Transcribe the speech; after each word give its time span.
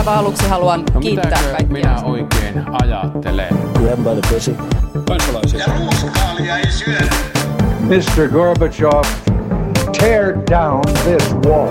aivan 0.00 0.18
aluksi 0.18 0.48
haluan 0.48 0.84
No 0.94 1.00
kiittää 1.00 1.30
kaikkia. 1.50 1.66
minä 1.72 2.02
oikein 2.04 2.64
ajattelen? 2.82 3.48
Grab 3.74 3.98
by 3.98 4.20
the 4.20 4.34
pussy. 4.34 4.56
kansalaisia. 5.08 5.60
Ja 5.60 5.66
ruuskaalia 5.78 6.56
ei 6.58 6.70
syödä. 6.70 7.14
Mr. 7.80 8.28
Gorbachev, 8.32 9.02
tear 10.00 10.34
down 10.50 10.80
this 11.04 11.34
wall. 11.46 11.68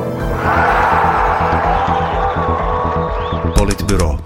Politbyro. 3.57 4.17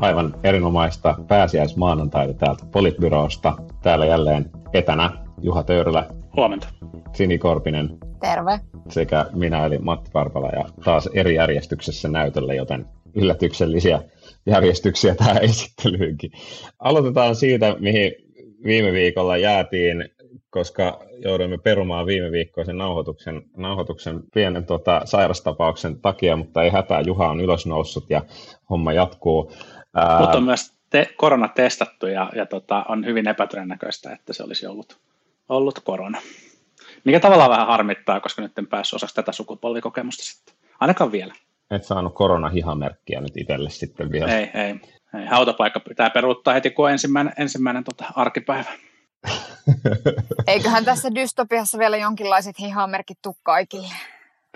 Aivan 0.00 0.34
erinomaista 0.44 1.14
pääsiäismaanantaita 1.28 2.34
täältä 2.34 2.64
Politbyrosta. 2.72 3.54
Täällä 3.82 4.06
jälleen 4.06 4.50
etänä 4.72 5.10
Juha 5.40 5.62
Töyrylä, 5.62 6.06
Huomenta. 6.36 6.68
Sini 7.12 7.38
Korpinen 7.38 7.98
Terve. 8.20 8.60
sekä 8.88 9.26
minä 9.32 9.66
eli 9.66 9.78
Matti 9.78 10.10
Parpala 10.12 10.48
ja 10.48 10.64
taas 10.84 11.08
eri 11.14 11.34
järjestyksessä 11.34 12.08
näytölle, 12.08 12.54
joten 12.54 12.86
yllätyksellisiä 13.14 14.02
järjestyksiä 14.46 15.14
tähän 15.14 15.44
esittelyynkin. 15.50 16.32
Aloitetaan 16.78 17.36
siitä, 17.36 17.76
mihin 17.78 18.12
viime 18.64 18.92
viikolla 18.92 19.36
jäätiin, 19.36 20.08
koska 20.50 21.00
jouduimme 21.18 21.58
perumaan 21.58 22.06
viime 22.06 22.32
viikkoisen 22.32 22.78
nauhoituksen, 22.78 23.42
nauhoituksen 23.56 24.20
pienen 24.34 24.66
tota, 24.66 25.00
sairastapauksen 25.04 26.00
takia, 26.00 26.36
mutta 26.36 26.62
ei 26.62 26.70
hätää, 26.70 27.00
Juha 27.00 27.28
on 27.28 27.40
ylös 27.40 27.66
noussut 27.66 28.10
ja 28.10 28.22
homma 28.70 28.92
jatkuu. 28.92 29.52
Ää, 29.94 30.20
Mutta 30.20 30.38
on 30.38 30.44
myös 30.44 30.72
te- 30.90 31.14
korona 31.16 31.48
testattu 31.48 32.06
ja, 32.06 32.30
ja 32.34 32.46
tota, 32.46 32.84
on 32.88 33.06
hyvin 33.06 33.28
epätodennäköistä, 33.28 34.12
että 34.12 34.32
se 34.32 34.42
olisi 34.42 34.66
ollut, 34.66 34.98
ollut 35.48 35.80
korona. 35.80 36.18
Mikä 37.04 37.20
tavallaan 37.20 37.50
vähän 37.50 37.66
harmittaa, 37.66 38.20
koska 38.20 38.42
nyt 38.42 38.58
en 38.58 38.66
päässyt 38.66 38.94
osaksi 38.94 39.14
tätä 39.14 39.32
sukupolvikokemusta 39.32 40.24
sitten. 40.24 40.54
Ainakaan 40.80 41.12
vielä. 41.12 41.34
Et 41.72 41.84
saanut 41.84 42.14
koronahihamerkkiä 42.14 43.20
nyt 43.20 43.36
itselle 43.36 43.70
sitten 43.70 44.12
vielä. 44.12 44.38
Ei, 44.38 44.50
ei. 44.54 44.74
ei. 45.20 45.26
Hautapaikka 45.26 45.80
pitää 45.80 46.10
peruuttaa 46.10 46.54
heti, 46.54 46.70
kun 46.70 46.84
on 46.84 46.92
ensimmäinen, 46.92 47.32
ensimmäinen 47.38 47.84
tota, 47.84 48.04
arkipäivä. 48.16 48.70
Eiköhän 50.46 50.84
tässä 50.84 51.14
dystopiassa 51.14 51.78
vielä 51.78 51.96
jonkinlaiset 51.96 52.58
hihamerkit 52.58 53.18
tuu 53.22 53.36
kaikille. 53.42 53.94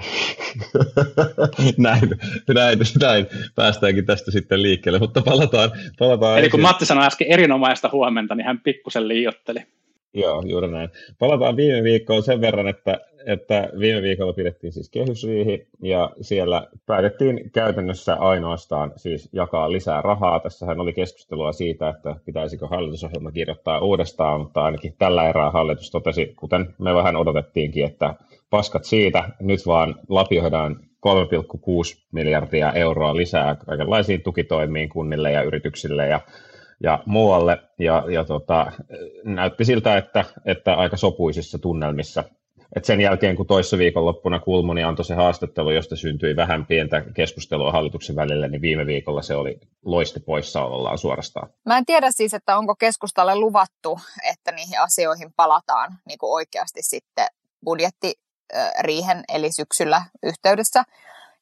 näin, 1.78 2.10
näin, 2.54 2.78
näin, 3.00 3.26
päästäänkin 3.54 4.06
tästä 4.06 4.30
sitten 4.30 4.62
liikkeelle, 4.62 4.98
mutta 4.98 5.22
palataan, 5.22 5.70
palataan 5.98 6.38
Eli 6.38 6.50
kun 6.50 6.60
ensin- 6.60 6.68
Matti 6.68 6.86
sanoi 6.86 7.06
äsken 7.06 7.26
erinomaista 7.30 7.90
huomenta, 7.92 8.34
niin 8.34 8.46
hän 8.46 8.60
pikkusen 8.60 9.08
liiotteli. 9.08 9.66
Joo, 10.16 10.42
juuri 10.46 10.68
näin. 10.68 10.88
Palataan 11.18 11.56
viime 11.56 11.82
viikkoon 11.82 12.22
sen 12.22 12.40
verran, 12.40 12.68
että, 12.68 13.00
että 13.26 13.68
viime 13.78 14.02
viikolla 14.02 14.32
pidettiin 14.32 14.72
siis 14.72 14.90
kehysriihi 14.90 15.66
ja 15.82 16.10
siellä 16.20 16.66
päätettiin 16.86 17.50
käytännössä 17.50 18.14
ainoastaan 18.14 18.92
siis 18.96 19.28
jakaa 19.32 19.72
lisää 19.72 20.02
rahaa. 20.02 20.40
Tässähän 20.40 20.80
oli 20.80 20.92
keskustelua 20.92 21.52
siitä, 21.52 21.88
että 21.88 22.16
pitäisikö 22.24 22.66
hallitusohjelma 22.66 23.32
kirjoittaa 23.32 23.80
uudestaan, 23.80 24.40
mutta 24.40 24.64
ainakin 24.64 24.94
tällä 24.98 25.28
erää 25.28 25.50
hallitus 25.50 25.90
totesi, 25.90 26.32
kuten 26.36 26.74
me 26.78 26.94
vähän 26.94 27.16
odotettiinkin, 27.16 27.84
että 27.84 28.14
paskat 28.50 28.84
siitä, 28.84 29.28
nyt 29.40 29.66
vaan 29.66 29.94
lapioidaan 30.08 30.76
3,6 30.80 32.06
miljardia 32.12 32.72
euroa 32.72 33.16
lisää 33.16 33.54
kaikenlaisiin 33.54 34.22
tukitoimiin 34.22 34.88
kunnille 34.88 35.32
ja 35.32 35.42
yrityksille 35.42 36.08
ja 36.08 36.20
ja 36.82 37.02
muualle, 37.06 37.58
ja, 37.78 38.04
ja 38.08 38.24
tota, 38.24 38.72
näytti 39.24 39.64
siltä, 39.64 39.96
että, 39.96 40.24
että 40.44 40.74
aika 40.74 40.96
sopuisissa 40.96 41.58
tunnelmissa. 41.58 42.24
Et 42.76 42.84
sen 42.84 43.00
jälkeen, 43.00 43.36
kun 43.36 43.46
toissa 43.46 43.78
viikonloppuna 43.78 44.40
Kulmuni 44.40 44.84
antoi 44.84 45.04
se 45.04 45.14
haastattelu, 45.14 45.70
josta 45.70 45.96
syntyi 45.96 46.36
vähän 46.36 46.66
pientä 46.66 47.04
keskustelua 47.14 47.72
hallituksen 47.72 48.16
välillä, 48.16 48.48
niin 48.48 48.62
viime 48.62 48.86
viikolla 48.86 49.22
se 49.22 49.34
oli 49.34 49.60
loiste 49.84 50.20
poissaolollaan 50.20 50.98
suorastaan. 50.98 51.48
Mä 51.66 51.78
en 51.78 51.86
tiedä 51.86 52.10
siis, 52.10 52.34
että 52.34 52.58
onko 52.58 52.74
keskustalle 52.74 53.36
luvattu, 53.36 53.98
että 54.32 54.52
niihin 54.52 54.80
asioihin 54.80 55.32
palataan 55.36 55.92
niin 56.08 56.18
kuin 56.18 56.32
oikeasti 56.32 56.82
sitten 56.82 57.26
budjettiriihen 57.64 59.24
eli 59.32 59.52
syksyllä 59.52 60.02
yhteydessä. 60.22 60.82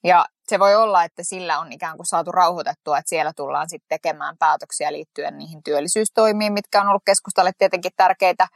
Ja 0.04 0.25
se 0.49 0.59
voi 0.59 0.75
olla, 0.75 1.05
että 1.05 1.22
sillä 1.25 1.59
on 1.59 1.72
ikään 1.72 1.97
kuin 1.97 2.06
saatu 2.06 2.32
rauhoitettua, 2.32 2.99
että 2.99 3.09
siellä 3.09 3.32
tullaan 3.37 3.69
sitten 3.69 3.88
tekemään 3.88 4.37
päätöksiä 4.38 4.93
liittyen 4.93 5.38
niihin 5.38 5.62
työllisyystoimiin, 5.62 6.53
mitkä 6.53 6.81
on 6.81 6.88
ollut 6.88 7.03
keskustalle 7.06 7.53
tietenkin 7.59 7.93
tärkeitä 7.97 8.49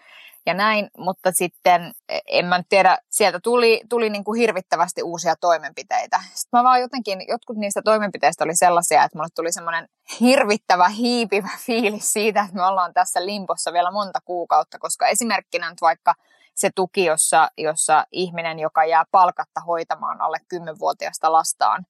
ja 0.47 0.55
näin, 0.55 0.91
mutta 0.99 1.31
sitten 1.33 1.93
en 2.27 2.47
mä 2.47 2.63
tiedä, 2.69 2.99
sieltä 3.11 3.41
tuli, 3.43 3.81
tuli 3.89 4.11
niin 4.11 4.25
kuin 4.25 4.41
hirvittävästi 4.41 5.03
uusia 5.03 5.35
toimenpiteitä. 5.41 6.21
Sitten 6.35 6.59
mä 6.59 6.65
vaan 6.65 6.81
jotenkin, 6.81 7.25
jotkut 7.29 7.57
niistä 7.57 7.83
toimenpiteistä 7.85 8.45
oli 8.45 8.57
sellaisia, 8.57 9.05
että 9.05 9.19
mulle 9.19 9.29
tuli 9.35 9.53
semmoinen 9.53 9.89
hirvittävä 10.21 10.89
hiipivä 10.89 11.51
fiilis 11.67 12.13
siitä, 12.13 12.41
että 12.41 12.57
me 12.57 12.67
ollaan 12.67 12.95
tässä 12.95 13.27
limpossa 13.27 13.73
vielä 13.73 13.91
monta 13.91 14.19
kuukautta, 14.25 14.79
koska 14.79 15.07
esimerkkinä 15.07 15.71
nyt 15.71 15.81
vaikka 15.81 16.15
se 16.61 16.71
tuki, 16.75 17.05
jossa, 17.05 17.51
jossa 17.59 18.07
ihminen, 18.13 18.59
joka 18.59 18.85
jää 18.85 19.05
palkatta 19.11 19.61
hoitamaan 19.61 20.21
alle 20.21 20.39
10-vuotiaasta 20.55 21.33
lastaan 21.33 21.87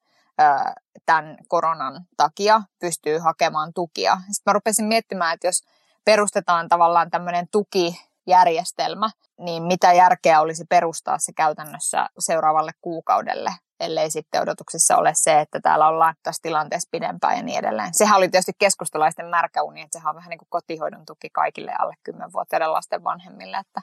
tämän 1.06 1.37
koronan 1.49 2.05
takia, 2.17 2.62
pystyy 2.81 3.19
hakemaan 3.19 3.73
tukia. 3.75 4.17
Sitten 4.17 4.51
mä 4.51 4.53
rupesin 4.53 4.84
miettimään, 4.84 5.34
että 5.34 5.47
jos 5.47 5.62
perustetaan 6.05 6.69
tavallaan 6.69 7.11
tämmöinen 7.11 7.49
tukijärjestelmä, 7.53 9.11
niin 9.39 9.62
mitä 9.62 9.93
järkeä 9.93 10.41
olisi 10.41 10.65
perustaa 10.69 11.19
se 11.19 11.33
käytännössä 11.33 12.09
seuraavalle 12.19 12.73
kuukaudelle, 12.81 13.50
ellei 13.81 14.11
sitten 14.11 14.43
odotuksissa 14.43 14.97
ole 14.97 15.12
se, 15.15 15.41
että 15.41 15.61
täällä 15.61 15.89
ollaan 15.89 16.15
tässä 16.23 16.43
tilanteessa 16.43 16.89
pidempään 16.91 17.37
ja 17.37 17.43
niin 17.43 17.59
edelleen. 17.59 17.95
Sehän 17.95 18.17
oli 18.17 18.29
tietysti 18.29 18.53
keskustalaisten 18.59 19.27
märkäuni, 19.27 19.81
että 19.81 19.99
sehän 19.99 20.11
on 20.11 20.17
vähän 20.17 20.31
niin 20.31 20.39
kuin 20.39 20.49
kotihoidon 20.50 21.06
tuki 21.06 21.31
kaikille 21.31 21.73
alle 21.79 21.95
10-vuotiaiden 22.11 22.73
lasten 22.73 23.05
vanhemmille, 23.05 23.56
että 23.56 23.81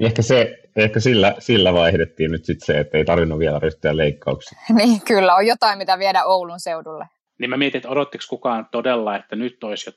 Ehkä, 0.00 0.22
se, 0.22 0.58
ehkä 0.76 1.00
sillä, 1.00 1.34
sillä 1.38 1.72
vaihdettiin 1.72 2.30
nyt 2.30 2.44
sitten 2.44 2.66
se, 2.66 2.80
että 2.80 2.98
ei 2.98 3.04
tarvinnut 3.04 3.38
vielä 3.38 3.58
ryhtyä 3.58 3.96
leikkauksiin. 3.96 4.60
niin 4.76 5.00
kyllä 5.00 5.34
on 5.34 5.46
jotain, 5.46 5.78
mitä 5.78 5.98
viedä 5.98 6.24
Oulun 6.24 6.60
seudulle. 6.60 7.08
Niin 7.38 7.50
mä 7.50 7.56
mietin, 7.56 7.78
että 7.78 7.88
odottiko 7.88 8.24
kukaan 8.28 8.68
todella, 8.70 9.16
että 9.16 9.36
nyt 9.36 9.64
olisi 9.64 9.90
jo 9.90 9.92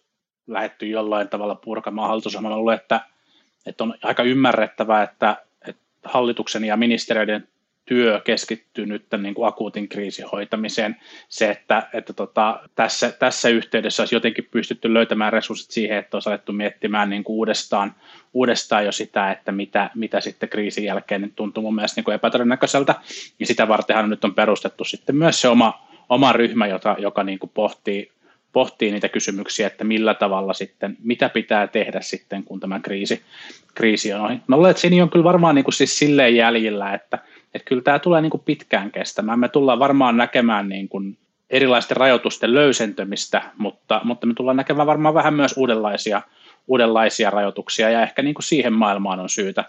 lähetty 0.47 0.87
jollain 0.87 1.29
tavalla 1.29 1.55
purkamaan 1.55 2.07
hallitusohjelmaa. 2.07 2.51
Mä 2.51 2.57
luulen, 2.57 2.75
että, 2.75 3.01
että 3.65 3.83
on 3.83 3.93
aika 4.03 4.23
ymmärrettävää, 4.23 5.03
että, 5.03 5.45
että 5.67 5.81
hallituksen 6.03 6.63
ja 6.63 6.77
ministeriöiden 6.77 7.47
työ 7.89 8.21
keskittyy 8.23 8.85
nyt 8.85 9.09
tämän 9.09 9.23
niin 9.23 9.35
kuin 9.35 9.47
akuutin 9.47 9.89
kriisin 9.89 10.25
hoitamiseen. 10.31 10.95
Se, 11.29 11.49
että, 11.49 11.89
että 11.93 12.13
tota, 12.13 12.59
tässä, 12.75 13.11
tässä 13.11 13.49
yhteydessä 13.49 14.01
olisi 14.01 14.15
jotenkin 14.15 14.47
pystytty 14.51 14.93
löytämään 14.93 15.33
resurssit 15.33 15.71
siihen, 15.71 15.97
että 15.97 16.17
olisi 16.17 16.29
alettu 16.29 16.53
miettimään 16.53 17.09
niin 17.09 17.23
kuin 17.23 17.35
uudestaan, 17.35 17.95
uudestaan 18.33 18.85
jo 18.85 18.91
sitä, 18.91 19.31
että 19.31 19.51
mitä, 19.51 19.89
mitä 19.95 20.21
sitten 20.21 20.49
kriisin 20.49 20.83
jälkeen 20.83 21.21
niin 21.21 21.33
tuntuu 21.35 21.63
mun 21.63 21.75
mielestä 21.75 21.99
niin 21.99 22.05
kuin 22.05 22.15
epätodennäköiseltä. 22.15 22.95
Ja 23.39 23.45
sitä 23.45 23.67
vartenhan 23.67 24.09
nyt 24.09 24.23
on 24.23 24.35
perustettu 24.35 24.83
sitten 24.83 25.15
myös 25.15 25.41
se 25.41 25.47
oma, 25.47 25.87
oma 26.09 26.33
ryhmä, 26.33 26.67
jota, 26.67 26.95
joka 26.99 27.23
niin 27.23 27.39
kuin 27.39 27.51
pohtii, 27.53 28.11
pohtii 28.51 28.91
niitä 28.91 29.09
kysymyksiä, 29.09 29.67
että 29.67 29.83
millä 29.83 30.13
tavalla 30.13 30.53
sitten, 30.53 30.97
mitä 31.03 31.29
pitää 31.29 31.67
tehdä 31.67 32.01
sitten, 32.01 32.43
kun 32.43 32.59
tämä 32.59 32.79
kriisi, 32.79 33.21
kriisi 33.75 34.13
on 34.13 34.21
ohi. 34.21 34.39
Mä 34.47 34.55
luulen, 34.55 34.71
että 34.71 34.81
siinä 34.81 35.03
on 35.03 35.09
kyllä 35.09 35.23
varmaan 35.23 35.55
niin 35.55 35.65
kuin 35.65 35.73
siis 35.73 35.99
silleen 35.99 36.35
jäljillä, 36.35 36.93
että, 36.93 37.19
että 37.53 37.65
kyllä 37.65 37.81
tämä 37.81 37.99
tulee 37.99 38.21
niin 38.21 38.29
kuin 38.29 38.43
pitkään 38.45 38.91
kestämään. 38.91 39.39
Me 39.39 39.49
tullaan 39.49 39.79
varmaan 39.79 40.17
näkemään 40.17 40.69
niin 40.69 40.89
kuin 40.89 41.17
erilaisten 41.49 41.97
rajoitusten 41.97 42.53
löysentämistä, 42.53 43.41
mutta, 43.57 44.01
mutta 44.03 44.27
me 44.27 44.33
tullaan 44.33 44.57
näkemään 44.57 44.87
varmaan 44.87 45.13
vähän 45.13 45.33
myös 45.33 45.53
uudenlaisia, 45.57 46.21
uudenlaisia 46.67 47.29
rajoituksia, 47.29 47.89
ja 47.89 48.01
ehkä 48.01 48.21
niin 48.21 48.35
kuin 48.35 48.43
siihen 48.43 48.73
maailmaan 48.73 49.19
on 49.19 49.29
syytä, 49.29 49.65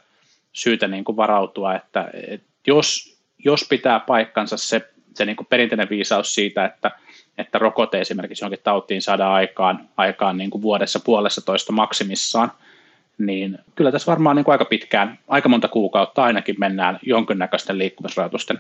syytä 0.53 0.89
niin 0.89 1.05
kuin 1.05 1.17
varautua, 1.17 1.75
että, 1.75 2.11
että 2.29 2.47
jos, 2.67 3.19
jos 3.39 3.67
pitää 3.69 4.01
paikkansa 4.01 4.57
se, 4.57 4.91
se 5.15 5.25
niin 5.25 5.37
kuin 5.37 5.47
perinteinen 5.47 5.91
viisaus 5.91 6.35
siitä, 6.35 6.65
että, 6.65 6.91
että 7.39 7.59
rokote 7.59 8.01
esimerkiksi 8.01 8.45
johonkin 8.45 8.65
tautiin 8.65 9.03
saadaan 9.03 9.33
aikaan, 9.33 9.89
aikaan 9.97 10.37
niin 10.37 10.51
kuin 10.51 10.63
vuodessa 10.63 11.01
puolessa 11.01 11.45
toista 11.45 11.73
maksimissaan, 11.73 12.53
niin 13.27 13.59
kyllä 13.75 13.93
tässä 13.93 14.11
varmaan 14.11 14.37
niin 14.37 14.45
kuin 14.45 14.53
aika 14.53 14.65
pitkään, 14.65 15.19
aika 15.29 15.49
monta 15.49 15.69
kuukautta 15.69 16.25
ainakin 16.25 16.57
mennään 16.59 16.99
jonkinnäköisten 17.03 17.79
liikkumisrajoitusten 17.79 18.59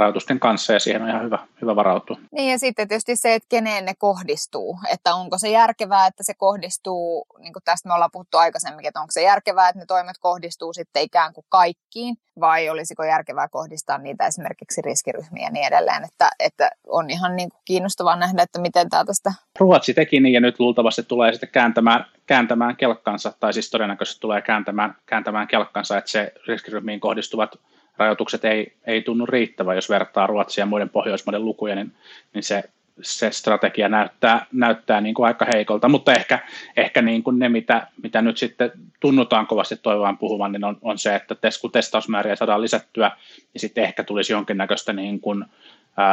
rajoitusten 0.00 0.40
kanssa 0.40 0.72
ja 0.72 0.80
siihen 0.80 1.02
on 1.02 1.08
ihan 1.08 1.24
hyvä, 1.24 1.38
hyvä 1.62 1.76
varautua. 1.76 2.16
Niin 2.32 2.50
ja 2.50 2.58
sitten 2.58 2.88
tietysti 2.88 3.16
se, 3.16 3.34
että 3.34 3.46
keneen 3.48 3.84
ne 3.84 3.94
kohdistuu, 3.98 4.78
että 4.92 5.14
onko 5.14 5.38
se 5.38 5.48
järkevää, 5.48 6.06
että 6.06 6.22
se 6.22 6.34
kohdistuu, 6.34 7.26
niin 7.38 7.52
kuin 7.52 7.62
tästä 7.64 7.88
me 7.88 7.94
ollaan 7.94 8.10
puhuttu 8.12 8.36
aikaisemmin, 8.36 8.86
että 8.86 9.00
onko 9.00 9.10
se 9.10 9.22
järkevää, 9.22 9.68
että 9.68 9.78
ne 9.78 9.86
toimet 9.86 10.16
kohdistuu 10.20 10.72
sitten 10.72 11.02
ikään 11.02 11.32
kuin 11.32 11.46
kaikkiin, 11.48 12.16
vai 12.40 12.68
olisiko 12.68 13.04
järkevää 13.04 13.48
kohdistaa 13.48 13.98
niitä 13.98 14.26
esimerkiksi 14.26 14.82
riskiryhmiä 14.82 15.44
ja 15.44 15.50
niin 15.50 15.66
edelleen, 15.66 16.04
että, 16.04 16.30
että 16.38 16.70
on 16.86 17.10
ihan 17.10 17.36
niin 17.36 17.50
kuin 17.50 17.60
kiinnostavaa 17.64 18.16
nähdä, 18.16 18.42
että 18.42 18.60
miten 18.60 18.88
tämä 18.88 19.04
tästä... 19.04 19.32
Ruotsi 19.58 19.94
teki 19.94 20.20
niin 20.20 20.32
ja 20.32 20.40
nyt 20.40 20.60
luultavasti 20.60 21.02
tulee 21.02 21.32
sitten 21.32 21.48
kääntämään, 21.52 22.06
kääntämään 22.26 22.76
kelkkansa, 22.76 23.32
tai 23.40 23.52
siis 23.52 23.70
todennäköisesti 23.70 24.20
tulee 24.20 24.42
kääntämään, 24.42 24.96
kääntämään 25.06 25.48
kelkkansa, 25.48 25.98
että 25.98 26.10
se 26.10 26.32
riskiryhmiin 26.46 27.00
kohdistuvat 27.00 27.56
rajoitukset 28.00 28.44
ei, 28.44 28.72
ei 28.86 29.02
tunnu 29.02 29.26
riittävän, 29.26 29.76
jos 29.76 29.90
vertaa 29.90 30.26
Ruotsia 30.26 30.62
ja 30.62 30.66
muiden 30.66 30.88
Pohjoismaiden 30.88 31.44
lukuja, 31.44 31.74
niin, 31.74 31.92
niin 32.34 32.42
se 32.42 32.64
se 33.02 33.30
strategia 33.30 33.88
näyttää, 33.88 34.46
näyttää 34.52 35.00
niin 35.00 35.14
kuin 35.14 35.26
aika 35.26 35.46
heikolta, 35.54 35.88
mutta 35.88 36.12
ehkä, 36.12 36.38
ehkä 36.76 37.02
niin 37.02 37.22
kuin 37.22 37.38
ne, 37.38 37.48
mitä, 37.48 37.86
mitä 38.02 38.22
nyt 38.22 38.38
sitten 38.38 38.72
tunnutaan 39.00 39.46
kovasti 39.46 39.76
toivaan 39.76 40.18
puhuvan, 40.18 40.52
niin 40.52 40.64
on, 40.64 40.78
on 40.82 40.98
se, 40.98 41.14
että 41.14 41.36
kun 41.60 41.72
testausmääriä 41.72 42.36
saadaan 42.36 42.62
lisättyä, 42.62 43.10
niin 43.52 43.60
sitten 43.60 43.84
ehkä 43.84 44.04
tulisi 44.04 44.32
jonkinnäköistä 44.32 44.92
niin 44.92 45.20
kuin, 45.20 45.44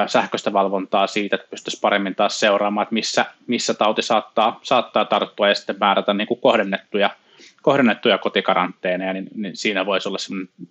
sähköistä 0.07 0.53
valvontaa 0.53 1.07
siitä, 1.07 1.35
että 1.35 1.47
pystyisi 1.49 1.79
paremmin 1.79 2.15
taas 2.15 2.39
seuraamaan, 2.39 2.83
että 2.83 2.93
missä, 2.93 3.25
missä 3.47 3.73
tauti 3.73 4.01
saattaa, 4.01 4.59
saattaa 4.63 5.05
tarttua 5.05 5.47
ja 5.47 5.55
sitten 5.55 5.75
määrätä 5.79 6.13
niin 6.13 6.27
kuin 6.27 6.39
kohdennettuja, 6.39 7.09
kohdennettuja 7.61 8.17
kotikaranteeneja, 8.17 9.13
niin, 9.13 9.29
niin 9.35 9.55
siinä 9.55 9.85
voisi 9.85 10.09
olla 10.09 10.17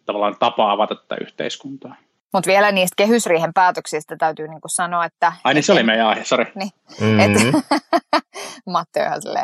tavallaan 0.05 0.37
tapa 0.39 0.73
avata 0.73 0.95
tätä 0.95 1.17
yhteiskuntaa. 1.21 1.97
Mutta 2.33 2.49
vielä 2.49 2.73
niistä 2.73 2.95
kehysriihen 2.97 3.55
päätöksistä 3.55 4.17
täytyy 4.17 4.49
niinku 4.49 4.69
sanoa, 4.69 5.05
että... 5.05 5.33
Ai 5.45 5.55
niin, 5.55 5.65
se 5.65 5.73
oli 5.73 5.83
meidän 5.83 6.07
aihe, 6.07 6.25
sori. 6.25 6.53
Niin, 6.55 6.71
mm-hmm. 7.01 7.21
et, 7.21 7.33
Matti 8.73 9.01
on 9.01 9.35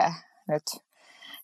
nyt. 0.48 0.62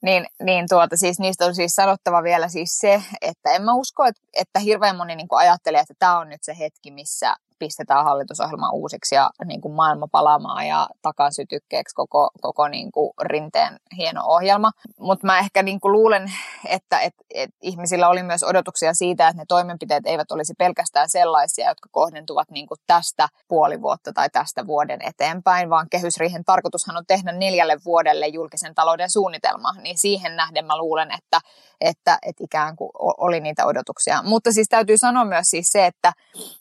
Niin, 0.03 0.27
niin 0.43 0.69
tuota, 0.69 0.97
siis 0.97 1.19
niistä 1.19 1.47
on 1.47 1.55
siis 1.55 1.73
sanottava 1.73 2.23
vielä 2.23 2.49
siis 2.49 2.79
se, 2.79 3.03
että 3.21 3.53
en 3.53 3.63
mä 3.63 3.75
usko, 3.75 4.05
että, 4.05 4.23
että 4.37 4.61
hirveän 4.61 4.97
moni 4.97 5.17
niinku 5.17 5.35
ajattelee, 5.35 5.81
että 5.81 5.95
tämä 5.99 6.19
on 6.19 6.29
nyt 6.29 6.43
se 6.43 6.59
hetki, 6.59 6.91
missä 6.91 7.37
pistetään 7.59 8.05
hallitusohjelma 8.05 8.71
uusiksi 8.71 9.15
ja 9.15 9.31
niin 9.45 9.61
kuin 9.61 9.75
maailma 9.75 10.07
palaamaan 10.13 10.67
ja 10.67 10.89
takasytykkeeksi 11.03 11.95
koko, 11.95 12.31
koko 12.41 12.69
niin 12.69 12.93
kuin 12.93 13.13
rinteen 13.23 13.77
hieno 13.97 14.23
ohjelma. 14.25 14.71
Mutta 15.01 15.27
mä 15.27 15.39
ehkä 15.39 15.63
niin 15.63 15.81
kuin 15.81 15.93
luulen, 15.93 16.33
että 16.69 17.01
et, 17.01 17.15
et 17.35 17.51
ihmisillä 17.63 18.09
oli 18.09 18.23
myös 18.23 18.43
odotuksia 18.43 18.95
siitä, 18.95 19.29
että 19.29 19.43
ne 19.43 19.45
toimenpiteet 19.49 20.07
eivät 20.07 20.33
olisi 20.33 20.55
pelkästään 20.59 21.11
sellaisia, 21.11 21.69
jotka 21.69 21.89
kohdentuvat 21.93 22.51
niin 22.51 22.67
kuin 22.67 22.79
tästä 22.87 23.29
puoli 23.49 23.83
vuotta 23.83 24.13
tai 24.13 24.31
tästä 24.31 24.67
vuoden 24.67 25.01
eteenpäin, 25.03 25.71
vaan 25.71 25.87
kehysriihen 25.91 26.45
tarkoitushan 26.45 26.97
on 26.97 27.07
tehdä 27.07 27.33
neljälle 27.33 27.77
vuodelle 27.85 28.27
julkisen 28.27 28.75
talouden 28.75 29.11
suunnitelma, 29.11 29.73
niin 29.83 29.99
siihen 29.99 30.37
nähden 30.37 30.67
mä 30.67 30.79
luulen, 30.79 31.09
että, 31.11 31.41
että, 31.81 32.19
että 32.23 32.45
ikään 32.45 32.77
kuin 32.77 32.91
oli 32.97 33.41
niitä 33.41 33.67
odotuksia. 33.67 34.23
Mutta 34.23 34.53
siis 34.53 34.69
täytyy 34.69 34.99
sanoa 34.99 35.25
myös 35.25 35.47
siis 35.51 35.69
se, 35.73 35.87
että, 35.87 36.13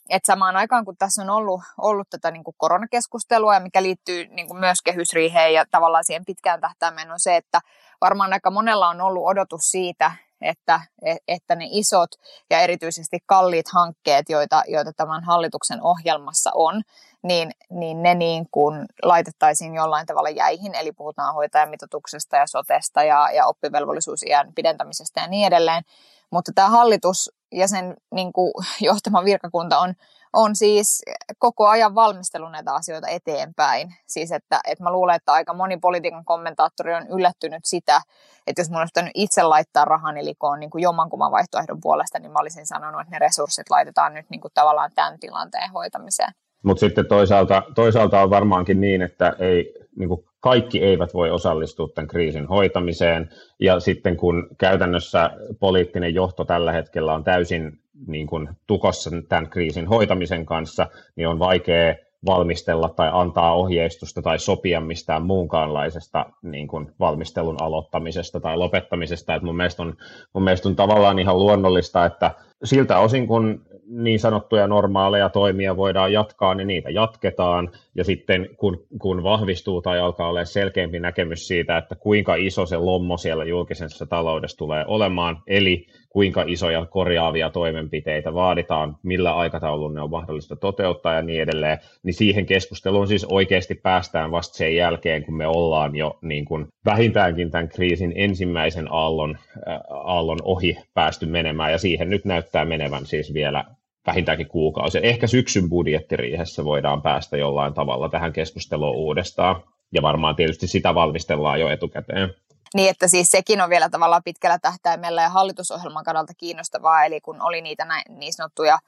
että 0.08 0.26
samaan 0.26 0.56
aikaan 0.56 0.84
kun 0.88 0.96
tässä 0.96 1.22
on 1.22 1.30
ollut, 1.30 1.60
ollut 1.78 2.10
tätä 2.10 2.30
niin 2.30 2.44
kuin 2.44 2.54
koronakeskustelua 2.58 3.54
ja 3.54 3.60
mikä 3.60 3.82
liittyy 3.82 4.26
niin 4.26 4.46
kuin 4.48 4.60
myös 4.60 4.82
kehysriiheen 4.82 5.54
ja 5.54 5.64
tavallaan 5.70 6.04
siihen 6.04 6.24
pitkään 6.24 6.60
tähtäimeen 6.60 7.10
on 7.10 7.20
se, 7.20 7.36
että 7.36 7.60
varmaan 8.00 8.32
aika 8.32 8.50
monella 8.50 8.88
on 8.88 9.00
ollut 9.00 9.26
odotus 9.26 9.70
siitä, 9.70 10.12
että, 10.40 10.80
että 11.28 11.54
ne 11.54 11.68
isot 11.70 12.10
ja 12.50 12.60
erityisesti 12.60 13.18
kalliit 13.26 13.66
hankkeet, 13.72 14.28
joita, 14.28 14.62
joita 14.68 14.92
tämän 14.92 15.24
hallituksen 15.24 15.82
ohjelmassa 15.82 16.50
on, 16.54 16.82
niin, 17.22 17.50
niin 17.70 18.02
ne 18.02 18.14
niin 18.14 18.46
kuin 18.50 18.86
laitettaisiin 19.02 19.74
jollain 19.74 20.06
tavalla 20.06 20.30
jäihin, 20.30 20.74
eli 20.74 20.92
puhutaan 20.92 21.34
hoitajamitoituksesta 21.34 22.36
ja 22.36 22.46
sotesta 22.46 23.02
ja, 23.02 23.28
ja 23.34 23.46
oppivelvollisuusiän 23.46 24.54
pidentämisestä 24.54 25.20
ja 25.20 25.26
niin 25.26 25.46
edelleen. 25.46 25.82
Mutta 26.30 26.52
tämä 26.54 26.68
hallitus 26.68 27.32
ja 27.52 27.68
sen 27.68 27.96
niin 28.14 28.32
kuin, 28.32 28.52
johtama 28.80 29.24
virkakunta 29.24 29.78
on, 29.78 29.94
on 30.32 30.56
siis 30.56 31.02
koko 31.38 31.68
ajan 31.68 31.94
valmistellut 31.94 32.52
näitä 32.52 32.74
asioita 32.74 33.08
eteenpäin. 33.08 33.94
Siis 34.06 34.32
että, 34.32 34.60
että 34.66 34.84
mä 34.84 34.92
luulen, 34.92 35.16
että 35.16 35.32
aika 35.32 35.54
moni 35.54 35.76
politiikan 35.76 36.24
kommentaattori 36.24 36.94
on 36.94 37.06
yllättynyt 37.06 37.64
sitä, 37.64 38.00
että 38.46 38.60
jos 38.60 38.70
mun 38.70 38.80
olisi 38.80 39.10
itse 39.14 39.42
laittaa 39.42 39.84
rahan 39.84 40.14
likoon 40.24 40.60
niin 40.60 40.70
kuin 40.70 40.82
jommankumman 40.82 41.32
vaihtoehdon 41.32 41.80
puolesta, 41.80 42.18
niin 42.18 42.32
mä 42.32 42.38
olisin 42.38 42.66
sanonut, 42.66 43.00
että 43.00 43.10
ne 43.10 43.18
resurssit 43.18 43.70
laitetaan 43.70 44.14
nyt 44.14 44.26
niin 44.30 44.40
kuin 44.40 44.52
tavallaan 44.54 44.90
tämän 44.94 45.20
tilanteen 45.20 45.70
hoitamiseen. 45.70 46.32
Mutta 46.62 46.80
sitten 46.80 47.06
toisaalta, 47.06 47.62
toisaalta 47.74 48.22
on 48.22 48.30
varmaankin 48.30 48.80
niin, 48.80 49.02
että 49.02 49.36
ei, 49.38 49.74
niin 49.96 50.08
kuin 50.08 50.27
kaikki 50.40 50.82
eivät 50.82 51.14
voi 51.14 51.30
osallistua 51.30 51.88
tämän 51.94 52.08
kriisin 52.08 52.46
hoitamiseen, 52.46 53.30
ja 53.60 53.80
sitten 53.80 54.16
kun 54.16 54.48
käytännössä 54.58 55.30
poliittinen 55.60 56.14
johto 56.14 56.44
tällä 56.44 56.72
hetkellä 56.72 57.14
on 57.14 57.24
täysin 57.24 57.78
niin 58.06 58.26
kuin 58.26 58.48
tukossa 58.66 59.10
tämän 59.28 59.50
kriisin 59.50 59.86
hoitamisen 59.86 60.46
kanssa, 60.46 60.86
niin 61.16 61.28
on 61.28 61.38
vaikea 61.38 61.94
valmistella 62.26 62.88
tai 62.88 63.10
antaa 63.12 63.54
ohjeistusta 63.54 64.22
tai 64.22 64.38
sopia 64.38 64.80
mistään 64.80 65.22
muunkaanlaisesta 65.22 66.26
niin 66.42 66.68
kuin 66.68 66.92
valmistelun 67.00 67.62
aloittamisesta 67.62 68.40
tai 68.40 68.56
lopettamisesta. 68.56 69.34
Et 69.34 69.42
mun, 69.42 69.56
mielestä 69.56 69.82
on, 69.82 69.94
mun 70.32 70.44
mielestä 70.44 70.68
on 70.68 70.76
tavallaan 70.76 71.18
ihan 71.18 71.38
luonnollista, 71.38 72.04
että 72.04 72.30
siltä 72.64 72.98
osin 72.98 73.26
kun 73.26 73.66
niin 73.88 74.20
sanottuja 74.20 74.66
normaaleja 74.66 75.28
toimia 75.28 75.76
voidaan 75.76 76.12
jatkaa, 76.12 76.54
niin 76.54 76.68
niitä 76.68 76.90
jatketaan. 76.90 77.70
Ja 77.94 78.04
sitten 78.04 78.48
kun, 78.56 78.86
kun 78.98 79.22
vahvistuu 79.22 79.82
tai 79.82 80.00
alkaa 80.00 80.28
olla 80.28 80.44
selkeämpi 80.44 81.00
näkemys 81.00 81.48
siitä, 81.48 81.76
että 81.76 81.94
kuinka 81.94 82.34
iso 82.34 82.66
se 82.66 82.76
lommo 82.76 83.16
siellä 83.16 83.44
julkisessa 83.44 84.06
taloudessa 84.06 84.58
tulee 84.58 84.84
olemaan, 84.86 85.42
eli 85.46 85.86
kuinka 86.08 86.44
isoja 86.46 86.86
korjaavia 86.86 87.50
toimenpiteitä 87.50 88.34
vaaditaan, 88.34 88.96
millä 89.02 89.34
aikataululla 89.34 89.94
ne 89.94 90.00
on 90.00 90.10
mahdollista 90.10 90.56
toteuttaa 90.56 91.14
ja 91.14 91.22
niin 91.22 91.42
edelleen, 91.42 91.78
niin 92.02 92.14
siihen 92.14 92.46
keskusteluun 92.46 93.08
siis 93.08 93.24
oikeasti 93.24 93.74
päästään 93.74 94.30
vasta 94.30 94.56
sen 94.56 94.76
jälkeen, 94.76 95.24
kun 95.24 95.36
me 95.36 95.46
ollaan 95.46 95.96
jo 95.96 96.18
niin 96.22 96.44
kuin 96.44 96.66
vähintäänkin 96.84 97.50
tämän 97.50 97.68
kriisin 97.68 98.12
ensimmäisen 98.16 98.86
aallon, 98.90 99.38
äh, 99.68 99.80
aallon 99.90 100.38
ohi 100.42 100.78
päästy 100.94 101.26
menemään, 101.26 101.72
ja 101.72 101.78
siihen 101.78 102.10
nyt 102.10 102.24
näyttää 102.24 102.64
menevän 102.64 103.06
siis 103.06 103.34
vielä 103.34 103.64
vähintäänkin 104.08 104.48
kuukausi. 104.48 104.98
Ehkä 105.02 105.26
syksyn 105.26 105.68
budjettiriihessä 105.68 106.64
voidaan 106.64 107.02
päästä 107.02 107.36
jollain 107.36 107.74
tavalla 107.74 108.08
tähän 108.08 108.32
keskusteluun 108.32 108.96
uudestaan, 108.96 109.62
ja 109.94 110.02
varmaan 110.02 110.36
tietysti 110.36 110.66
sitä 110.66 110.94
valmistellaan 110.94 111.60
jo 111.60 111.68
etukäteen. 111.68 112.34
Niin, 112.74 112.90
että 112.90 113.08
siis 113.08 113.30
sekin 113.30 113.60
on 113.60 113.70
vielä 113.70 113.88
tavallaan 113.88 114.22
pitkällä 114.24 114.58
tähtäimellä 114.58 115.22
ja 115.22 115.28
hallitusohjelman 115.28 116.04
kannalta 116.04 116.32
kiinnostavaa, 116.34 117.04
eli 117.04 117.20
kun 117.20 117.42
oli 117.42 117.60
niitä 117.60 117.84
näin, 117.84 118.18
niin 118.18 118.32
sanottuja 118.32 118.78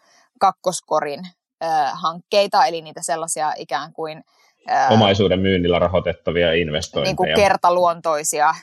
kakkoskorin 0.41 1.21
äh, 1.65 1.93
hankkeita, 1.93 2.67
eli 2.67 2.83
niitä 2.83 3.01
sellaisia 3.03 3.53
ikään 3.57 3.93
kuin... 3.93 4.25
Äh, 4.71 4.93
Omaisuuden 4.93 5.41
myynnillä 5.41 5.79
rahoitettavia 5.79 6.53
investointeja. 6.53 7.09
Niin 7.09 7.17
kuin 7.17 7.35
kertaluontoisia 7.35 8.55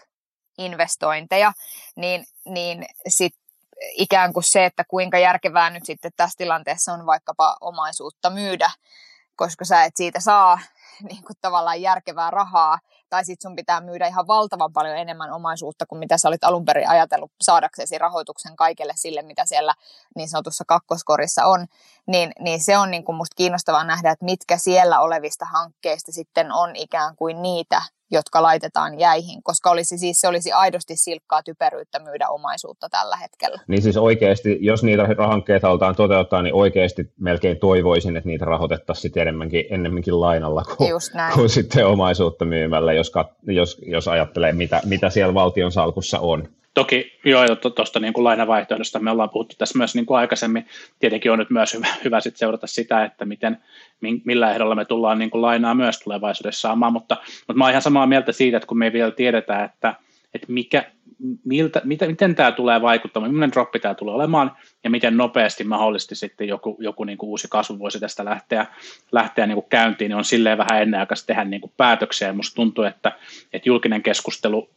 investointeja, 0.58 1.52
niin, 1.96 2.24
niin 2.46 2.86
sitten 3.08 3.47
ikään 3.82 4.34
kuin 4.34 4.44
se, 4.44 4.66
että 4.66 4.84
kuinka 4.88 5.20
järkevää 5.20 5.70
nyt 5.70 5.86
sitten 5.86 6.12
tässä 6.18 6.38
tilanteessa 6.38 6.94
on 6.94 7.06
vaikkapa 7.06 7.58
omaisuutta 7.62 8.30
myydä, 8.30 8.72
koska 9.36 9.66
sä 9.66 9.84
et 9.84 9.96
siitä 9.96 10.20
saa 10.20 10.60
niin 11.10 11.24
kuin 11.24 11.38
tavallaan 11.42 11.82
järkevää 11.82 12.32
rahaa, 12.32 12.80
tai 13.10 13.26
sitten 13.26 13.50
sun 13.50 13.56
pitää 13.56 13.82
myydä 13.82 14.08
ihan 14.08 14.28
valtavan 14.28 14.74
paljon 14.74 14.98
enemmän 14.98 15.32
omaisuutta 15.32 15.86
kuin 15.86 16.00
mitä 16.00 16.18
sä 16.18 16.28
olit 16.28 16.44
alun 16.44 16.66
perin 16.66 16.90
ajatellut 16.90 17.32
saadaksesi 17.42 17.98
rahoituksen 17.98 18.56
kaikelle 18.56 18.94
sille, 18.96 19.22
mitä 19.22 19.46
siellä 19.46 19.74
niin 20.16 20.30
sanotussa 20.30 20.64
kakkoskorissa 20.68 21.46
on, 21.46 21.66
niin, 22.08 22.32
niin 22.40 22.60
se 22.60 22.78
on 22.78 22.92
niin 22.92 23.04
kuin 23.04 23.16
musta 23.16 23.36
kiinnostavaa 23.36 23.84
nähdä, 23.84 24.12
että 24.12 24.26
mitkä 24.26 24.58
siellä 24.58 25.00
olevista 25.00 25.46
hankkeista 25.46 26.12
sitten 26.12 26.52
on 26.52 26.76
ikään 26.76 27.16
kuin 27.16 27.42
niitä, 27.42 27.82
jotka 28.12 28.42
laitetaan 28.42 29.00
jäihin, 29.00 29.44
koska 29.44 29.70
olisi 29.70 29.98
siis, 29.98 30.22
se 30.22 30.28
olisi 30.28 30.52
aidosti 30.52 30.96
silkkaa 30.96 31.44
typeryyttä 31.44 32.00
myydä 32.00 32.30
omaisuutta 32.30 32.90
tällä 32.90 33.18
hetkellä. 33.18 33.62
Niin 33.68 33.82
siis 33.82 33.98
oikeasti, 33.98 34.58
jos 34.62 34.84
niitä 34.84 35.08
hankkeita 35.28 35.68
halutaan 35.68 35.96
toteuttaa, 35.96 36.42
niin 36.42 36.54
oikeasti 36.54 37.14
melkein 37.20 37.60
toivoisin, 37.60 38.18
että 38.18 38.28
niitä 38.30 38.46
rahoitettaisiin 38.46 39.20
enemmänkin, 39.20 39.66
ennemminkin 39.70 40.22
lainalla 40.22 40.64
kuin, 40.78 40.90
kuin 41.36 41.50
sitten 41.50 41.88
omaisuutta 41.88 42.46
myymällä, 42.46 42.94
jos, 42.98 43.12
jos, 43.48 43.82
jos 43.86 44.08
ajattelee, 44.08 44.54
mitä, 44.54 44.82
mitä 44.86 45.10
siellä 45.10 45.34
valtion 45.34 45.72
salkussa 45.72 46.20
on. 46.20 46.48
Toki 46.74 47.20
joo, 47.26 47.56
tuosta 47.56 48.00
niin 48.00 48.14
kuin 48.14 48.24
lainavaihtoehdosta 48.24 49.00
me 49.00 49.12
ollaan 49.12 49.30
puhuttu 49.30 49.56
tässä 49.58 49.78
myös 49.78 49.96
niin 49.96 50.06
kuin 50.06 50.18
aikaisemmin. 50.18 50.68
Tietenkin 51.00 51.32
on 51.32 51.40
nyt 51.40 51.50
myös 51.50 51.74
hyvä, 51.74 51.88
hyvä 52.04 52.20
sit 52.20 52.38
seurata 52.38 52.68
sitä, 52.68 53.04
että 53.04 53.26
miten, 53.26 53.58
millä 54.02 54.52
ehdolla 54.52 54.76
me 54.76 54.86
tullaan 54.86 55.20
niin 55.20 55.30
kuin 55.30 55.42
lainaa 55.42 55.76
myös 55.76 56.00
tulevaisuudessa 56.00 56.62
saamaan, 56.62 56.94
mutta, 56.94 57.18
mutta 57.48 57.58
mä 57.58 57.64
oon 57.64 57.72
ihan 57.72 57.82
samaa 57.82 58.08
mieltä 58.08 58.32
siitä, 58.32 58.58
että 58.58 58.68
kun 58.68 58.78
me 58.78 58.86
ei 58.86 58.94
vielä 58.94 59.12
tiedetä, 59.12 59.64
että, 59.64 59.96
että 60.34 60.48
mikä, 60.50 60.92
miltä, 61.44 61.82
mitä, 61.84 62.08
miten 62.08 62.36
tämä 62.36 62.52
tulee 62.52 62.82
vaikuttamaan, 62.82 63.32
millainen 63.32 63.54
droppi 63.54 63.80
tämä 63.80 63.96
tulee 63.96 64.16
olemaan 64.16 64.52
ja 64.84 64.90
miten 64.90 65.18
nopeasti 65.18 65.64
mahdollisesti 65.64 66.16
sitten 66.16 66.48
joku, 66.48 66.78
joku 66.80 67.04
niin 67.04 67.18
kuin 67.18 67.30
uusi 67.30 67.48
kasvu 67.52 67.80
voisi 67.80 68.00
tästä 68.00 68.26
lähteä, 68.26 68.66
lähteä 69.12 69.48
niin 69.48 69.56
kuin 69.56 69.70
käyntiin, 69.70 70.10
niin 70.10 70.18
on 70.18 70.26
silleen 70.26 70.58
vähän 70.58 70.82
ennenaikaisesti 70.82 71.28
tehdä 71.28 71.44
niin 71.44 71.62
kuin 71.62 71.74
päätöksiä. 71.78 72.34
Musta 72.34 72.56
tuntuu, 72.56 72.84
että, 72.84 73.12
että 73.54 73.70
julkinen 73.70 74.04
keskustelu 74.04 74.70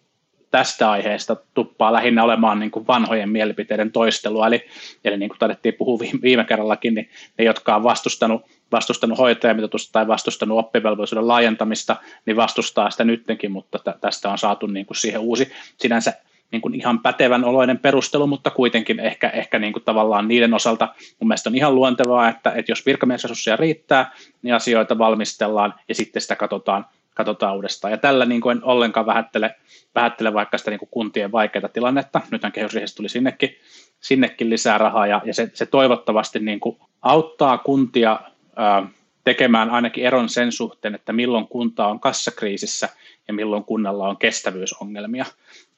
tästä 0.50 0.90
aiheesta 0.90 1.36
tuppaa 1.54 1.92
lähinnä 1.92 2.24
olemaan 2.24 2.60
niin 2.60 2.70
kuin 2.70 2.86
vanhojen 2.86 3.28
mielipiteiden 3.28 3.92
toistelua, 3.92 4.46
eli, 4.46 4.64
eli 5.04 5.16
niin 5.16 5.28
kuin 5.28 5.38
taidettiin 5.38 5.74
puhua 5.74 5.98
viime 6.22 6.44
kerrallakin, 6.44 6.94
niin 6.94 7.10
ne, 7.38 7.44
jotka 7.44 7.76
on 7.76 7.82
vastustanut, 7.82 8.42
vastustanut 8.72 9.18
hoitajamitoitusta 9.18 9.92
tai 9.92 10.06
vastustanut 10.06 10.58
oppivelvollisuuden 10.58 11.28
laajentamista, 11.28 11.96
niin 12.26 12.36
vastustaa 12.36 12.90
sitä 12.90 13.04
nyttenkin, 13.04 13.52
mutta 13.52 13.78
tästä 14.00 14.30
on 14.30 14.38
saatu 14.38 14.66
niin 14.66 14.86
kuin 14.86 14.96
siihen 14.96 15.20
uusi, 15.20 15.52
sinänsä 15.78 16.12
niin 16.52 16.62
kuin 16.62 16.74
ihan 16.74 16.98
pätevän 16.98 17.44
oloinen 17.44 17.78
perustelu, 17.78 18.26
mutta 18.26 18.50
kuitenkin 18.50 19.00
ehkä, 19.00 19.28
ehkä 19.28 19.58
niin 19.58 19.72
kuin 19.72 19.82
tavallaan 19.84 20.28
niiden 20.28 20.54
osalta 20.54 20.88
mun 21.20 21.28
mielestä 21.28 21.50
on 21.50 21.56
ihan 21.56 21.74
luontevaa, 21.74 22.28
että, 22.28 22.52
että 22.54 22.72
jos 22.72 22.86
virkamiesresursseja 22.86 23.56
riittää, 23.56 24.12
niin 24.42 24.54
asioita 24.54 24.98
valmistellaan 24.98 25.74
ja 25.88 25.94
sitten 25.94 26.22
sitä 26.22 26.36
katsotaan, 26.36 26.86
katsotaan 27.14 27.56
uudestaan. 27.56 27.92
Ja 27.92 27.98
tällä 27.98 28.24
niin 28.24 28.40
kuin 28.40 28.56
en 28.56 28.64
ollenkaan 28.64 29.06
vähättele, 29.06 29.54
vähättele 29.94 30.34
vaikka 30.34 30.58
sitä 30.58 30.70
niin 30.70 30.78
kuin 30.78 30.88
kuntien 30.90 31.32
vaikeaa 31.32 31.68
tilannetta. 31.68 32.20
Nythän 32.30 32.52
kehysriihessä 32.52 32.96
tuli 32.96 33.08
sinnekin, 33.08 33.56
sinnekin 34.00 34.50
lisää 34.50 34.78
rahaa 34.78 35.06
ja, 35.06 35.22
ja 35.24 35.34
se, 35.34 35.50
se 35.54 35.66
toivottavasti 35.66 36.38
niin 36.38 36.60
kuin 36.60 36.78
auttaa 37.02 37.58
kuntia 37.58 38.20
tekemään 39.24 39.70
ainakin 39.70 40.04
eron 40.04 40.28
sen 40.28 40.52
suhteen, 40.52 40.94
että 40.94 41.12
milloin 41.12 41.48
kunta 41.48 41.86
on 41.86 42.00
kassakriisissä 42.00 42.88
ja 43.28 43.34
milloin 43.34 43.64
kunnalla 43.64 44.08
on 44.08 44.16
kestävyysongelmia. 44.16 45.24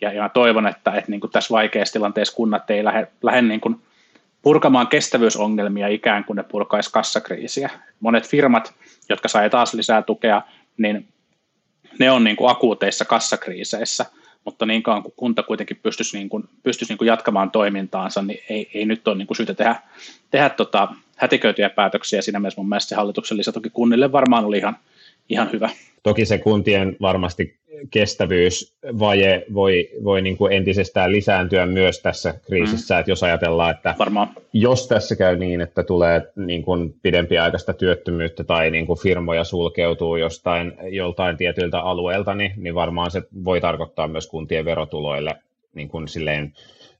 Ja, 0.00 0.12
ja 0.12 0.28
toivon, 0.28 0.66
että, 0.66 0.90
että 0.90 1.10
niin 1.10 1.20
kuin 1.20 1.30
tässä 1.30 1.52
vaikeassa 1.54 1.92
tilanteessa 1.92 2.34
kunnat 2.34 2.70
ei 2.70 2.84
lähde, 2.84 3.08
lähde 3.22 3.42
niin 3.42 3.60
kuin 3.60 3.76
purkamaan 4.42 4.86
kestävyysongelmia 4.86 5.88
ikään 5.88 6.24
kuin 6.24 6.36
ne 6.36 6.42
purkaisi 6.42 6.92
kassakriisiä. 6.92 7.70
Monet 8.00 8.28
firmat, 8.28 8.74
jotka 9.08 9.28
sai 9.28 9.50
taas 9.50 9.74
lisää 9.74 10.02
tukea, 10.02 10.42
niin 10.76 11.08
ne 11.98 12.10
on 12.10 12.24
niin 12.24 12.36
kuin 12.36 12.50
akuuteissa 12.50 13.04
kassakriiseissä, 13.04 14.06
mutta 14.44 14.66
niin 14.66 14.82
kauan 14.82 15.02
kuin 15.02 15.14
kunta 15.16 15.42
kuitenkin 15.42 15.80
pystyisi, 15.82 16.18
niin 16.18 16.28
kuin, 16.28 16.44
pystyisi 16.62 16.92
niin 16.92 16.98
kuin 16.98 17.08
jatkamaan 17.08 17.50
toimintaansa, 17.50 18.22
niin 18.22 18.40
ei, 18.48 18.70
ei 18.74 18.84
nyt 18.84 19.08
ole 19.08 19.16
niin 19.16 19.26
kuin 19.26 19.36
syytä 19.36 19.54
tehdä, 19.54 19.76
tehdä 20.30 20.50
tota, 20.50 20.88
hätiköityjä 21.22 21.70
päätöksiä. 21.70 22.22
Siinä 22.22 22.38
mielessä 22.38 22.60
mun 22.60 22.68
mielestä 22.68 22.88
se 22.88 22.94
hallituksen 22.94 23.38
lisätuki 23.38 23.70
kunnille 23.70 24.12
varmaan 24.12 24.44
oli 24.44 24.58
ihan, 24.58 24.76
ihan 25.28 25.52
hyvä. 25.52 25.70
Toki 26.02 26.26
se 26.26 26.38
kuntien 26.38 26.96
varmasti 27.00 27.56
kestävyysvaje 27.90 29.44
voi, 29.54 29.90
voi 30.04 30.22
niin 30.22 30.36
kuin 30.36 30.52
entisestään 30.52 31.12
lisääntyä 31.12 31.66
myös 31.66 32.00
tässä 32.00 32.34
kriisissä, 32.46 32.94
mm. 32.94 33.00
että 33.00 33.10
jos 33.10 33.22
ajatellaan, 33.22 33.70
että 33.70 33.94
Varmaan. 33.98 34.28
jos 34.52 34.88
tässä 34.88 35.16
käy 35.16 35.36
niin, 35.36 35.60
että 35.60 35.82
tulee 35.82 36.32
niin 36.36 36.62
kuin 36.62 36.94
pidempiaikaista 37.02 37.72
työttömyyttä 37.72 38.44
tai 38.44 38.70
niin 38.70 38.86
kuin 38.86 38.98
firmoja 38.98 39.44
sulkeutuu 39.44 40.16
jostain, 40.16 40.72
joltain 40.82 41.36
tietyiltä 41.36 41.80
alueelta, 41.80 42.34
niin, 42.34 42.52
niin 42.56 42.74
varmaan 42.74 43.10
se 43.10 43.22
voi 43.44 43.60
tarkoittaa 43.60 44.08
myös 44.08 44.26
kuntien 44.26 44.64
verotuloille 44.64 45.34
niin 45.74 45.88
kuin 45.88 46.08
silleen 46.08 46.52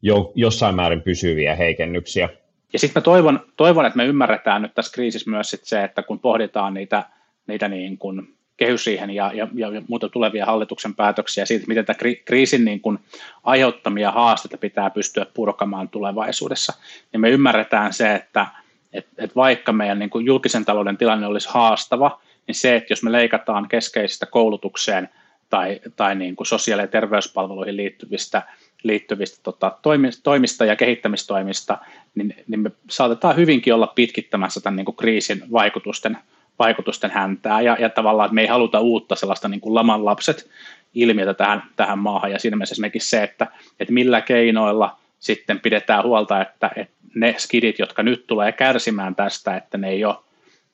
jo, 0.03 0.33
jossain 0.35 0.75
määrin 0.75 1.03
pysyviä 1.03 1.55
heikennyksiä. 1.55 2.29
Ja 2.73 2.79
sitten 2.79 3.01
mä 3.01 3.05
toivon, 3.05 3.41
toivon, 3.57 3.87
että 3.87 3.97
me 3.97 4.07
ymmärretään 4.07 4.63
nyt 4.63 4.75
tässä 4.75 4.93
kriisissä 4.93 5.31
myös 5.31 5.51
sit 5.51 5.65
se, 5.65 5.85
että 5.85 6.03
kun 6.03 6.21
pohditaan 6.21 6.75
niitä, 6.75 7.05
niitä 7.47 7.69
niin 7.69 7.99
kuin 7.99 8.35
kehysriihen 8.57 9.11
ja, 9.11 9.31
ja, 9.35 9.49
ja 9.55 9.83
muuta 9.89 10.09
tulevia 10.09 10.47
hallituksen 10.47 10.95
päätöksiä 10.95 11.47
siitä, 11.47 11.65
miten 11.69 11.85
tämä 11.85 11.97
kriisin 12.25 12.65
niin 12.65 12.81
kuin 12.81 12.99
aiheuttamia 13.45 14.11
haasteita 14.11 14.57
pitää 14.57 14.91
pystyä 14.91 15.27
purkamaan 15.35 15.89
tulevaisuudessa, 15.89 16.73
niin 17.13 17.21
me 17.21 17.31
ymmärretään 17.31 17.93
se, 17.93 18.15
että 18.15 18.47
et, 18.93 19.07
et 19.19 19.37
vaikka 19.37 19.73
meidän 19.73 19.99
niin 19.99 20.11
kuin 20.11 20.27
julkisen 20.27 20.65
talouden 20.65 20.97
tilanne 20.97 21.27
olisi 21.27 21.49
haastava, 21.53 22.21
niin 22.47 22.55
se, 22.55 22.77
että 22.77 22.93
jos 22.93 23.03
me 23.03 23.13
leikataan 23.13 23.69
keskeisistä 23.69 24.27
koulutukseen 24.27 25.09
tai, 25.51 25.81
tai 25.97 26.15
niin 26.15 26.37
kuin 26.37 26.47
sosiaali- 26.47 26.83
ja 26.83 26.89
terveyspalveluihin 26.89 27.77
liittyvistä, 27.77 28.43
liittyvistä 28.83 29.39
tota, 29.43 29.79
toimista 30.23 30.65
ja 30.65 30.77
kehittämistoimista, 30.77 31.79
niin, 32.15 32.35
niin 32.49 32.61
me 32.61 32.71
saatetaan 32.91 33.37
hyvinkin 33.37 33.75
olla 33.75 33.87
pitkittämässä 33.87 34.61
tämän 34.61 34.77
niin 34.77 34.85
kuin 34.85 34.97
kriisin 34.97 35.43
vaikutusten 35.53 36.19
vaikutusten 36.59 37.11
häntää. 37.11 37.61
Ja, 37.61 37.77
ja 37.81 37.89
tavallaan, 37.89 38.27
että 38.27 38.35
me 38.35 38.41
ei 38.41 38.47
haluta 38.47 38.81
uutta 38.81 39.17
sellaista 39.17 39.49
niin 39.49 39.61
kuin 39.61 39.75
laman 39.75 40.05
lapset 40.05 40.51
ilmiötä 40.95 41.35
tähän, 41.35 41.63
tähän 41.77 41.99
maahan. 41.99 42.33
Ja 42.33 42.39
siinä 42.39 42.57
mielessä 42.57 42.75
esimerkiksi 42.75 43.11
se, 43.11 43.23
että, 43.23 43.47
että 43.81 43.95
millä 43.95 44.21
keinoilla 44.21 44.99
sitten 45.19 45.61
pidetään 45.61 46.05
huolta, 46.05 46.41
että, 46.41 46.71
että 46.77 46.95
ne 47.15 47.35
skidit, 47.39 47.79
jotka 47.79 48.03
nyt 48.03 48.27
tulee 48.27 48.53
kärsimään 48.53 49.15
tästä, 49.15 49.57
että 49.57 49.79
ne 49.79 49.89
ei 49.89 50.05
ole 50.05 50.17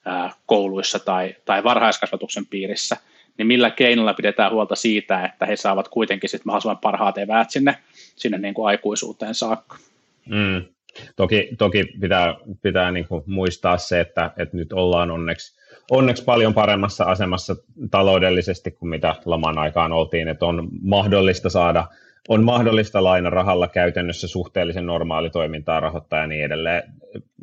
ää, 0.05 0.31
kouluissa 0.47 0.99
tai, 0.99 1.37
tai 1.45 1.65
varhaiskasvatuksen 1.65 2.47
piirissä, 2.47 2.97
niin 3.39 3.47
millä 3.47 3.71
keinoilla 3.71 4.15
pidetään 4.15 4.53
huolta 4.53 4.77
siitä, 4.77 5.25
että 5.25 5.47
he 5.47 5.57
saavat 5.57 5.89
kuitenkin 5.89 6.31
sitten 6.31 6.47
mahdollisimman 6.47 6.79
parhaat 6.79 7.19
eväät 7.19 7.51
sinne, 7.51 7.79
sinne 8.21 8.39
niin 8.39 8.55
kuin 8.55 8.69
aikuisuuteen 8.69 9.35
saakka. 9.35 9.77
Mm. 10.27 10.65
Toki, 11.17 11.49
toki 11.59 11.85
pitää, 12.01 12.35
pitää 12.63 12.91
niin 12.91 13.09
kuin 13.09 13.23
muistaa 13.27 13.79
se, 13.79 14.01
että, 14.01 14.31
että 14.37 14.57
nyt 14.57 14.73
ollaan 14.73 15.11
onneksi 15.11 15.59
onneksi 15.91 16.25
paljon 16.25 16.55
paremmassa 16.55 17.05
asemassa 17.05 17.57
taloudellisesti 17.91 18.71
kuin 18.71 18.89
mitä 18.89 19.15
laman 19.25 19.59
aikaan 19.59 19.93
oltiin, 19.93 20.29
että 20.29 20.47
on 20.47 20.69
mahdollista 20.83 21.51
saada, 21.51 21.87
on 22.29 22.45
mahdollista 22.45 23.05
lainarahalla 23.05 23.69
käytännössä 23.69 24.29
suhteellisen 24.29 24.87
normaali 24.87 25.31
toimintaa 25.31 25.81
rahoittaa 25.81 26.21
ja 26.21 26.27
niin 26.27 26.45
edelleen, 26.45 26.83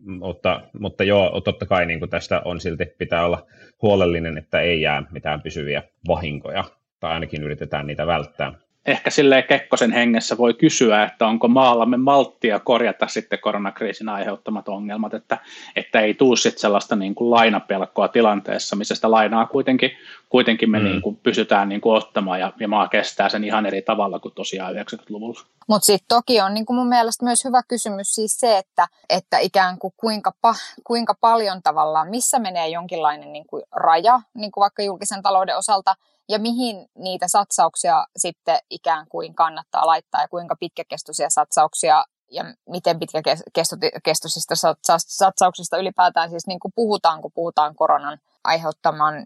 mutta, 0.06 0.62
mutta 0.80 1.04
joo, 1.04 1.42
totta 1.42 1.66
kai 1.66 1.86
niin 1.86 2.00
kuin 2.00 2.10
tästä 2.10 2.42
on 2.46 2.60
silti 2.62 2.86
pitää 2.86 3.26
olla 3.26 3.46
huolellinen, 3.82 4.38
että 4.38 4.62
ei 4.62 4.82
jää 4.82 5.04
mitään 5.12 5.42
pysyviä 5.42 5.84
vahinkoja, 6.08 6.64
tai 7.00 7.12
ainakin 7.12 7.44
yritetään 7.44 7.88
niitä 7.88 8.08
välttää 8.08 8.54
ehkä 8.86 9.10
sille 9.10 9.42
Kekkosen 9.42 9.92
hengessä 9.92 10.38
voi 10.38 10.54
kysyä, 10.54 11.04
että 11.04 11.28
onko 11.28 11.48
maallamme 11.48 11.98
malttia 11.98 12.60
korjata 12.60 13.08
sitten 13.08 13.40
koronakriisin 13.40 14.10
aiheuttamat 14.10 14.68
ongelmat, 14.68 15.14
että, 15.14 15.38
että 15.76 16.00
ei 16.00 16.14
tuu 16.14 16.36
sitten 16.36 16.62
sellaista 16.62 16.96
niin 16.96 17.16
kuin 17.16 17.32
lainapelkoa 17.32 18.08
tilanteessa, 18.08 18.76
missä 18.76 18.96
sitä 18.96 19.12
lainaa 19.12 19.46
kuitenkin, 19.46 19.92
kuitenkin 20.30 20.72
me 20.72 20.80
mm. 20.80 20.86
niin 20.86 21.02
kuin 21.02 21.16
pysytään 21.16 21.70
niin 21.70 21.82
kuin 21.82 21.96
ottamaan 21.98 22.40
ja, 22.40 22.54
ja 22.60 22.68
maa 22.68 22.88
kestää 22.88 23.30
sen 23.30 23.44
ihan 23.44 23.66
eri 23.66 23.82
tavalla 23.82 24.20
kuin 24.20 24.34
tosiaan 24.34 24.76
90-luvulla. 24.76 25.42
Mutta 25.68 25.86
sitten 25.86 26.08
toki 26.08 26.42
on 26.42 26.54
niin 26.54 26.66
kuin 26.66 26.78
mun 26.78 26.88
mielestä 26.88 27.26
myös 27.26 27.46
hyvä 27.46 27.62
kysymys 27.68 28.16
siis 28.16 28.40
se, 28.40 28.58
että, 28.58 28.88
että 29.10 29.38
ikään 29.40 29.80
kuin 29.80 29.94
kuinka, 29.98 30.32
pa, 30.42 30.56
kuinka 30.84 31.16
paljon 31.22 31.62
tavallaan, 31.64 32.10
missä 32.10 32.40
menee 32.40 32.68
jonkinlainen 32.68 33.34
niin 33.34 33.48
kuin 33.48 33.64
raja, 33.72 34.22
niin 34.34 34.52
kuin 34.52 34.62
vaikka 34.62 34.84
julkisen 34.84 35.22
talouden 35.22 35.58
osalta– 35.58 35.96
ja 36.30 36.40
mihin 36.40 36.90
niitä 36.98 37.28
satsauksia 37.28 38.06
sitten 38.18 38.60
ikään 38.70 39.08
kuin 39.10 39.36
kannattaa 39.36 39.88
laittaa 39.88 40.22
ja 40.22 40.28
kuinka 40.28 40.56
pitkäkestoisia 40.60 41.30
satsauksia 41.30 42.06
ja 42.32 42.44
miten 42.70 43.00
pitkäkestoisista 43.00 44.56
satsauksista 44.98 45.78
ylipäätään 45.78 46.30
siis 46.30 46.48
niin 46.48 46.60
kuin 46.60 46.72
puhutaan, 46.76 47.22
kun 47.22 47.32
puhutaan 47.36 47.76
koronan 47.76 48.20
aiheuttaman 48.44 49.24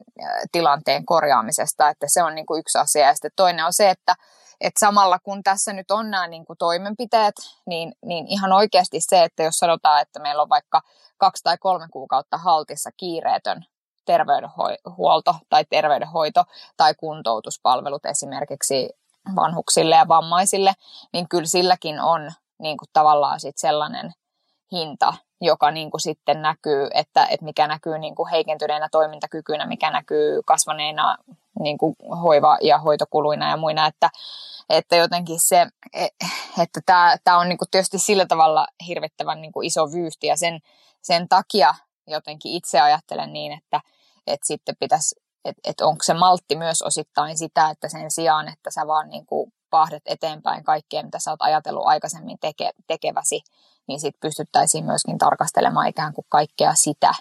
tilanteen 0.52 1.06
korjaamisesta, 1.06 1.90
että 1.90 2.08
se 2.10 2.24
on 2.24 2.36
niin 2.36 2.46
kuin 2.46 2.60
yksi 2.60 2.78
asia. 2.78 3.08
Ja 3.08 3.14
sitten 3.14 3.32
toinen 3.36 3.66
on 3.66 3.74
se, 3.74 3.90
että, 3.90 4.16
että 4.62 4.80
samalla 4.80 5.20
kun 5.20 5.44
tässä 5.44 5.74
nyt 5.74 5.92
on 5.92 6.12
nämä 6.12 6.28
niin 6.28 6.46
kuin 6.46 6.58
toimenpiteet, 6.58 7.36
niin, 7.66 7.94
niin 8.06 8.28
ihan 8.28 8.52
oikeasti 8.54 9.02
se, 9.02 9.24
että 9.24 9.44
jos 9.44 9.56
sanotaan, 9.56 10.02
että 10.02 10.20
meillä 10.20 10.42
on 10.42 10.50
vaikka 10.50 10.82
kaksi 11.18 11.44
tai 11.44 11.58
kolme 11.58 11.88
kuukautta 11.92 12.38
haltissa 12.38 12.90
kiireetön 12.98 13.66
terveydenhuolto 14.06 15.36
tai 15.50 15.66
terveydenhoito 15.70 16.44
tai 16.78 16.94
kuntoutuspalvelut 16.96 18.06
esimerkiksi 18.06 18.90
vanhuksille 19.36 19.96
ja 19.96 20.08
vammaisille, 20.08 20.74
niin 21.14 21.30
kyllä 21.30 21.46
silläkin 21.46 22.02
on 22.02 22.32
niin 22.60 22.78
kuin 22.78 22.90
tavallaan 22.94 23.40
sit 23.40 23.58
sellainen 23.58 24.14
hinta, 24.72 25.14
joka 25.42 25.72
niin 25.72 25.92
kuin 25.92 26.02
sitten 26.02 26.42
näkyy, 26.42 26.88
että, 26.94 27.26
että 27.26 27.46
mikä 27.46 27.68
näkyy 27.68 28.00
niin 28.00 28.16
kuin 28.16 28.30
heikentyneenä 28.30 28.88
toimintakykynä, 28.92 29.66
mikä 29.66 29.92
näkyy 29.92 30.42
kasvaneina 30.46 31.18
niin 31.60 31.78
kuin 31.78 31.96
hoiva- 32.24 32.58
ja 32.62 32.78
hoitokuluina 32.78 33.50
ja 33.50 33.58
muina, 33.58 33.88
että, 33.88 34.10
että 34.70 34.96
jotenkin 34.96 35.40
se, 35.40 35.68
e, 35.94 36.08
että 36.64 36.80
tämä, 36.86 37.16
tämä 37.24 37.38
on 37.38 37.50
niin 37.50 37.58
kuin 37.58 37.70
tietysti 37.72 38.00
sillä 38.00 38.26
tavalla 38.26 38.68
hirvittävän 38.88 39.42
niin 39.42 39.52
kuin 39.52 39.68
iso 39.68 39.92
vyyhti 39.92 40.28
ja 40.28 40.38
sen, 40.38 40.60
sen 41.02 41.30
takia 41.30 41.76
jotenkin 42.10 42.52
itse 42.52 42.80
ajattelen 42.80 43.34
niin, 43.34 43.52
että, 43.52 43.82
että 44.28 44.48
sitten 44.48 44.76
pitäisi, 44.80 45.16
että, 45.46 45.62
että 45.70 45.86
onko 45.86 46.04
se 46.04 46.14
maltti 46.14 46.56
myös 46.56 46.82
osittain 46.82 47.38
sitä, 47.38 47.70
että 47.70 47.90
sen 47.90 48.12
sijaan, 48.12 48.48
että 48.48 48.72
sä 48.72 48.88
vaan 48.88 49.10
niin 49.10 49.26
kuin 49.26 49.54
pahdet 49.70 50.04
eteenpäin 50.06 50.64
kaikkea, 50.64 51.04
mitä 51.04 51.20
sä 51.20 51.32
oot 51.32 51.42
ajatellut 51.42 51.86
aikaisemmin 51.86 52.38
teke, 52.42 52.72
tekeväsi, 52.88 53.42
niin 53.88 54.00
sitten 54.00 54.20
pystyttäisiin 54.22 54.86
myöskin 54.86 55.18
tarkastelemaan 55.18 55.88
ikään 55.88 56.14
kuin 56.14 56.26
kaikkea 56.30 56.74
sitä, 56.74 57.12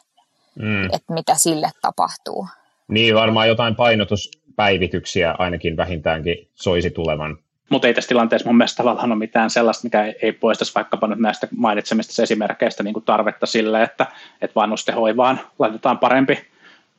mm. 0.54 0.84
että 0.84 1.12
mitä 1.12 1.34
sille 1.34 1.70
tapahtuu. 1.82 2.48
Niin, 2.88 3.14
varmaan 3.14 3.48
jotain 3.48 3.76
painotuspäivityksiä 3.76 5.34
ainakin 5.38 5.76
vähintäänkin 5.76 6.50
soisi 6.54 6.90
tulevan. 6.90 7.38
Mutta 7.68 7.88
ei 7.88 7.94
tässä 7.94 8.08
tilanteessa 8.08 8.48
mun 8.48 8.56
mielestä 8.56 8.76
tavallaan 8.76 9.12
ole 9.12 9.18
mitään 9.18 9.50
sellaista, 9.50 9.86
mikä 9.86 10.14
ei 10.22 10.32
poistaisi 10.32 10.74
vaikkapa 10.74 11.06
nyt 11.06 11.18
näistä 11.18 11.48
mainitsemista 11.56 12.22
esimerkkeistä 12.22 12.82
niin 12.82 12.94
kuin 12.94 13.04
tarvetta 13.04 13.46
sille, 13.46 13.82
että, 13.82 14.06
että 14.42 14.54
vanhusten 14.54 14.94
hoivaan 14.94 15.40
laitetaan 15.58 15.98
parempi 15.98 16.38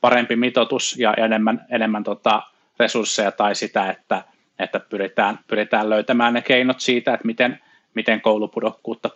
parempi 0.00 0.36
mitoitus 0.36 0.96
ja 0.98 1.14
enemmän, 1.14 1.66
enemmän 1.70 2.04
tota 2.04 2.42
resursseja 2.78 3.32
tai 3.32 3.54
sitä, 3.54 3.90
että, 3.90 4.24
että 4.58 4.80
pyritään, 4.80 5.38
pyritään 5.46 5.90
löytämään 5.90 6.34
ne 6.34 6.42
keinot 6.42 6.80
siitä, 6.80 7.14
että 7.14 7.26
miten, 7.26 7.60
miten 7.94 8.20
koulupudokkuutta 8.20 9.10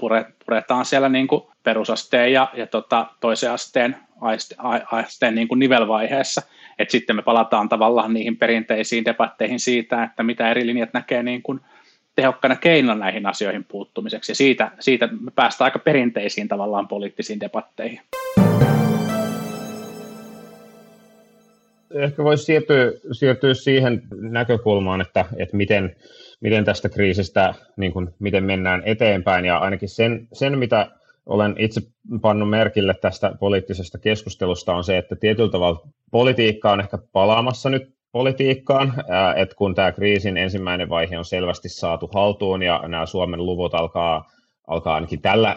puretaan 0.46 0.84
siellä 0.84 1.08
niin 1.08 1.26
kuin 1.26 1.42
perusasteen 1.62 2.32
ja, 2.32 2.49
ja 2.54 2.66
tota, 2.66 3.06
toisen 3.20 3.52
asteen, 3.52 3.96
aiste, 4.24 4.54
asteen 4.92 5.34
niin 5.34 5.48
kuin 5.48 5.58
nivelvaiheessa. 5.58 6.42
Et 6.78 6.90
sitten 6.90 7.16
me 7.16 7.22
palataan 7.22 7.68
tavallaan 7.68 8.14
niihin 8.14 8.36
perinteisiin 8.36 9.04
debatteihin 9.04 9.60
siitä, 9.60 10.04
että 10.04 10.22
mitä 10.22 10.50
eri 10.50 10.66
linjat 10.66 10.92
näkee 10.92 11.22
niin 11.22 11.42
kuin 11.42 11.60
tehokkaana 12.16 12.56
keinona 12.56 12.94
näihin 12.94 13.26
asioihin 13.26 13.64
puuttumiseksi. 13.64 14.32
Ja 14.32 14.36
siitä, 14.36 14.70
siitä 14.80 15.06
me 15.06 15.30
päästään 15.34 15.66
aika 15.66 15.78
perinteisiin 15.78 16.48
tavallaan 16.48 16.88
poliittisiin 16.88 17.40
debatteihin. 17.40 18.00
Ehkä 21.94 22.24
voisi 22.24 22.44
siirtyä, 22.44 22.92
siirtyä 23.12 23.54
siihen 23.54 24.02
näkökulmaan, 24.20 25.00
että, 25.00 25.24
että 25.36 25.56
miten, 25.56 25.96
miten 26.40 26.64
tästä 26.64 26.88
kriisistä, 26.88 27.54
niin 27.76 27.92
kuin, 27.92 28.14
miten 28.18 28.44
mennään 28.44 28.82
eteenpäin. 28.86 29.44
Ja 29.44 29.58
ainakin 29.58 29.88
sen, 29.88 30.28
sen, 30.32 30.58
mitä 30.58 30.90
olen 31.26 31.54
itse 31.58 31.80
pannut 32.20 32.50
merkille 32.50 32.94
tästä 32.94 33.32
poliittisesta 33.40 33.98
keskustelusta, 33.98 34.74
on 34.74 34.84
se, 34.84 34.98
että 34.98 35.16
tietyllä 35.16 35.50
tavalla 35.50 35.80
politiikka 36.10 36.72
on 36.72 36.80
ehkä 36.80 36.98
palaamassa 37.12 37.70
nyt 37.70 37.94
politiikkaan, 38.12 38.92
että 39.36 39.54
kun 39.54 39.74
tämä 39.74 39.92
kriisin 39.92 40.36
ensimmäinen 40.36 40.88
vaihe 40.88 41.18
on 41.18 41.24
selvästi 41.24 41.68
saatu 41.68 42.10
haltuun 42.14 42.62
ja 42.62 42.82
nämä 42.88 43.06
Suomen 43.06 43.46
luvut 43.46 43.74
alkaa, 43.74 44.30
alkaa 44.66 44.94
ainakin 44.94 45.22
tällä 45.22 45.56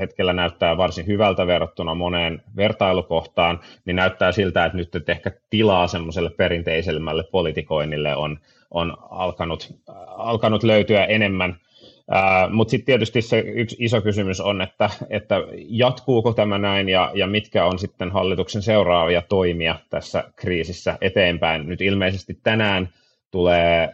hetkellä 0.00 0.32
näyttää 0.32 0.76
varsin 0.76 1.06
hyvältä 1.06 1.46
verrattuna 1.46 1.94
moneen 1.94 2.42
vertailukohtaan, 2.56 3.60
niin 3.84 3.96
näyttää 3.96 4.32
siltä, 4.32 4.64
että 4.64 4.78
nyt 4.78 4.94
että 4.94 5.12
ehkä 5.12 5.32
tilaa 5.50 5.86
semmoiselle 5.86 6.30
perinteisemmälle 6.30 7.24
politikoinnille 7.24 8.16
on, 8.16 8.38
on 8.70 8.96
alkanut, 9.10 9.74
alkanut 10.06 10.62
löytyä 10.62 11.04
enemmän– 11.04 11.56
mutta 12.50 12.70
sitten 12.70 12.86
tietysti 12.86 13.22
se 13.22 13.38
yksi 13.38 13.76
iso 13.78 14.00
kysymys 14.00 14.40
on, 14.40 14.62
että, 14.62 14.90
että 15.10 15.34
jatkuuko 15.68 16.32
tämä 16.32 16.58
näin 16.58 16.88
ja, 16.88 17.10
ja 17.14 17.26
mitkä 17.26 17.64
on 17.64 17.78
sitten 17.78 18.10
hallituksen 18.10 18.62
seuraavia 18.62 19.22
toimia 19.22 19.78
tässä 19.90 20.24
kriisissä 20.36 20.98
eteenpäin. 21.00 21.68
Nyt 21.68 21.80
ilmeisesti 21.80 22.38
tänään 22.42 22.88
tulee 23.32 23.88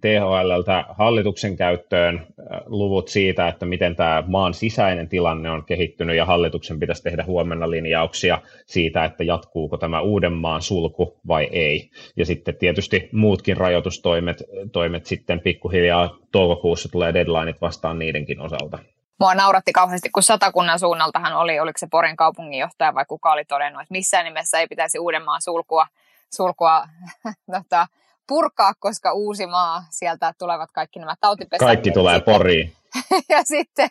THLltä 0.00 0.84
hallituksen 0.88 1.56
käyttöön 1.56 2.26
luvut 2.66 3.08
siitä, 3.08 3.48
että 3.48 3.66
miten 3.66 3.96
tämä 3.96 4.24
maan 4.26 4.54
sisäinen 4.54 5.08
tilanne 5.08 5.50
on 5.50 5.64
kehittynyt 5.64 6.16
ja 6.16 6.24
hallituksen 6.24 6.80
pitäisi 6.80 7.02
tehdä 7.02 7.24
huomenna 7.24 7.70
linjauksia 7.70 8.38
siitä, 8.66 9.04
että 9.04 9.24
jatkuuko 9.24 9.76
tämä 9.76 10.00
Uudenmaan 10.00 10.62
sulku 10.62 11.20
vai 11.28 11.48
ei. 11.52 11.90
Ja 12.16 12.26
sitten 12.26 12.56
tietysti 12.56 13.08
muutkin 13.12 13.56
rajoitustoimet 13.56 14.42
toimet 14.72 15.06
sitten 15.06 15.40
pikkuhiljaa 15.40 16.16
toukokuussa 16.32 16.88
tulee 16.88 17.14
deadlineit 17.14 17.60
vastaan 17.60 17.98
niidenkin 17.98 18.40
osalta. 18.40 18.78
Mua 19.20 19.34
nauratti 19.34 19.72
kauheasti, 19.72 20.10
kun 20.10 20.22
satakunnan 20.22 20.78
suunnaltahan 20.78 21.36
oli, 21.36 21.60
oliko 21.60 21.78
se 21.78 21.86
Porin 21.90 22.16
kaupunginjohtaja 22.16 22.94
vai 22.94 23.04
kuka 23.08 23.32
oli 23.32 23.44
todennut, 23.44 23.82
että 23.82 23.92
missään 23.92 24.24
nimessä 24.24 24.60
ei 24.60 24.66
pitäisi 24.66 24.98
Uudenmaan 24.98 25.42
sulkua, 25.42 25.86
sulkua 26.30 26.84
tota, 27.54 27.86
purkaa, 28.28 28.72
koska 28.78 29.12
uusi 29.12 29.46
maa, 29.46 29.84
sieltä 29.90 30.32
tulevat 30.38 30.70
kaikki 30.72 30.98
nämä 30.98 31.14
tautipesät. 31.20 31.66
Kaikki 31.66 31.90
tulee 31.90 32.16
sitten, 32.16 32.34
poriin. 32.34 32.72
ja 33.28 33.42
sitten, 33.44 33.88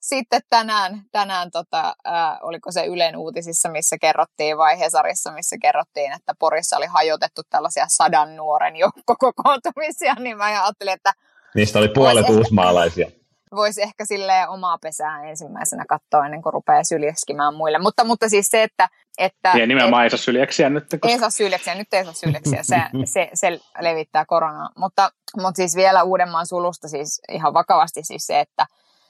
sitten 0.00 0.40
tänään, 0.50 1.02
tänään 1.12 1.50
tota, 1.50 1.94
äh, 2.06 2.38
oliko 2.42 2.72
se 2.72 2.86
Ylen 2.86 3.16
uutisissa, 3.16 3.68
missä 3.68 3.98
kerrottiin, 3.98 4.58
vai 4.58 4.78
Hesarissa, 4.78 5.32
missä 5.32 5.56
kerrottiin, 5.62 6.12
että 6.12 6.34
Porissa 6.38 6.76
oli 6.76 6.86
hajotettu 6.86 7.42
tällaisia 7.50 7.84
sadan 7.88 8.36
nuoren 8.36 8.76
joukkokokoontumisia, 8.76 10.14
niin 10.14 10.36
mä 10.36 10.44
ajattelin, 10.44 10.92
että... 10.92 11.12
Niistä 11.54 11.78
oli 11.78 11.88
puolet 11.88 12.28
uusmaalaisia 12.28 13.10
voisi 13.56 13.82
ehkä 13.82 14.04
sille 14.04 14.48
omaa 14.48 14.78
pesää 14.78 15.22
ensimmäisenä 15.22 15.84
katsoa 15.88 16.24
ennen 16.24 16.42
kuin 16.42 16.52
rupeaa 16.52 16.84
syljeskimään 16.84 17.54
muille. 17.54 17.78
Mutta, 17.78 18.04
mutta 18.04 18.28
siis 18.28 18.46
se, 18.50 18.62
että... 18.62 18.88
että 19.18 19.52
ja 19.54 19.66
nimenomaan 19.66 20.02
et, 20.02 20.04
ei 20.04 20.18
saa 20.18 20.24
syljeksiä 20.24 20.70
nyt. 20.70 20.84
Koska... 20.90 21.08
Ei 21.08 21.18
saa 21.18 21.30
syljeksiä, 21.30 21.74
nyt 21.74 21.94
ei 21.94 22.04
saa 22.04 22.12
syljeksiä, 22.12 22.62
se, 22.62 22.76
se, 23.04 23.30
se 23.34 23.58
levittää 23.80 24.24
koronaa. 24.24 24.70
Mutta, 24.76 25.10
mutta 25.36 25.56
siis 25.56 25.76
vielä 25.76 26.02
Uudenmaan 26.02 26.46
sulusta 26.46 26.88
siis 26.88 27.20
ihan 27.28 27.54
vakavasti 27.54 28.00
siis 28.02 28.26
se, 28.26 28.40
että 28.40 28.66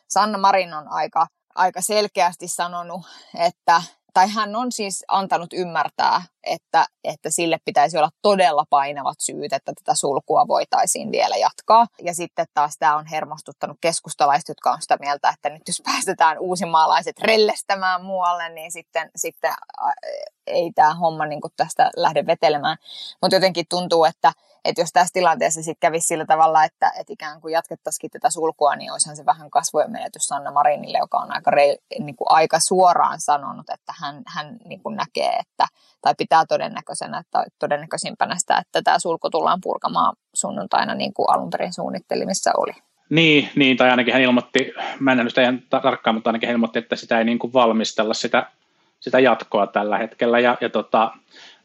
Sanna 0.08 0.38
Marin 0.38 0.74
on 0.74 0.88
aika, 0.88 1.26
aika 1.54 1.80
selkeästi 1.80 2.48
sanonut, 2.48 3.06
että 3.38 3.82
tai 4.14 4.30
hän 4.30 4.56
on 4.56 4.72
siis 4.72 5.04
antanut 5.08 5.52
ymmärtää, 5.52 6.22
että, 6.42 6.86
että 7.04 7.30
sille 7.30 7.58
pitäisi 7.64 7.98
olla 7.98 8.10
todella 8.22 8.64
painavat 8.70 9.16
syyt, 9.20 9.52
että 9.52 9.72
tätä 9.72 9.94
sulkua 9.94 10.48
voitaisiin 10.48 11.12
vielä 11.12 11.36
jatkaa. 11.36 11.86
Ja 12.02 12.14
sitten 12.14 12.46
taas 12.54 12.76
tämä 12.78 12.96
on 12.96 13.06
hermostuttanut 13.06 13.78
keskustalaiset, 13.80 14.48
jotka 14.48 14.72
on 14.72 14.82
sitä 14.82 14.96
mieltä, 15.00 15.28
että 15.28 15.50
nyt 15.50 15.62
jos 15.68 15.82
päästetään 15.84 16.38
uusimaalaiset 16.38 17.18
rellestämään 17.18 18.04
muualle, 18.04 18.48
niin 18.48 18.72
sitten, 18.72 19.10
sitten 19.16 19.52
ei 20.46 20.72
tämä 20.74 20.94
homma 20.94 21.26
niin 21.26 21.40
tästä 21.56 21.90
lähde 21.96 22.26
vetelemään. 22.26 22.76
Mutta 23.22 23.36
jotenkin 23.36 23.66
tuntuu, 23.68 24.04
että, 24.04 24.32
että 24.64 24.80
jos 24.80 24.92
tässä 24.92 25.12
tilanteessa 25.12 25.62
sitten 25.62 25.80
kävisi 25.80 26.06
sillä 26.06 26.24
tavalla, 26.24 26.64
että, 26.64 26.92
että 27.00 27.12
ikään 27.12 27.40
kuin 27.40 27.52
jatkettaisiin 27.52 28.10
tätä 28.10 28.30
sulkua, 28.30 28.76
niin 28.76 28.92
olisihan 28.92 29.16
se 29.16 29.26
vähän 29.26 29.50
kasvojen 29.50 29.92
menetys 29.92 30.22
Sanna 30.22 30.50
Marinille, 30.50 30.98
joka 30.98 31.18
on 31.18 31.32
aika, 31.32 31.50
rei, 31.50 31.78
niin 31.98 32.16
kuin 32.16 32.28
aika 32.30 32.58
suoraan 32.60 33.20
sanonut, 33.20 33.70
että 33.74 33.94
hän, 34.00 34.22
hän 34.26 34.56
niin 34.64 34.82
kuin 34.82 34.96
näkee, 34.96 35.32
että, 35.32 35.66
tai 36.00 36.14
pitää 36.18 36.46
todennäköisenä, 36.46 37.18
että 37.18 37.44
todennäköisimpänä 37.58 38.36
sitä, 38.38 38.58
että 38.58 38.82
tämä 38.82 38.98
sulku 38.98 39.30
tullaan 39.30 39.60
purkamaan 39.62 40.16
sunnuntaina 40.34 40.94
niin 40.94 41.14
kuin 41.14 41.30
alun 41.30 41.50
perin 41.50 41.72
suunnittelimissa 41.72 42.50
oli. 42.56 42.72
Niin, 43.10 43.48
niin, 43.56 43.76
tai 43.76 43.90
ainakin 43.90 44.12
hän 44.12 44.22
ilmoitti, 44.22 44.72
mä 45.00 45.12
en 45.12 45.18
nyt 45.18 45.38
ihan 45.38 45.62
tarkkaan, 45.70 46.14
mutta 46.14 46.30
ainakin 46.30 46.46
hän 46.46 46.54
ilmoitti, 46.54 46.78
että 46.78 46.96
sitä 46.96 47.18
ei 47.18 47.24
niin 47.24 47.38
kuin 47.38 47.52
valmistella 47.52 48.14
sitä, 48.14 48.46
sitä 49.00 49.20
jatkoa 49.20 49.66
tällä 49.66 49.98
hetkellä. 49.98 50.38
Ja, 50.38 50.56
ja 50.60 50.68
tota, 50.68 51.12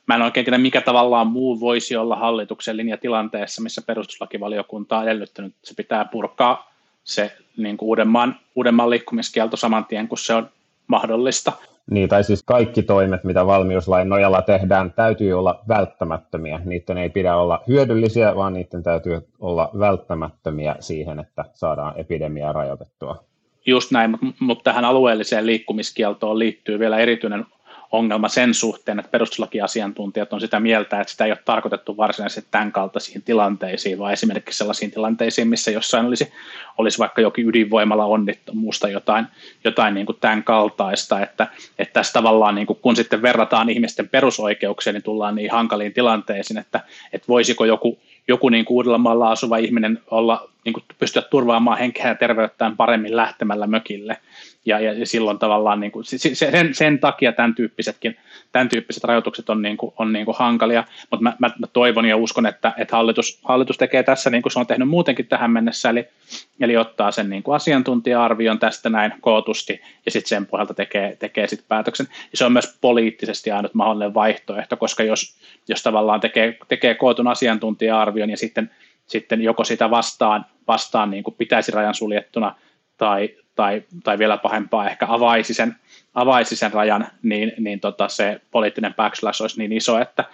Mä 0.09 0.15
en 0.15 0.21
oikein 0.21 0.45
tiedä, 0.45 0.57
mikä 0.57 0.81
tavallaan 0.81 1.27
muu 1.27 1.59
voisi 1.59 1.95
olla 1.95 2.15
hallituksen 2.15 2.77
linja 2.77 2.97
tilanteessa, 2.97 3.61
missä 3.61 3.81
perustuslakivaliokunta 3.81 4.97
on 4.97 5.03
edellyttänyt, 5.03 5.55
että 5.55 5.67
se 5.67 5.73
pitää 5.73 6.05
purkaa 6.05 6.71
se 7.03 7.31
niin 7.57 7.77
kuin 7.77 7.87
Uudenmaan, 7.87 8.35
Uudenmaan 8.55 8.89
liikkumiskielto 8.89 9.57
saman 9.57 9.85
tien, 9.85 10.07
kun 10.07 10.17
se 10.17 10.33
on 10.33 10.49
mahdollista. 10.87 11.51
Niin, 11.91 12.09
tai 12.09 12.23
siis 12.23 12.43
kaikki 12.43 12.83
toimet, 12.83 13.23
mitä 13.23 13.45
valmiuslain 13.45 14.09
nojalla 14.09 14.41
tehdään, 14.41 14.93
täytyy 14.93 15.33
olla 15.33 15.59
välttämättömiä. 15.67 16.61
Niiden 16.65 16.97
ei 16.97 17.09
pidä 17.09 17.35
olla 17.35 17.63
hyödyllisiä, 17.67 18.35
vaan 18.35 18.53
niiden 18.53 18.83
täytyy 18.83 19.21
olla 19.39 19.69
välttämättömiä 19.79 20.75
siihen, 20.79 21.19
että 21.19 21.45
saadaan 21.53 21.93
epidemiaa 21.97 22.53
rajoitettua. 22.53 23.23
Just 23.65 23.91
näin, 23.91 24.17
mutta 24.39 24.63
tähän 24.63 24.85
alueelliseen 24.85 25.45
liikkumiskieltoon 25.45 26.39
liittyy 26.39 26.79
vielä 26.79 26.97
erityinen 26.97 27.45
ongelma 27.91 28.27
sen 28.27 28.53
suhteen, 28.53 28.99
että 28.99 29.11
perustuslakiasiantuntijat 29.11 30.33
on 30.33 30.41
sitä 30.41 30.59
mieltä, 30.59 31.01
että 31.01 31.11
sitä 31.11 31.25
ei 31.25 31.31
ole 31.31 31.39
tarkoitettu 31.45 31.97
varsinaisesti 31.97 32.49
tämän 32.51 32.71
kaltaisiin 32.71 33.21
tilanteisiin, 33.21 33.99
vaan 33.99 34.13
esimerkiksi 34.13 34.57
sellaisiin 34.57 34.91
tilanteisiin, 34.91 35.47
missä 35.47 35.71
jossain 35.71 36.05
olisi, 36.05 36.33
olisi 36.77 36.99
vaikka 36.99 37.21
jokin 37.21 37.49
ydinvoimalla 37.49 38.05
onnittomuusta 38.05 38.89
jotain, 38.89 39.25
jotain 39.63 39.93
niin 39.93 40.05
kuin 40.05 40.17
tämän 40.21 40.43
kaltaista, 40.43 41.21
että, 41.21 41.47
että 41.79 41.93
tässä 41.93 42.13
tavallaan 42.13 42.55
niin 42.55 42.67
kuin, 42.67 42.79
kun 42.81 42.95
sitten 42.95 43.21
verrataan 43.21 43.69
ihmisten 43.69 44.09
perusoikeuksia, 44.09 44.93
niin 44.93 45.03
tullaan 45.03 45.35
niin 45.35 45.51
hankaliin 45.51 45.93
tilanteisiin, 45.93 46.57
että, 46.57 46.79
että 47.13 47.27
voisiko 47.27 47.65
joku, 47.65 47.99
joku 48.27 48.49
niin 48.49 48.65
kuin 48.65 48.75
Uudellamaalla 48.75 49.31
asuva 49.31 49.57
ihminen 49.57 49.99
olla, 50.11 50.49
niin 50.65 50.73
kuin 50.73 50.83
pystyä 50.99 51.21
turvaamaan 51.21 51.77
henkeä 51.77 52.07
ja 52.07 52.15
terveyttään 52.15 52.77
paremmin 52.77 53.15
lähtemällä 53.15 53.67
mökille– 53.67 54.17
ja, 54.65 54.79
ja 54.79 55.05
silloin 55.05 55.39
tavallaan 55.39 55.79
niin 55.79 55.91
kuin, 55.91 56.05
sen, 56.33 56.73
sen 56.73 56.99
takia 56.99 57.31
tämän 57.31 57.55
tyyppisetkin 57.55 58.17
tämän 58.51 58.69
tyyppiset 58.69 59.03
rajoitukset 59.03 59.49
on, 59.49 59.61
niin 59.61 59.77
kuin, 59.77 59.93
on 59.97 60.13
niin 60.13 60.25
kuin 60.25 60.37
hankalia, 60.37 60.83
mutta 61.11 61.23
mä, 61.23 61.33
mä, 61.39 61.51
mä, 61.59 61.67
toivon 61.67 62.05
ja 62.05 62.17
uskon, 62.17 62.45
että, 62.45 62.73
että 62.77 62.95
hallitus, 62.95 63.39
hallitus 63.43 63.77
tekee 63.77 64.03
tässä 64.03 64.29
niin 64.29 64.41
kuin 64.41 64.51
se 64.51 64.59
on 64.59 64.67
tehnyt 64.67 64.89
muutenkin 64.89 65.27
tähän 65.27 65.51
mennessä, 65.51 65.89
eli, 65.89 66.07
eli 66.59 66.77
ottaa 66.77 67.11
sen 67.11 67.29
niin 67.29 67.43
kuin 67.43 67.55
asiantuntija-arvion 67.55 68.59
tästä 68.59 68.89
näin 68.89 69.13
kootusti 69.21 69.81
ja 70.05 70.11
sitten 70.11 70.29
sen 70.29 70.45
pohjalta 70.45 70.73
tekee, 70.73 71.15
tekee 71.15 71.47
sit 71.47 71.65
päätöksen. 71.67 72.07
Ja 72.31 72.37
se 72.37 72.45
on 72.45 72.53
myös 72.53 72.77
poliittisesti 72.81 73.51
ainut 73.51 73.73
mahdollinen 73.73 74.13
vaihtoehto, 74.13 74.77
koska 74.77 75.03
jos, 75.03 75.35
jos 75.67 75.83
tavallaan 75.83 76.19
tekee, 76.19 76.57
tekee 76.67 76.95
kootun 76.95 77.27
asiantuntija-arvion 77.27 78.29
ja 78.29 78.37
sitten, 78.37 78.71
sitten 79.05 79.41
joko 79.41 79.63
sitä 79.63 79.89
vastaan, 79.89 80.45
vastaan 80.67 81.11
niin 81.11 81.23
kuin 81.23 81.35
pitäisi 81.37 81.71
rajan 81.71 81.95
suljettuna 81.95 82.55
tai, 82.97 83.29
tai, 83.59 83.83
tai 84.03 84.19
vielä 84.19 84.37
pahempaa 84.37 84.89
ehkä 84.89 85.05
avaisi 85.09 85.53
sen, 85.53 85.75
avaisi 86.13 86.55
sen 86.55 86.73
rajan, 86.73 87.07
niin, 87.23 87.51
niin 87.57 87.79
tota 87.79 88.07
se 88.07 88.41
poliittinen 88.51 88.93
backslash 88.93 89.41
olisi 89.41 89.59
niin 89.59 89.73
iso, 89.73 89.99
että 89.99 90.25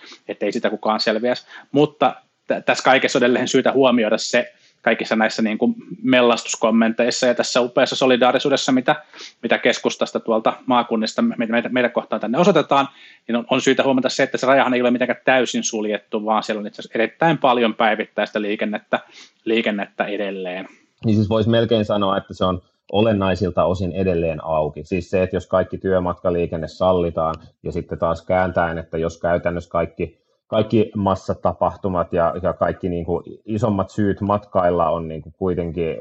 ei 0.42 0.52
sitä 0.52 0.70
kukaan 0.70 1.00
selviäisi. 1.00 1.48
Mutta 1.72 2.16
t- 2.48 2.66
tässä 2.66 2.84
kaikessa 2.84 3.20
edelleen 3.20 3.48
syytä 3.48 3.72
huomioida 3.72 4.18
se, 4.18 4.54
kaikissa 4.82 5.16
näissä 5.16 5.42
niin 5.42 5.58
kuin 5.58 5.76
mellastuskommenteissa 6.04 7.28
ja 7.28 7.34
tässä 7.34 7.62
upeassa 7.62 7.96
solidaarisuudessa, 7.96 8.72
mitä, 8.72 8.96
mitä 9.44 9.58
keskustasta 9.58 10.20
tuolta 10.20 10.54
maakunnista 10.66 11.22
meidän, 11.22 11.74
meidän 11.74 11.92
kohtaan 11.92 12.20
tänne 12.20 12.38
osoitetaan, 12.38 12.88
niin 13.28 13.36
on, 13.36 13.46
on 13.52 13.62
syytä 13.62 13.84
huomata 13.84 14.10
se, 14.10 14.24
että 14.24 14.38
se 14.38 14.48
rajahan 14.48 14.74
ei 14.74 14.82
ole 14.82 14.92
mitenkään 14.92 15.22
täysin 15.26 15.64
suljettu, 15.64 16.26
vaan 16.26 16.44
siellä 16.44 16.60
on 16.60 16.68
itse 16.68 16.82
asiassa 16.82 17.00
erittäin 17.00 17.38
paljon 17.38 17.74
päivittäistä 17.74 18.42
liikennettä, 18.42 19.00
liikennettä 19.46 20.04
edelleen. 20.04 20.68
Niin 21.06 21.16
siis 21.16 21.30
voisi 21.30 21.50
melkein 21.50 21.86
sanoa, 21.86 22.18
että 22.18 22.34
se 22.34 22.46
on 22.46 22.62
olennaisilta 22.92 23.66
osin 23.66 23.92
edelleen 23.92 24.44
auki. 24.44 24.84
Siis 24.84 25.10
se, 25.10 25.24
että 25.24 25.36
jos 25.36 25.48
kaikki 25.48 25.78
työmatkaliikenne 25.78 26.68
sallitaan 26.68 27.36
ja 27.64 27.72
sitten 27.72 28.00
taas 28.00 28.26
kääntäen, 28.26 28.78
että 28.78 28.98
jos 28.98 29.18
käytännössä 29.18 29.70
kaikki 29.70 30.26
kaikki 30.48 30.92
massatapahtumat 30.96 32.14
ja, 32.14 32.34
ja 32.44 32.54
kaikki 32.54 32.90
niin 32.90 33.06
kuin 33.06 33.24
isommat 33.46 33.90
syyt 33.90 34.22
matkailla 34.22 34.90
on 34.90 35.08
niin 35.08 35.22
kuin 35.22 35.34
kuitenkin 35.38 35.90
eh, 35.90 35.98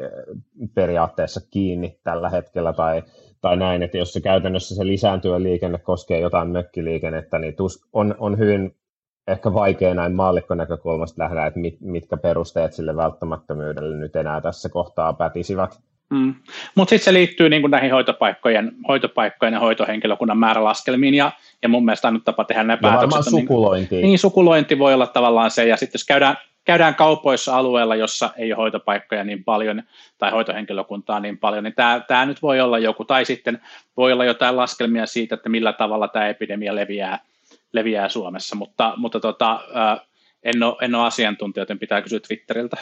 periaatteessa 0.75 1.41
kiinni 1.51 1.99
tällä 2.05 2.31
hetkellä 2.31 2.73
tai, 2.73 3.03
tai 3.41 3.57
näin, 3.57 3.83
että 3.83 3.99
jos 3.99 4.13
se 4.13 4.21
käytännössä 4.21 4.75
se 4.75 4.87
lisääntyvä 4.87 5.43
liikenne 5.43 5.79
koskee 5.79 6.21
jotain 6.21 6.49
mökkiliikennettä, 6.49 7.39
niin 7.39 7.57
tus, 7.57 7.89
on, 7.93 8.15
on 8.19 8.39
hyvin 8.39 8.77
ehkä 9.29 9.55
vaikea 9.55 9.95
näin 9.95 10.15
maallikon 10.15 10.59
näkökulmasta 10.59 11.23
nähdä, 11.23 11.47
että 11.47 11.61
mit, 11.61 11.81
mitkä 11.81 12.17
perusteet 12.17 12.73
sille 12.73 12.97
välttämättömyydelle 12.97 13.97
nyt 13.97 14.17
enää 14.17 14.41
tässä 14.41 14.69
kohtaa 14.69 15.13
pätisivät. 15.13 15.81
Mm. 16.11 16.35
Mutta 16.75 16.91
sitten 16.91 17.05
se 17.05 17.13
liittyy 17.13 17.49
niin 17.49 17.71
näihin 17.71 17.91
hoitopaikkojen, 17.91 18.73
hoitopaikkojen 18.89 19.55
ja 19.55 19.61
hoitohenkilökunnan 19.61 20.39
määrälaskelmiin, 20.39 21.15
ja, 21.15 21.33
ja 21.63 21.69
mun 21.69 21.85
mielestä 21.85 22.09
ainut 22.09 22.25
tapa 22.25 22.45
tehdä 22.45 22.65
ne 22.65 22.77
päätökset. 22.77 23.25
sukulointi. 23.25 23.95
Niin, 23.95 24.03
niin, 24.03 24.19
sukulointi 24.19 24.79
voi 24.79 24.95
olla 24.95 25.07
tavallaan 25.07 25.51
se, 25.51 25.67
ja 25.67 25.77
sitten 25.77 25.99
jos 25.99 26.05
käydään, 26.05 26.37
käydään 26.65 26.95
kaupoissa 26.95 27.57
alueella, 27.57 27.97
jossa 27.97 28.31
ei 28.37 28.53
ole 28.53 28.57
hoitopaikkoja 28.57 29.25
niin 29.25 29.45
paljon, 29.45 29.83
tai 30.19 30.31
hoitohenkilökuntaa 30.31 31.21
niin 31.21 31.39
paljon, 31.39 31.65
niin 31.65 31.75
tämä, 31.75 32.01
tämä 32.09 32.27
nyt 32.27 32.43
voi 32.43 32.61
olla 32.61 32.79
joku, 32.79 33.05
tai 33.05 33.25
sitten 33.25 33.61
voi 33.97 34.13
olla 34.13 34.25
jotain 34.25 34.57
laskelmia 34.57 35.07
siitä, 35.07 35.35
että 35.35 35.49
millä 35.49 35.73
tavalla 35.73 36.09
tämä 36.09 36.29
epidemia 36.29 36.75
leviää, 36.75 37.19
leviää 37.73 38.09
Suomessa, 38.09 38.57
mutta, 38.57 38.95
mutta 38.97 39.21
tota, 39.21 39.61
en, 40.43 40.63
ole, 40.63 40.77
en 40.81 40.95
ole 40.95 41.07
asiantuntija, 41.07 41.63
joten 41.63 41.79
pitää 41.79 42.03
kysyä 42.03 42.21
Twitteriltä. 42.21 42.77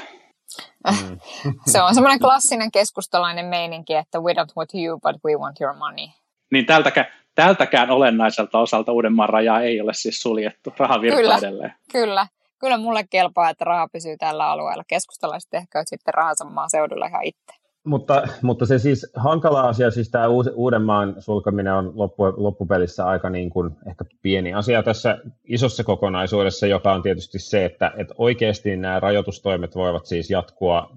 Mm. 0.91 1.19
se 1.73 1.83
on 1.83 1.95
semmoinen 1.95 2.21
klassinen 2.21 2.71
keskustalainen 2.71 3.47
meininki, 3.47 3.95
että 3.95 4.19
we 4.21 4.33
don't 4.33 4.53
want 4.57 4.71
you, 4.75 5.01
but 5.01 5.25
we 5.25 5.37
want 5.37 5.61
your 5.61 5.77
money. 5.77 6.07
Niin 6.51 6.67
tältäkään, 6.67 7.07
tältäkään 7.35 7.91
olennaiselta 7.91 8.59
osalta 8.59 8.93
Uudenmaan 8.93 9.29
rajaa 9.29 9.61
ei 9.61 9.81
ole 9.81 9.95
siis 9.95 10.23
suljettu. 10.23 10.75
Raha 10.79 10.99
kyllä, 10.99 11.39
edelleen. 11.39 11.75
Kyllä, 11.93 12.27
kyllä 12.59 12.77
mulle 12.79 13.05
kelpaa, 13.11 13.51
että 13.51 13.65
raha 13.65 13.89
pysyy 13.93 14.17
tällä 14.17 14.51
alueella. 14.51 14.85
Keskustalaiset 14.87 15.55
ehkä 15.55 15.83
sitten 15.87 16.15
rahansa 16.15 16.45
maaseudulla 16.45 17.07
ihan 17.07 17.25
itse. 17.25 17.62
Mutta, 17.85 18.23
mutta 18.43 18.67
se 18.67 18.79
siis 18.79 19.07
hankala 19.17 19.61
asia, 19.61 19.91
siis 19.91 20.11
tämä 20.11 20.27
Uudenmaan 20.55 21.15
sulkeminen 21.19 21.75
on 21.75 21.93
loppu, 21.95 22.23
loppupelissä 22.37 23.07
aika 23.07 23.31
niin 23.31 23.51
kuin 23.51 23.71
ehkä 23.89 24.05
pieni 24.23 24.55
asia 24.55 24.83
tässä 24.83 25.19
isossa 25.45 25.85
kokonaisuudessa, 25.85 26.67
joka 26.67 26.93
on 26.93 27.03
tietysti 27.03 27.39
se, 27.39 27.65
että, 27.65 27.93
että 27.97 28.15
oikeasti 28.19 28.77
nämä 28.77 29.01
rajoitustoimet 29.01 29.75
voivat 29.75 30.07
siis 30.07 30.31
jatkua 30.31 30.91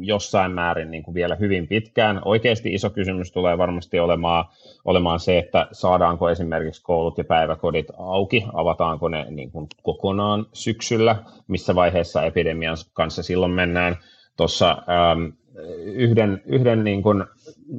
jossain 0.00 0.52
määrin 0.52 0.90
niin 0.90 1.02
kuin 1.02 1.14
vielä 1.14 1.34
hyvin 1.34 1.68
pitkään. 1.68 2.20
Oikeasti 2.24 2.74
iso 2.74 2.90
kysymys 2.90 3.32
tulee 3.32 3.58
varmasti 3.58 4.00
olemaan, 4.00 4.44
olemaan 4.84 5.20
se, 5.20 5.38
että 5.38 5.66
saadaanko 5.72 6.30
esimerkiksi 6.30 6.82
koulut 6.82 7.18
ja 7.18 7.24
päiväkodit 7.24 7.86
auki, 7.98 8.44
avataanko 8.52 9.08
ne 9.08 9.26
niin 9.30 9.50
kuin 9.50 9.66
kokonaan 9.82 10.46
syksyllä, 10.52 11.16
missä 11.48 11.74
vaiheessa 11.74 12.22
epidemian 12.22 12.76
kanssa 12.92 13.22
silloin 13.22 13.52
mennään. 13.52 13.96
Tuossa 14.36 14.76
yhden, 15.84 16.42
yhden 16.46 16.84
niin 16.84 17.02
kuin, 17.02 17.24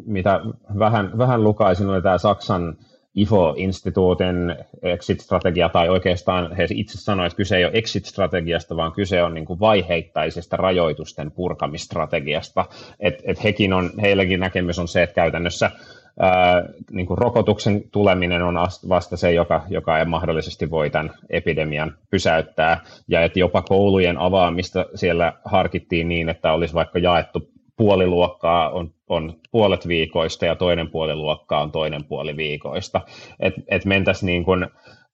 mitä 0.06 0.40
vähän, 0.80 1.18
vähän 1.18 1.44
lukaisin, 1.44 1.90
oli 1.90 2.02
tämä 2.02 2.18
Saksan 2.18 2.78
IFO-instituutin 3.16 4.56
exit-strategia, 4.82 5.70
tai 5.70 5.90
oikeastaan 5.90 6.56
he 6.56 6.68
itse 6.74 6.98
sanoivat, 6.98 7.32
että 7.32 7.38
kyse 7.38 7.58
ei 7.58 7.66
ole 7.66 7.74
exit-strategiasta, 7.74 8.76
vaan 8.76 8.92
kyse 8.92 9.24
on 9.24 9.34
niin 9.34 9.46
kuin 9.46 9.60
vaiheittaisesta 9.60 10.58
rajoitusten 10.58 11.32
purkamistrategiasta. 11.32 12.66
Et, 13.00 13.22
et 13.24 13.44
hekin 13.44 13.74
on, 13.74 13.90
heilläkin 14.02 14.40
näkemys 14.40 14.80
on 14.80 14.88
se, 14.88 15.04
että 15.04 15.16
käytännössä 15.16 15.72
ää, 16.20 16.64
niin 16.92 17.06
kuin 17.06 17.18
rokotuksen 17.18 17.84
tuleminen 17.92 18.42
on 18.42 18.56
vasta 18.90 19.18
se, 19.18 19.32
joka, 19.32 19.64
joka 19.70 20.00
ei 20.00 20.06
mahdollisesti 20.06 20.70
voi 20.70 20.90
tämän 20.90 21.12
epidemian 21.30 21.96
pysäyttää, 22.10 22.82
ja 23.08 23.24
että 23.24 23.40
jopa 23.40 23.62
koulujen 23.62 24.18
avaamista 24.18 24.86
siellä 24.96 25.34
harkittiin 25.46 26.10
niin, 26.10 26.30
että 26.30 26.54
olisi 26.54 26.74
vaikka 26.74 27.00
jaettu 27.00 27.53
puoliluokkaa 27.78 28.70
on, 28.70 28.94
on 29.10 29.34
puolet 29.52 29.88
viikoista 29.88 30.46
ja 30.46 30.56
toinen 30.56 30.90
puoliluokkaa 30.90 31.62
on 31.62 31.72
toinen 31.72 32.04
puoli 32.04 32.38
viikoista. 32.38 33.02
Että 33.40 33.62
et 33.68 33.86
mentäisiin 33.86 34.28
niin 34.28 34.46
kuin 34.46 34.68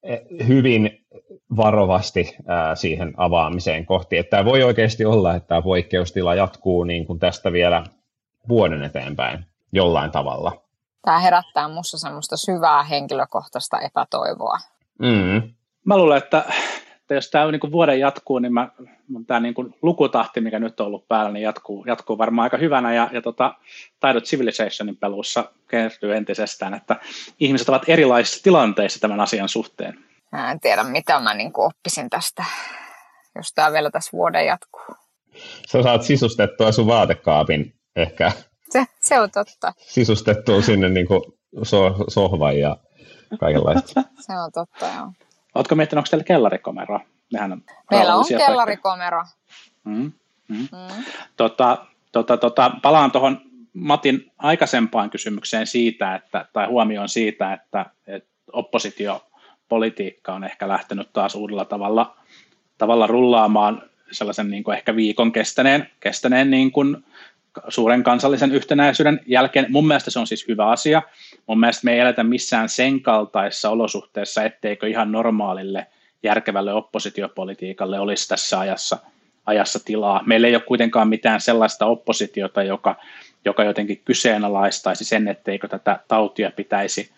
eh, 0.04 0.20
hyvin 0.48 1.06
varovasti 1.58 2.36
ää, 2.48 2.76
siihen 2.76 3.14
avaamiseen 3.18 3.86
kohti. 3.86 4.18
Että 4.18 4.30
tämä 4.30 4.46
voi 4.46 4.64
oikeasti 4.64 5.06
olla, 5.06 5.36
että 5.36 5.48
tämä 5.48 5.62
poikkeustila 5.62 6.36
jatkuu 6.36 6.84
niin 6.84 7.06
kuin 7.06 7.20
tästä 7.20 7.52
vielä 7.52 7.84
vuoden 8.50 8.84
eteenpäin 8.84 9.46
jollain 9.72 10.12
tavalla. 10.12 10.62
Tämä 11.02 11.20
herättää 11.20 11.68
minussa 11.68 11.98
semmoista 11.98 12.38
syvää 12.38 12.84
henkilökohtaista 12.84 13.80
epätoivoa. 13.80 14.58
Mm. 15.00 15.54
Mä 15.86 15.98
luulen, 15.98 16.18
että 16.18 16.44
että 17.10 17.16
jos 17.16 17.30
tämä 17.30 17.52
niin 17.52 17.72
vuoden 17.72 18.00
jatkuu, 18.00 18.40
niin 18.40 18.54
mä, 18.54 18.70
tämä 19.28 19.40
niin 19.40 19.56
lukutahti, 19.82 20.42
mikä 20.42 20.60
nyt 20.60 20.80
on 20.80 20.88
ollut 20.88 21.08
päällä, 21.08 21.32
niin 21.32 21.44
jatkuu, 21.44 21.86
jatkuu 21.88 22.18
varmaan 22.18 22.44
aika 22.44 22.58
hyvänä, 22.58 22.94
ja, 22.94 23.10
ja 23.12 23.22
tota, 23.22 23.56
taidot 24.00 24.24
Civilizationin 24.24 24.98
pelussa 24.98 25.52
kertyy 25.68 26.16
entisestään, 26.16 26.74
että 26.74 26.96
ihmiset 27.40 27.70
ovat 27.70 27.90
erilaisissa 27.90 28.44
tilanteissa 28.44 29.00
tämän 29.00 29.20
asian 29.20 29.50
suhteen. 29.50 30.06
Mä 30.32 30.52
en 30.52 30.60
tiedä, 30.60 30.84
mitä 30.84 31.20
mä 31.20 31.34
niin 31.34 31.52
oppisin 31.58 32.10
tästä, 32.10 32.46
jos 33.36 33.54
tämä 33.56 33.72
vielä 33.72 33.92
tässä 33.92 34.12
vuoden 34.14 34.46
jatkuu. 34.46 34.96
Sä 35.68 35.84
saat 35.84 36.04
sisustettua 36.04 36.72
sun 36.72 36.88
vaatekaapin 36.88 37.74
ehkä. 37.96 38.32
Se, 38.70 38.86
se 39.00 39.20
on 39.20 39.32
totta. 39.32 39.74
Sisustettua 39.78 40.62
sinne 40.62 40.90
niin 40.90 41.08
kuin 41.08 41.22
so, 41.64 41.96
sohvan 42.08 42.60
ja 42.60 42.78
kaikenlaista. 43.40 44.04
se 44.20 44.34
on 44.46 44.52
totta, 44.54 44.86
joo. 44.86 45.29
Oletko 45.60 45.76
miettinyt, 45.76 45.98
onko 45.98 46.10
teillä 46.10 46.24
kellarikomero? 46.24 47.00
Mehän 47.34 47.52
on 47.52 47.62
Meillä 47.92 48.16
on 48.16 48.26
kellarikomero. 48.38 49.24
Mm, 49.84 50.12
mm. 50.48 50.58
Mm. 50.58 51.04
Tota, 51.38 51.86
tota, 52.12 52.38
tota, 52.38 52.72
palaan 52.82 53.12
tuohon 53.12 53.42
Matin 53.74 54.32
aikaisempaan 54.38 55.10
kysymykseen 55.10 55.68
siitä, 55.68 56.16
että, 56.16 56.46
tai 56.54 56.68
huomioon 56.68 57.10
siitä, 57.10 57.54
että, 57.54 57.86
että 58.08 58.30
oppositiopolitiikka 58.54 60.34
on 60.34 60.44
ehkä 60.44 60.68
lähtenyt 60.68 61.14
taas 61.14 61.36
uudella 61.36 61.66
tavalla, 61.66 62.18
tavalla 62.78 63.08
rullaamaan 63.08 63.82
sellaisen 64.12 64.50
niin 64.50 64.64
kuin 64.64 64.78
ehkä 64.78 64.96
viikon 64.96 65.32
kestäneen, 65.32 65.90
kestäneen 66.00 66.52
niin 66.52 66.72
kuin 66.72 67.06
suuren 67.68 68.04
kansallisen 68.04 68.52
yhtenäisyyden 68.52 69.20
jälkeen. 69.26 69.66
Mun 69.70 69.88
mielestä 69.88 70.12
se 70.12 70.20
on 70.20 70.28
siis 70.28 70.48
hyvä 70.48 70.68
asia. 70.68 71.02
Mun 71.48 71.60
mielestä 71.60 71.86
me 71.86 71.94
ei 71.94 72.00
eletä 72.00 72.24
missään 72.24 72.70
sen 72.70 73.02
kaltaisessa 73.02 73.70
olosuhteessa, 73.70 74.44
etteikö 74.44 74.88
ihan 74.88 75.12
normaalille 75.12 75.88
järkevälle 76.24 76.74
oppositiopolitiikalle 76.74 78.00
olisi 78.00 78.28
tässä 78.28 78.60
ajassa, 78.60 78.98
ajassa 79.46 79.80
tilaa. 79.86 80.24
Meillä 80.26 80.48
ei 80.48 80.56
ole 80.56 80.64
kuitenkaan 80.64 81.08
mitään 81.08 81.42
sellaista 81.42 81.86
oppositiota, 81.86 82.64
joka, 82.64 82.96
joka 83.46 83.64
jotenkin 83.64 84.02
kyseenalaistaisi 84.06 85.06
sen, 85.06 85.28
etteikö 85.28 85.68
tätä 85.68 86.00
tautia 86.08 86.52
pitäisi 86.52 87.12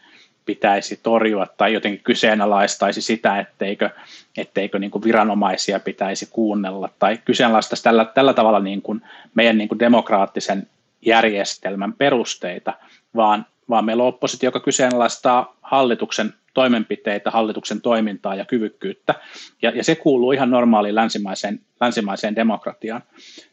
pitäisi 0.45 0.99
torjua 1.04 1.47
tai 1.58 1.73
jotenkin 1.73 2.04
kyseenalaistaisi 2.04 3.01
sitä, 3.01 3.39
etteikö, 3.39 3.89
etteikö 4.38 4.80
niin 4.80 4.91
kuin 4.91 5.04
viranomaisia 5.04 5.80
pitäisi 5.80 6.27
kuunnella 6.32 6.89
tai 6.99 7.17
kyseenalaistaisi 7.25 7.84
tällä, 7.84 8.06
tällä 8.06 8.34
tavalla 8.34 8.60
niin 8.60 8.82
kuin 8.82 9.01
meidän 9.36 9.58
niin 9.58 9.67
kuin 9.67 9.80
demokraattisen 9.80 10.67
järjestelmän 11.01 11.93
perusteita, 11.93 12.73
vaan, 13.15 13.45
vaan 13.69 13.86
meillä 13.86 14.04
on 14.04 14.10
oppositio, 14.10 14.47
joka 14.47 14.60
kyseenalaistaa 14.60 15.56
hallituksen 15.62 16.34
toimenpiteitä, 16.54 17.32
hallituksen 17.32 17.82
toimintaa 17.82 18.36
ja 18.36 18.46
kyvykkyyttä, 18.46 19.16
ja, 19.62 19.70
ja 19.70 19.84
se 19.84 19.96
kuuluu 19.96 20.32
ihan 20.32 20.50
normaaliin 20.50 20.96
länsimaiseen, 20.96 21.60
länsimaiseen 21.82 22.36
demokratiaan. 22.36 23.02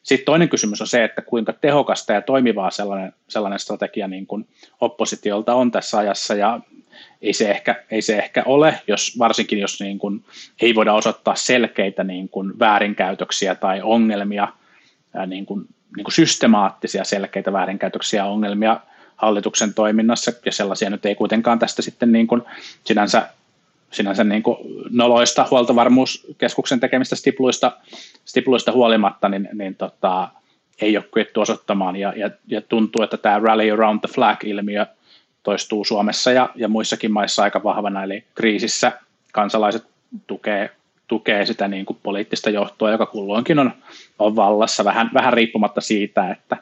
Sitten 0.02 0.26
toinen 0.26 0.48
kysymys 0.48 0.80
on 0.80 0.86
se, 0.86 1.04
että 1.04 1.22
kuinka 1.22 1.52
tehokasta 1.52 2.12
ja 2.12 2.22
toimivaa 2.22 2.70
sellainen, 2.70 3.12
sellainen 3.28 3.58
strategia 3.58 4.08
niin 4.08 4.26
kuin 4.26 4.48
oppositiolta 4.80 5.54
on 5.54 5.70
tässä 5.70 5.98
ajassa, 5.98 6.34
ja 6.34 6.60
ei 7.22 7.32
se 7.32 7.50
ehkä, 7.50 7.84
ei 7.90 8.02
se 8.02 8.18
ehkä 8.18 8.42
ole, 8.46 8.80
jos, 8.86 9.18
varsinkin 9.18 9.58
jos 9.58 9.80
niin 9.80 9.98
kuin, 9.98 10.24
ei 10.62 10.74
voida 10.74 10.92
osoittaa 10.92 11.34
selkeitä 11.34 12.04
niin 12.04 12.28
kuin, 12.28 12.58
väärinkäytöksiä 12.58 13.54
tai 13.54 13.80
ongelmia, 13.82 14.48
niin 15.26 15.46
kuin, 15.46 15.66
niin 15.96 16.04
kuin 16.04 16.14
systemaattisia 16.14 17.04
selkeitä 17.04 17.52
väärinkäytöksiä 17.52 18.20
ja 18.20 18.26
ongelmia 18.26 18.80
hallituksen 19.18 19.74
toiminnassa, 19.74 20.32
ja 20.44 20.52
sellaisia 20.52 20.90
nyt 20.90 21.06
ei 21.06 21.14
kuitenkaan 21.14 21.58
tästä 21.58 21.82
sitten 21.82 22.12
niin 22.12 22.26
kuin 22.26 22.42
sinänsä, 22.84 23.28
sinänsä 23.90 24.24
niin 24.24 24.42
kuin 24.42 24.56
noloista 24.90 25.46
huoltovarmuuskeskuksen 25.50 26.80
tekemistä 26.80 27.16
stipluista, 27.16 27.72
stipluista 28.24 28.72
huolimatta, 28.72 29.28
niin, 29.28 29.48
niin 29.52 29.74
tota, 29.74 30.28
ei 30.80 30.96
ole 30.96 31.04
kyetty 31.14 31.40
osoittamaan, 31.40 31.96
ja, 31.96 32.12
ja, 32.16 32.30
ja 32.46 32.60
tuntuu, 32.60 33.02
että 33.02 33.16
tämä 33.16 33.38
rally 33.38 33.70
around 33.70 34.00
the 34.00 34.08
flag-ilmiö 34.14 34.86
toistuu 35.42 35.84
Suomessa 35.84 36.32
ja, 36.32 36.50
ja 36.54 36.68
muissakin 36.68 37.12
maissa 37.12 37.42
aika 37.42 37.62
vahvana, 37.62 38.02
eli 38.02 38.24
kriisissä 38.34 38.92
kansalaiset 39.32 39.84
tukee, 40.26 40.70
tukee 41.08 41.46
sitä 41.46 41.68
niin 41.68 41.86
kuin 41.86 41.98
poliittista 42.02 42.50
johtoa, 42.50 42.90
joka 42.90 43.06
kulloinkin 43.06 43.58
on, 43.58 43.72
on 44.18 44.36
vallassa, 44.36 44.84
vähän, 44.84 45.10
vähän 45.14 45.32
riippumatta 45.32 45.80
siitä, 45.80 46.30
että, 46.30 46.56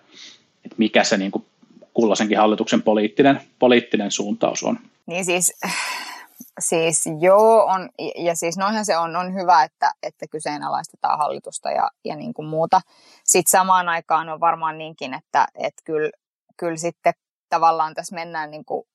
että 0.64 0.76
mikä 0.78 1.04
se 1.04 1.16
niin 1.16 1.30
kuin 1.30 1.44
kulloisenkin 1.96 2.38
hallituksen 2.38 2.82
poliittinen, 2.82 3.40
poliittinen 3.58 4.10
suuntaus 4.10 4.62
on. 4.62 4.78
Niin 5.06 5.24
siis 5.24 5.52
Siis 6.60 7.04
joo, 7.20 7.64
on, 7.64 7.88
ja 8.16 8.34
siis 8.34 8.58
noihän 8.58 8.84
se 8.84 8.98
on, 8.98 9.16
on 9.16 9.34
hyvä, 9.34 9.62
että, 9.62 9.92
että 10.02 10.26
kyseenalaistetaan 10.30 11.18
hallitusta 11.18 11.70
ja, 11.70 11.90
ja 12.04 12.16
niin 12.16 12.34
kuin 12.34 12.48
muuta. 12.48 12.80
Sitten 13.24 13.50
samaan 13.50 13.88
aikaan 13.88 14.28
on 14.28 14.40
varmaan 14.40 14.78
niinkin, 14.78 15.14
että, 15.14 15.46
että 15.54 15.82
kyllä, 15.84 16.10
kyllä 16.56 16.76
sitten 16.76 17.12
tavallaan 17.48 17.94
tässä 17.94 18.14
mennään 18.14 18.50
niin 18.50 18.64
kuin 18.64 18.86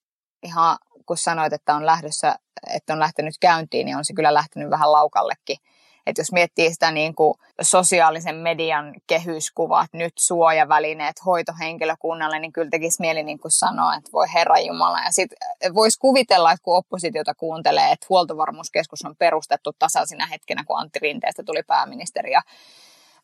ihan, 0.43 0.77
kun 1.05 1.17
sanoit, 1.17 1.53
että 1.53 1.75
on 1.75 1.85
lähdössä, 1.85 2.35
että 2.73 2.93
on 2.93 2.99
lähtenyt 2.99 3.35
käyntiin, 3.39 3.85
niin 3.85 3.97
on 3.97 4.05
se 4.05 4.13
kyllä 4.13 4.33
lähtenyt 4.33 4.69
vähän 4.69 4.91
laukallekin. 4.91 5.57
Että 6.05 6.21
jos 6.21 6.31
miettii 6.31 6.73
sitä 6.73 6.91
niin 6.91 7.15
kuin 7.15 7.33
sosiaalisen 7.61 8.35
median 8.35 8.93
kehyskuvat, 9.07 9.87
nyt 9.93 10.13
suojavälineet 10.19 11.25
hoitohenkilökunnalle, 11.25 12.39
niin 12.39 12.53
kyllä 12.53 12.69
tekisi 12.69 13.01
mieli 13.01 13.23
niin 13.23 13.39
kuin 13.39 13.51
sanoa, 13.51 13.95
että 13.95 14.11
voi 14.13 14.27
Herra 14.33 14.59
Jumala. 14.59 14.99
Ja 14.99 15.11
sitten 15.11 15.37
voisi 15.73 15.99
kuvitella, 15.99 16.51
että 16.51 16.63
kun 16.63 16.77
oppositiota 16.77 17.35
kuuntelee, 17.35 17.91
että 17.91 18.05
huoltovarmuuskeskus 18.09 19.05
on 19.05 19.15
perustettu 19.19 19.71
tasaisina 19.79 20.25
hetkenä, 20.25 20.63
kun 20.67 20.79
Antti 20.79 20.99
Rinteestä 20.99 21.43
tuli 21.43 21.63
pääministeri 21.63 22.31
ja 22.31 22.41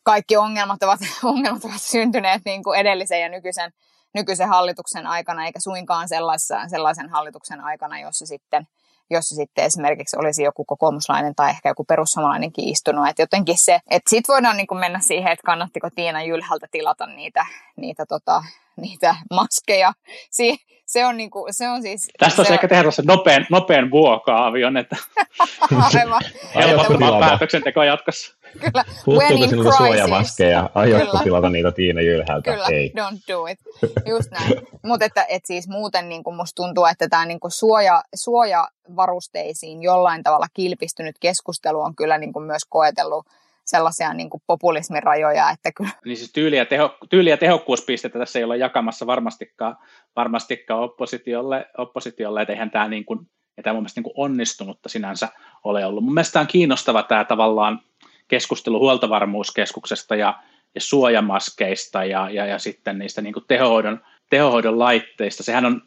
kaikki 0.02 0.36
ongelmat 0.36 0.82
ovat, 0.82 1.00
ongelmat 1.24 1.64
ovat 1.64 1.82
syntyneet 1.82 2.42
niin 2.44 2.62
kuin 2.62 2.80
edellisen 2.80 3.20
ja 3.20 3.28
nykyisen, 3.28 3.72
nykyisen 4.14 4.48
hallituksen 4.48 5.06
aikana, 5.06 5.46
eikä 5.46 5.60
suinkaan 5.60 6.08
sellaisen, 6.08 6.70
sellaisen 6.70 7.08
hallituksen 7.08 7.60
aikana, 7.60 8.00
jossa 8.00 8.26
sitten– 8.26 8.66
jossa 9.10 9.34
sitten 9.34 9.64
esimerkiksi 9.64 10.16
olisi 10.18 10.42
joku 10.42 10.64
kokoomuslainen 10.64 11.34
tai 11.34 11.50
ehkä 11.50 11.68
joku 11.68 11.84
perussuomalainenkin 11.84 12.68
istunut. 12.68 13.08
Että 13.08 13.22
jotenkin 13.22 13.58
se, 13.58 13.80
että 13.90 14.10
sitten 14.10 14.32
voidaan 14.32 14.56
niin 14.56 14.66
kuin 14.66 14.78
mennä 14.78 14.98
siihen, 14.98 15.32
että 15.32 15.46
kannattiko 15.46 15.90
Tiina 15.94 16.22
Jylhältä 16.22 16.66
tilata 16.70 17.06
niitä, 17.06 17.46
niitä, 17.76 18.06
tota, 18.06 18.42
niitä 18.76 19.14
maskeja. 19.30 19.92
Si- 20.30 20.58
se 20.86 21.06
on, 21.06 21.16
niin 21.16 21.30
kuin, 21.30 21.54
se 21.54 21.68
on 21.68 21.82
siis... 21.82 22.08
Tästä 22.18 22.44
se 22.44 22.48
on 22.48 22.54
ehkä 22.54 22.68
tehdä 22.68 22.84
nopean, 23.04 23.46
nopean 23.50 23.90
vuokaavion, 23.90 24.76
että 24.76 24.96
Aivan. 25.94 26.22
helpottamaan 26.54 27.20
päätöksentekoa 27.20 27.84
jatkossa. 27.84 28.37
Kyllä. 28.52 28.84
Puuttuuko 29.04 29.34
When 29.34 29.42
in 29.42 29.48
sinulta 29.48 29.70
crisis. 29.70 29.86
suojamaskeja? 29.86 30.70
Aiotko 30.74 31.10
Kyllä. 31.10 31.24
tilata 31.24 31.50
niitä 31.50 31.72
Tiina 31.72 32.00
Jylhältä? 32.00 32.50
Kyllä, 32.52 32.66
Ei. 32.66 32.92
don't 32.98 33.18
do 33.28 33.46
it. 33.46 33.58
Just 34.06 34.30
näin. 34.30 34.52
Mutta 34.82 35.04
että 35.04 35.26
et 35.28 35.46
siis 35.46 35.68
muuten 35.68 36.08
niin 36.08 36.22
musta 36.36 36.62
tuntuu, 36.62 36.84
että 36.84 37.08
tämä 37.08 37.26
niin 37.26 37.38
suoja, 37.48 38.02
suojavarusteisiin 38.14 39.82
jollain 39.82 40.22
tavalla 40.22 40.46
kilpistynyt 40.54 41.16
keskustelu 41.20 41.80
on 41.80 41.96
kyllä 41.96 42.18
niin 42.18 42.32
myös 42.46 42.62
koetellut 42.68 43.26
sellaisia 43.64 44.14
niin 44.14 44.30
populismin 44.46 45.02
rajoja, 45.02 45.50
että 45.50 45.72
kyllä 45.72 45.90
Niin 46.04 46.16
siis 46.16 46.32
tyyli 46.32 46.56
ja, 46.56 46.66
teho, 46.66 46.96
tyyli 47.10 47.30
ja 47.30 47.36
tehokkuuspistettä 47.36 48.18
tässä 48.18 48.38
ei 48.38 48.44
ole 48.44 48.56
jakamassa 48.56 49.06
varmastikaan, 49.06 49.76
varmastikaan 50.16 50.80
oppositiolle, 50.80 51.66
oppositiolle, 51.78 52.42
että 52.42 52.52
eihän 52.52 52.70
tämä 52.70 52.88
niin 52.88 53.04
kuin, 53.04 53.20
ja 53.56 53.62
tämä 53.62 53.74
mun 53.74 53.82
mielestä 53.82 54.00
niin 54.00 54.12
kuin 54.14 54.24
onnistunutta 54.24 54.88
sinänsä 54.88 55.28
ole 55.64 55.86
ollut. 55.86 56.04
Mun 56.04 56.14
mielestä 56.14 56.40
on 56.40 56.46
kiinnostava 56.46 57.02
tämä 57.02 57.24
tavallaan 57.24 57.80
keskustelu 58.28 58.78
huoltovarmuuskeskuksesta 58.78 60.16
ja, 60.16 60.34
ja 60.74 60.80
suojamaskeista 60.80 62.04
ja, 62.04 62.30
ja, 62.30 62.46
ja 62.46 62.58
sitten 62.58 62.98
niistä 62.98 63.22
niin 63.22 63.32
kuin 63.32 63.44
tehohoidon, 63.48 64.00
tehohoidon 64.30 64.78
laitteista. 64.78 65.42
Sehän 65.42 65.64
on, 65.64 65.82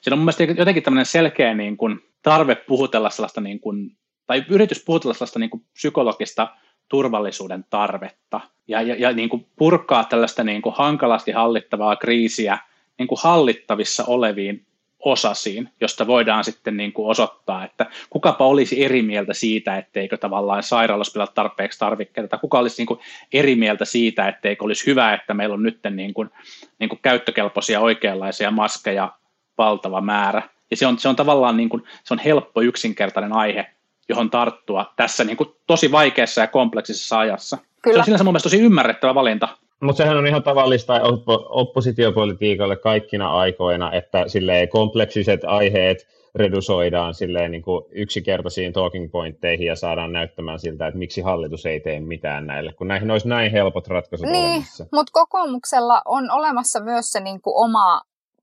siinä 0.00 0.14
on 0.14 0.18
mun 0.18 0.24
mielestä 0.24 0.60
jotenkin 0.60 0.82
tämmöinen 0.82 1.06
selkeä 1.06 1.54
niin 1.54 1.76
kuin 1.76 2.00
tarve 2.22 2.54
puhutella 2.54 3.10
sellaista, 3.10 3.40
niin 3.40 3.60
kuin, 3.60 3.96
tai 4.26 4.44
yritys 4.48 4.84
puhutella 4.84 5.14
sellaista 5.14 5.38
niin 5.38 5.50
kuin 5.50 5.64
psykologista 5.72 6.48
turvallisuuden 6.88 7.64
tarvetta 7.70 8.40
ja, 8.68 8.82
ja, 8.82 8.94
ja 8.94 9.12
niin 9.12 9.28
kuin 9.28 9.46
purkaa 9.56 10.04
tällaista 10.04 10.44
niin 10.44 10.62
kuin 10.62 10.74
hankalasti 10.78 11.32
hallittavaa 11.32 11.96
kriisiä 11.96 12.58
niin 12.98 13.08
kuin 13.08 13.18
hallittavissa 13.22 14.04
oleviin 14.04 14.66
osasiin, 15.04 15.68
josta 15.80 16.06
voidaan 16.06 16.44
sitten 16.44 16.76
niin 16.76 16.92
kuin 16.92 17.10
osoittaa, 17.10 17.64
että 17.64 17.86
kukapa 18.10 18.46
olisi 18.46 18.84
eri 18.84 19.02
mieltä 19.02 19.34
siitä, 19.34 19.78
etteikö 19.78 20.16
tavallaan 20.16 20.62
sairaalassa 20.62 21.12
pidä 21.12 21.26
tarpeeksi 21.34 21.78
tarvikkeita, 21.78 22.28
tai 22.28 22.38
kuka 22.38 22.58
olisi 22.58 22.80
niin 22.80 22.86
kuin 22.86 23.00
eri 23.32 23.54
mieltä 23.54 23.84
siitä, 23.84 24.28
etteikö 24.28 24.64
olisi 24.64 24.86
hyvä, 24.86 25.14
että 25.14 25.34
meillä 25.34 25.54
on 25.54 25.62
nyt 25.62 25.80
niin 25.90 26.14
kuin, 26.14 26.30
niin 26.78 26.88
kuin 26.88 26.98
käyttökelpoisia 27.02 27.80
oikeanlaisia 27.80 28.50
maskeja 28.50 29.12
valtava 29.58 30.00
määrä. 30.00 30.42
Ja 30.70 30.76
se 30.76 30.86
on, 30.86 30.98
se 30.98 31.08
on 31.08 31.16
tavallaan 31.16 31.56
niin 31.56 31.68
kuin, 31.68 31.82
se 32.04 32.14
on 32.14 32.18
helppo 32.18 32.60
yksinkertainen 32.60 33.32
aihe, 33.32 33.66
johon 34.08 34.30
tarttua 34.30 34.92
tässä 34.96 35.24
niin 35.24 35.36
kuin 35.36 35.50
tosi 35.66 35.92
vaikeassa 35.92 36.40
ja 36.40 36.46
kompleksisessa 36.46 37.18
ajassa. 37.18 37.58
Kyllä. 37.82 37.94
Se 37.94 37.98
on 37.98 38.04
sinänsä 38.04 38.24
mun 38.24 38.32
mielestä 38.32 38.46
tosi 38.46 38.60
ymmärrettävä 38.60 39.14
valinta. 39.14 39.48
Mutta 39.82 39.96
sehän 40.02 40.16
on 40.16 40.26
ihan 40.26 40.42
tavallista 40.42 41.00
oppo- 41.00 41.46
oppositiopolitiikalle 41.48 42.76
kaikkina 42.76 43.30
aikoina, 43.38 43.92
että 43.92 44.28
silleen 44.28 44.68
kompleksiset 44.68 45.40
aiheet 45.44 46.06
redusoidaan 46.34 47.14
silleen 47.14 47.50
niin 47.50 47.62
kuin 47.62 47.84
yksinkertaisiin 47.90 48.72
talking 48.72 49.10
pointteihin 49.12 49.66
ja 49.66 49.76
saadaan 49.76 50.12
näyttämään 50.12 50.58
siltä, 50.58 50.86
että 50.86 50.98
miksi 50.98 51.20
hallitus 51.20 51.66
ei 51.66 51.80
tee 51.80 52.00
mitään 52.00 52.46
näille, 52.46 52.72
kun 52.72 52.88
näihin 52.88 53.10
olisi 53.10 53.28
näin 53.28 53.52
helpot 53.52 53.88
ratkaisut 53.88 54.26
Niin, 54.28 54.50
olemassa. 54.50 54.86
mutta 54.92 55.12
kokoomuksella 55.12 56.02
on 56.04 56.30
olemassa 56.30 56.80
myös 56.80 57.10
se 57.10 57.20
niin 57.20 57.42
kuin 57.42 57.54
oma 57.56 58.00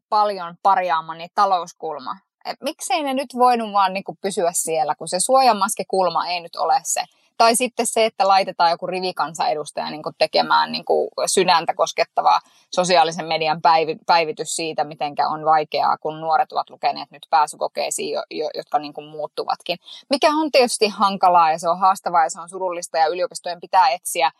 paljon 0.09 0.55
parjaamani 0.63 1.27
talouskulma. 1.35 2.11
Et 2.45 2.57
miksei 2.63 3.03
ne 3.03 3.13
nyt 3.13 3.29
voinut 3.35 3.73
vaan 3.73 3.93
niin 3.93 4.03
kuin 4.03 4.17
pysyä 4.21 4.49
siellä, 4.53 4.95
kun 4.95 5.07
se 5.07 5.19
suojamaskekulma 5.19 6.27
ei 6.27 6.39
nyt 6.39 6.55
ole 6.55 6.79
se. 6.83 7.01
Tai 7.37 7.55
sitten 7.55 7.87
se, 7.87 8.05
että 8.05 8.27
laitetaan 8.27 8.71
joku 8.71 8.87
rivikansanedustaja 8.87 9.89
niin 9.89 10.01
tekemään 10.17 10.71
niin 10.71 10.85
sydäntä 11.25 11.73
koskettavaa 11.73 12.39
sosiaalisen 12.75 13.25
median 13.25 13.61
päivi- 13.61 13.97
päivitys 14.05 14.55
siitä, 14.55 14.83
miten 14.83 15.15
on 15.27 15.45
vaikeaa, 15.45 15.97
kun 15.97 16.21
nuoret 16.21 16.51
ovat 16.51 16.69
lukeneet 16.69 17.11
nyt 17.11 17.27
pääsykokeisiin, 17.29 18.13
jo, 18.13 18.23
jo, 18.31 18.49
jotka 18.55 18.79
niin 18.79 18.93
muuttuvatkin. 19.11 19.77
Mikä 20.09 20.29
on 20.29 20.51
tietysti 20.51 20.87
hankalaa 20.87 21.51
ja 21.51 21.59
se 21.59 21.69
on 21.69 21.79
haastavaa 21.79 22.23
ja 22.23 22.29
se 22.29 22.41
on 22.41 22.49
surullista 22.49 22.97
ja 22.97 23.07
yliopistojen 23.07 23.59
pitää 23.59 23.89
etsiä 23.89 24.31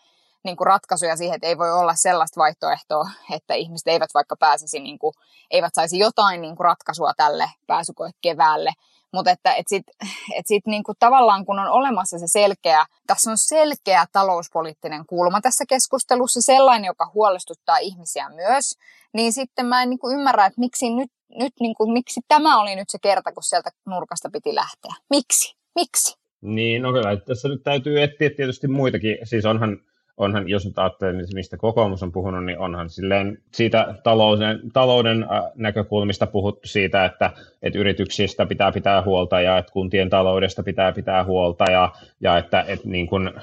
niin 0.43 0.57
kuin 0.57 0.67
ratkaisuja 0.67 1.17
siihen, 1.17 1.35
että 1.35 1.47
ei 1.47 1.57
voi 1.57 1.71
olla 1.71 1.95
sellaista 1.95 2.39
vaihtoehtoa, 2.39 3.09
että 3.31 3.53
ihmiset 3.53 3.87
eivät 3.87 4.09
vaikka 4.13 4.35
pääsisi, 4.35 4.79
niin 4.79 4.99
kuin, 4.99 5.13
eivät 5.51 5.73
saisi 5.73 5.99
jotain 5.99 6.41
niin 6.41 6.55
kuin 6.55 6.65
ratkaisua 6.65 7.13
tälle 7.17 7.51
pääsykoe 7.67 8.11
keväälle. 8.21 8.73
Mutta 9.13 9.31
että 9.31 9.53
et 9.53 9.67
sit, 9.67 9.83
et 10.37 10.47
sit 10.47 10.65
niinku 10.65 10.93
tavallaan 10.99 11.45
kun 11.45 11.59
on 11.59 11.67
olemassa 11.67 12.19
se 12.19 12.27
selkeä, 12.27 12.85
tässä 13.07 13.31
on 13.31 13.37
selkeä 13.37 14.05
talouspoliittinen 14.11 15.05
kulma 15.05 15.41
tässä 15.41 15.63
keskustelussa, 15.69 16.41
sellainen, 16.41 16.85
joka 16.85 17.11
huolestuttaa 17.13 17.77
ihmisiä 17.77 18.29
myös, 18.29 18.77
niin 19.13 19.33
sitten 19.33 19.65
mä 19.65 19.83
en 19.83 19.89
niinku 19.89 20.09
ymmärrä, 20.09 20.45
että 20.45 20.59
miksi, 20.59 20.89
nyt, 20.89 21.11
nyt 21.39 21.53
niinku, 21.59 21.91
miksi 21.91 22.21
tämä 22.27 22.61
oli 22.61 22.75
nyt 22.75 22.89
se 22.89 22.97
kerta, 23.01 23.31
kun 23.31 23.43
sieltä 23.43 23.69
nurkasta 23.85 24.29
piti 24.33 24.55
lähteä. 24.55 24.91
Miksi? 25.09 25.55
Miksi? 25.75 26.17
Niin, 26.41 26.81
no 26.81 26.93
kyllä, 26.93 27.17
tässä 27.17 27.47
nyt 27.47 27.63
täytyy 27.63 28.01
etsiä 28.01 28.29
tietysti 28.29 28.67
muitakin, 28.67 29.17
siis 29.23 29.45
onhan 29.45 29.77
onhan, 30.17 30.49
jos 30.49 30.65
nyt 30.65 30.79
ajattelee, 30.79 31.23
mistä 31.33 31.57
kokoomus 31.57 32.03
on 32.03 32.11
puhunut, 32.11 32.45
niin 32.45 32.59
onhan 32.59 32.89
silleen 32.89 33.37
siitä 33.51 33.95
talouden, 34.03 34.59
talouden 34.73 35.25
näkökulmista 35.55 36.27
puhuttu 36.27 36.67
siitä, 36.67 37.05
että, 37.05 37.31
että 37.61 37.79
yrityksistä 37.79 38.45
pitää 38.45 38.71
pitää 38.71 39.01
huolta 39.01 39.41
ja 39.41 39.57
että 39.57 39.71
kuntien 39.71 40.09
taloudesta 40.09 40.63
pitää 40.63 40.91
pitää 40.91 41.23
huolta 41.23 41.71
ja, 41.71 41.91
ja, 42.21 42.37
että, 42.37 42.65
että 42.67 42.89
niin 42.89 43.07
kun, 43.07 43.33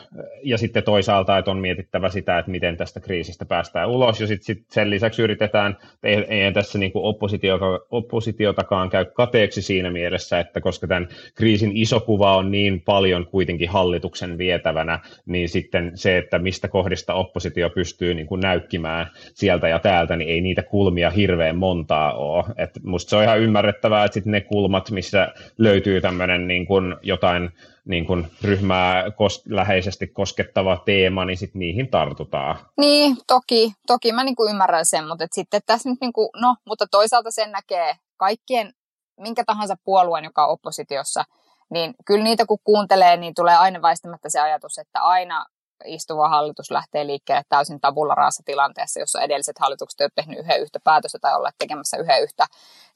ja 0.42 0.58
sitten 0.58 0.82
toisaalta, 0.82 1.38
että 1.38 1.50
on 1.50 1.58
mietittävä 1.58 2.08
sitä, 2.08 2.38
että 2.38 2.50
miten 2.50 2.76
tästä 2.76 3.00
kriisistä 3.00 3.44
päästään 3.44 3.90
ulos. 3.90 4.20
Ja 4.20 4.26
sitten 4.26 4.44
sit 4.44 4.66
sen 4.70 4.90
lisäksi 4.90 5.22
yritetään, 5.22 5.76
ei, 6.02 6.16
ei 6.28 6.52
tässä 6.52 6.78
niin 6.78 6.92
oppositio, 6.94 7.58
oppositiotakaan 7.90 8.90
käy 8.90 9.04
kateeksi 9.04 9.62
siinä 9.62 9.90
mielessä, 9.90 10.40
että 10.40 10.60
koska 10.60 10.86
tämän 10.86 11.08
kriisin 11.34 11.70
iso 11.74 12.00
kuva 12.00 12.36
on 12.36 12.50
niin 12.50 12.80
paljon 12.80 13.26
kuitenkin 13.26 13.68
hallituksen 13.68 14.38
vietävänä, 14.38 15.00
niin 15.26 15.48
sitten 15.48 15.92
se, 15.94 16.18
että 16.18 16.38
mistä 16.38 16.63
kohdista 16.68 17.14
oppositio 17.14 17.70
pystyy 17.70 18.14
niin 18.14 18.26
kuin 18.26 18.40
näykkimään 18.40 19.10
sieltä 19.34 19.68
ja 19.68 19.78
täältä, 19.78 20.16
niin 20.16 20.30
ei 20.30 20.40
niitä 20.40 20.62
kulmia 20.62 21.10
hirveän 21.10 21.56
montaa 21.56 22.12
ole. 22.12 22.44
Et 22.56 22.70
musta 22.82 23.10
se 23.10 23.16
on 23.16 23.22
ihan 23.22 23.40
ymmärrettävää, 23.40 24.04
että 24.04 24.14
sitten 24.14 24.30
ne 24.30 24.40
kulmat, 24.40 24.90
missä 24.90 25.28
löytyy 25.58 26.00
tämmöinen 26.00 26.48
niin 26.48 26.66
jotain 27.02 27.50
niin 27.84 28.06
kuin 28.06 28.26
ryhmää 28.42 29.04
kos- 29.08 29.42
läheisesti 29.48 30.06
koskettava 30.06 30.82
teema, 30.84 31.24
niin 31.24 31.36
sitten 31.36 31.58
niihin 31.58 31.88
tartutaan. 31.88 32.56
Niin, 32.76 33.16
toki, 33.26 33.72
toki 33.86 34.12
mä 34.12 34.24
niin 34.24 34.36
kuin 34.36 34.50
ymmärrän 34.50 34.86
sen, 34.86 35.08
mutta 35.08 35.26
sitten 35.32 35.60
tässä 35.66 35.90
nyt, 35.90 36.00
niin 36.00 36.12
kuin, 36.12 36.28
no, 36.40 36.56
mutta 36.66 36.86
toisaalta 36.90 37.30
sen 37.30 37.52
näkee 37.52 37.96
kaikkien, 38.16 38.72
minkä 39.20 39.44
tahansa 39.44 39.76
puolueen, 39.84 40.24
joka 40.24 40.46
on 40.46 40.52
oppositiossa, 40.52 41.24
niin 41.70 41.94
kyllä 42.04 42.24
niitä 42.24 42.46
kun 42.46 42.58
kuuntelee, 42.64 43.16
niin 43.16 43.34
tulee 43.34 43.56
aina 43.56 43.82
väistämättä 43.82 44.28
se 44.28 44.40
ajatus, 44.40 44.78
että 44.78 45.00
aina 45.00 45.46
istuva 45.84 46.28
hallitus 46.28 46.70
lähtee 46.70 47.06
liikkeelle 47.06 47.42
täysin 47.48 47.80
tabulla 47.80 48.14
raassa 48.14 48.42
tilanteessa, 48.46 49.00
jossa 49.00 49.20
edelliset 49.20 49.58
hallitukset 49.58 50.00
eivät 50.00 50.14
tehnyt 50.14 50.38
yhden 50.38 50.60
yhtä 50.60 50.78
päätöstä 50.84 51.18
tai 51.18 51.34
olleet 51.34 51.54
tekemässä 51.58 51.96
yhden 51.96 52.22
yhtä 52.22 52.46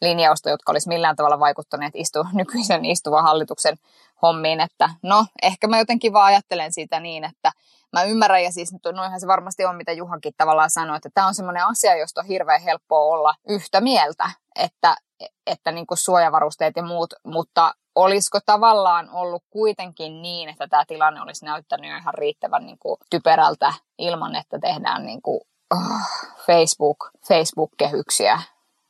linjausta, 0.00 0.50
jotka 0.50 0.72
olisi 0.72 0.88
millään 0.88 1.16
tavalla 1.16 1.40
vaikuttaneet 1.40 1.96
istu, 1.96 2.26
nykyisen 2.32 2.84
istuvan 2.84 3.22
hallituksen 3.22 3.76
hommiin, 4.22 4.60
että 4.60 4.90
no, 5.02 5.26
ehkä 5.42 5.66
mä 5.68 5.78
jotenkin 5.78 6.12
vaan 6.12 6.26
ajattelen 6.26 6.72
siitä 6.72 7.00
niin, 7.00 7.24
että 7.24 7.52
mä 7.92 8.02
ymmärrän, 8.02 8.44
ja 8.44 8.52
siis 8.52 8.72
noinhan 8.92 9.20
se 9.20 9.26
varmasti 9.26 9.64
on, 9.64 9.76
mitä 9.76 9.92
Juhakin 9.92 10.32
tavallaan 10.36 10.70
sanoi, 10.70 10.96
että 10.96 11.08
tämä 11.14 11.26
on 11.26 11.34
semmoinen 11.34 11.66
asia, 11.66 11.96
josta 11.96 12.20
on 12.20 12.26
hirveän 12.26 12.62
helppoa 12.62 13.00
olla 13.00 13.34
yhtä 13.48 13.80
mieltä, 13.80 14.30
että, 14.56 14.96
että 15.46 15.72
niin 15.72 15.86
kuin 15.86 15.98
suojavarusteet 15.98 16.76
ja 16.76 16.82
muut, 16.82 17.14
mutta 17.24 17.74
olisiko 18.04 18.38
tavallaan 18.46 19.10
ollut 19.10 19.42
kuitenkin 19.50 20.22
niin, 20.22 20.48
että 20.48 20.68
tämä 20.68 20.84
tilanne 20.84 21.20
olisi 21.20 21.44
näyttänyt 21.44 21.90
ihan 22.00 22.14
riittävän 22.14 22.66
niin 22.66 22.78
kuin 22.78 22.96
typerältä 23.10 23.72
ilman, 23.98 24.36
että 24.36 24.58
tehdään 24.58 25.06
niin 25.06 25.22
kuin, 25.22 25.40
oh, 25.70 25.80
Facebook, 26.46 27.10
Facebook-kehyksiä 27.28 28.40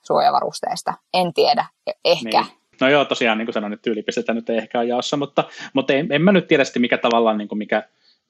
suojavarusteista. 0.03 0.95
En 1.15 1.35
tiedä, 1.35 1.67
ehkä. 2.05 2.41
Niin. 2.43 2.59
No 2.81 2.89
joo, 2.89 3.05
tosiaan 3.05 3.39
niin 3.39 3.47
kuin 3.47 3.55
sanoin, 3.55 3.73
että 3.73 3.83
tyylipistettä 3.83 4.35
nyt 4.35 4.51
ei 4.51 4.57
ehkä 4.59 4.79
ole 4.79 4.87
jaossa, 4.87 5.17
mutta, 5.17 5.45
mutta 5.73 5.93
en, 5.93 6.13
en 6.13 6.23
mä 6.23 6.33
nyt 6.33 6.49
tiedä 6.49 6.65
sitten, 6.65 6.83
mikä 6.83 6.99
tavallaan 6.99 7.39
niin 7.39 7.49
kuin 7.49 7.59
mikä, 7.59 7.83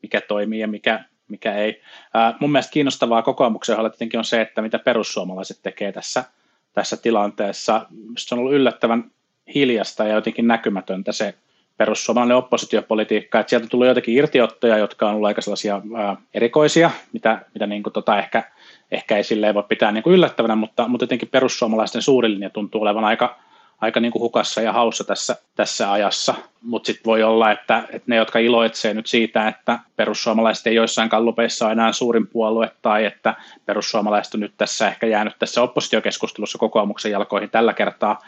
mikä 0.03 0.21
toimii 0.21 0.61
ja 0.61 0.69
mikä, 0.69 1.05
mikä 1.29 1.55
ei. 1.55 1.83
Ää, 2.15 2.35
mun 2.41 2.53
mielestä 2.53 2.73
kiinnostavaa 2.73 3.23
kokoomuksen 3.23 3.75
ohella 3.75 3.91
tietenkin 3.91 4.19
on 4.19 4.25
se, 4.25 4.41
että 4.41 4.63
mitä 4.63 4.79
perussuomalaiset 4.79 5.59
tekee 5.63 5.93
tässä, 5.93 6.25
tässä 6.73 6.97
tilanteessa. 6.97 7.87
Se 8.19 8.35
on 8.35 8.39
ollut 8.39 8.53
yllättävän 8.53 9.11
hiljasta 9.55 10.05
ja 10.05 10.15
jotenkin 10.15 10.47
näkymätöntä 10.47 11.13
se 11.13 11.35
perussuomalainen 11.77 12.37
oppositiopolitiikka, 12.37 13.41
että 13.41 13.51
sieltä 13.51 13.67
tuli 13.67 13.87
jotenkin 13.87 14.15
irtiottoja, 14.15 14.79
jotka 14.79 15.09
on 15.09 15.15
ollut 15.15 15.27
aika 15.27 15.41
sellaisia 15.41 15.83
ää, 15.97 16.17
erikoisia, 16.35 16.91
mitä, 17.13 17.43
mitä 17.55 17.67
niin 17.67 17.83
kuin 17.83 17.93
tota 17.93 18.19
ehkä, 18.19 18.43
ehkä 18.91 19.17
ei 19.17 19.25
silleen 19.25 19.55
voi 19.55 19.65
pitää 19.69 19.93
niin 19.93 20.03
kuin 20.03 20.15
yllättävänä, 20.15 20.57
mutta, 20.57 20.89
mutta 20.89 21.03
jotenkin 21.03 21.29
perussuomalaisten 21.29 22.03
suuri 22.03 22.31
linja 22.31 22.51
tuntuu 22.51 22.83
olevan 22.83 23.05
aika, 23.05 23.39
aika 23.81 24.01
niin 24.01 24.13
kuin 24.13 24.23
hukassa 24.23 24.61
ja 24.61 24.73
haussa 24.73 25.05
tässä, 25.05 25.37
tässä 25.55 25.93
ajassa. 25.93 26.35
Mutta 26.63 26.87
sitten 26.87 27.05
voi 27.05 27.23
olla, 27.23 27.51
että, 27.51 27.79
että 27.79 28.05
ne, 28.07 28.17
jotka 28.17 28.39
iloitsee 28.39 28.95
nyt 28.95 29.07
siitä, 29.07 29.49
että 29.49 29.79
perussuomalaiset 29.97 30.67
ei 30.67 30.75
joissain 30.75 31.09
kallupeissa 31.09 31.65
ole 31.65 31.73
enää 31.73 31.93
suurin 31.93 32.27
puolue, 32.27 32.71
tai 32.83 33.05
että 33.05 33.35
perussuomalaiset 33.67 34.35
on 34.35 34.41
nyt 34.41 34.55
tässä 34.57 34.89
ehkä 34.89 35.07
jäänyt 35.07 35.39
tässä 35.39 35.63
oppositiokeskustelussa 35.63 36.59
kokoomuksen 36.59 37.13
jalkoihin 37.13 37.51
tällä 37.51 37.73
kertaa, 37.73 38.19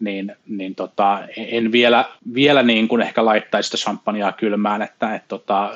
niin, 0.00 0.36
niin 0.46 0.74
tota, 0.74 1.18
en 1.36 1.72
vielä, 1.72 2.04
vielä 2.34 2.62
niin 2.62 2.88
kuin 2.88 3.02
ehkä 3.02 3.24
laittaisi 3.24 3.66
sitä 3.66 3.82
champagnea 3.82 4.32
kylmään, 4.32 4.82
että 4.82 5.14
et 5.14 5.28
tota, 5.28 5.70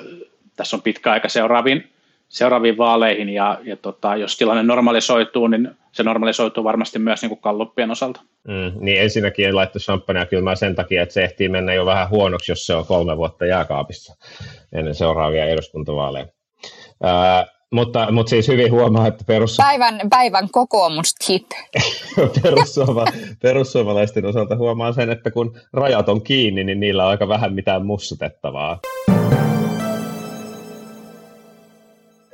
tässä 0.57 0.77
on 0.77 0.83
pitkä 0.83 1.13
aika 1.13 1.29
seuraaviin 1.29 1.94
seuraaviin 2.29 2.79
vaaleihin 2.79 3.29
ja, 3.29 3.59
ja 3.65 3.77
tota, 3.77 4.17
jos 4.17 4.37
tilanne 4.37 4.63
normalisoituu, 4.63 5.47
niin 5.47 5.71
se 5.93 6.03
normalisoituu 6.03 6.65
varmasti 6.65 6.99
myös 6.99 7.23
niin 7.23 7.29
kuin 7.29 7.41
kalluppien 7.41 7.91
osalta. 7.91 8.21
Mm, 8.49 8.73
niin 8.81 9.03
ensinnäkin 9.03 9.47
ei 9.47 9.53
laittu 9.53 9.79
champagnea 9.79 10.27
kylmään 10.27 10.57
sen 10.57 10.75
takia, 10.75 11.03
että 11.03 11.13
se 11.13 11.25
ehtii 11.25 11.49
mennä 11.49 11.75
jo 11.75 11.87
vähän 11.87 12.11
huonoksi, 12.11 12.53
jos 12.53 12.67
se 12.67 12.75
on 12.75 12.87
kolme 12.87 13.17
vuotta 13.17 13.47
jääkaapissa 13.47 14.15
ennen 14.73 14.95
seuraavia 14.95 15.47
eduskuntavaaleja. 15.47 16.27
Ää, 17.03 17.47
mutta, 17.75 18.13
mutta 18.13 18.31
siis 18.31 18.49
hyvin 18.49 18.73
huomaa, 18.73 19.07
että 19.07 19.25
perus... 19.27 19.57
Päivän, 19.57 20.01
päivän 20.11 20.49
tip. 21.27 21.47
Perussuoma, 22.43 23.05
perussuomalaisten 23.43 24.27
osalta 24.27 24.57
huomaa 24.57 24.93
sen, 24.93 25.11
että 25.11 25.31
kun 25.31 25.61
rajat 25.73 26.09
on 26.09 26.23
kiinni, 26.23 26.65
niin 26.65 26.81
niillä 26.81 27.05
on 27.05 27.11
aika 27.11 27.29
vähän 27.29 27.53
mitään 27.55 27.87
mussutettavaa. 27.87 28.81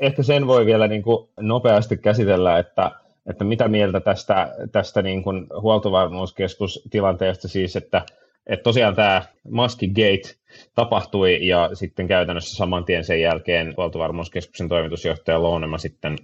Ehkä 0.00 0.22
sen 0.22 0.46
voi 0.46 0.66
vielä 0.66 0.88
niin 0.88 1.02
kuin 1.02 1.28
nopeasti 1.40 1.96
käsitellä, 1.96 2.58
että, 2.58 2.90
että 3.26 3.44
mitä 3.44 3.68
mieltä 3.68 4.00
tästä, 4.00 4.54
tästä 4.72 5.02
niin 5.02 5.22
kuin 5.22 5.46
huoltovarmuuskeskustilanteesta 5.62 7.48
siis, 7.48 7.76
että, 7.76 8.02
että 8.46 8.62
tosiaan 8.62 8.94
tämä 8.94 9.22
Maskigate 9.50 10.34
tapahtui 10.74 11.46
ja 11.46 11.70
sitten 11.74 12.08
käytännössä 12.08 12.56
saman 12.56 12.84
tien 12.84 13.04
sen 13.04 13.20
jälkeen 13.20 13.74
huoltovarmuuskeskuksen 13.76 14.68
toimitusjohtaja 14.68 15.42
Loonema 15.42 15.78
sitten 15.78 16.16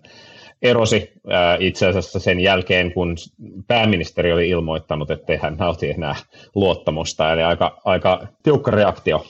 erosi 0.62 1.12
itse 1.58 1.86
asiassa 1.86 2.18
sen 2.18 2.40
jälkeen, 2.40 2.92
kun 2.92 3.16
pääministeri 3.66 4.32
oli 4.32 4.48
ilmoittanut, 4.48 5.10
että 5.10 5.38
hän 5.42 5.56
nauti 5.58 5.90
enää 5.90 6.16
luottamusta, 6.54 7.32
eli 7.32 7.42
aika, 7.42 7.80
aika 7.84 8.26
tiukka 8.42 8.70
reaktio 8.70 9.26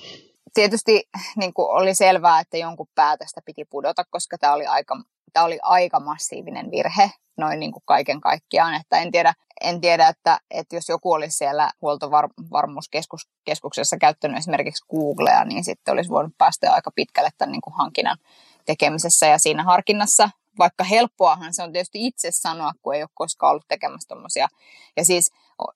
tietysti 0.57 1.09
niin 1.37 1.55
kuin 1.55 1.71
oli 1.71 1.95
selvää, 1.95 2.41
että 2.41 2.57
jonkun 2.57 2.89
päätöstä 2.95 3.41
piti 3.45 3.65
pudota, 3.65 4.05
koska 4.11 4.39
tämä 4.39 4.53
oli 4.53 4.67
aika, 4.67 5.01
tämä 5.33 5.47
oli 5.47 5.59
aika 5.63 6.01
massiivinen 6.01 6.71
virhe 6.71 7.11
noin 7.37 7.61
niin 7.61 7.73
kuin 7.73 7.83
kaiken 7.87 8.21
kaikkiaan. 8.21 8.75
Että 8.75 8.99
en 8.99 9.13
tiedä, 9.13 9.35
en 9.61 9.81
tiedä 9.81 10.09
että, 10.09 10.41
että 10.51 10.77
jos 10.77 10.89
joku 10.89 11.13
olisi 11.13 11.37
siellä 11.37 11.71
huoltovarmuuskeskuksessa 11.83 13.97
käyttänyt 14.01 14.39
esimerkiksi 14.39 14.85
Googlea, 14.91 15.45
niin 15.45 15.65
sitten 15.65 15.93
olisi 15.93 16.11
voinut 16.11 16.35
päästä 16.39 16.73
aika 16.73 16.91
pitkälle 16.91 17.31
tämän 17.39 17.53
niin 17.53 17.63
kuin 17.63 17.75
hankinnan 17.75 18.19
tekemisessä 18.67 19.27
ja 19.27 19.39
siinä 19.39 19.65
harkinnassa. 19.65 20.31
Vaikka 20.59 20.85
helppoahan 20.85 21.55
se 21.55 21.63
on 21.63 21.73
tietysti 21.73 22.07
itse 22.07 22.31
sanoa, 22.31 22.73
kun 22.83 22.95
ei 22.95 23.03
ole 23.03 23.11
koskaan 23.15 23.51
ollut 23.51 23.69
tekemässä 23.69 24.09
tuommoisia. 24.09 24.49
Ja 24.97 25.05
siis 25.05 25.33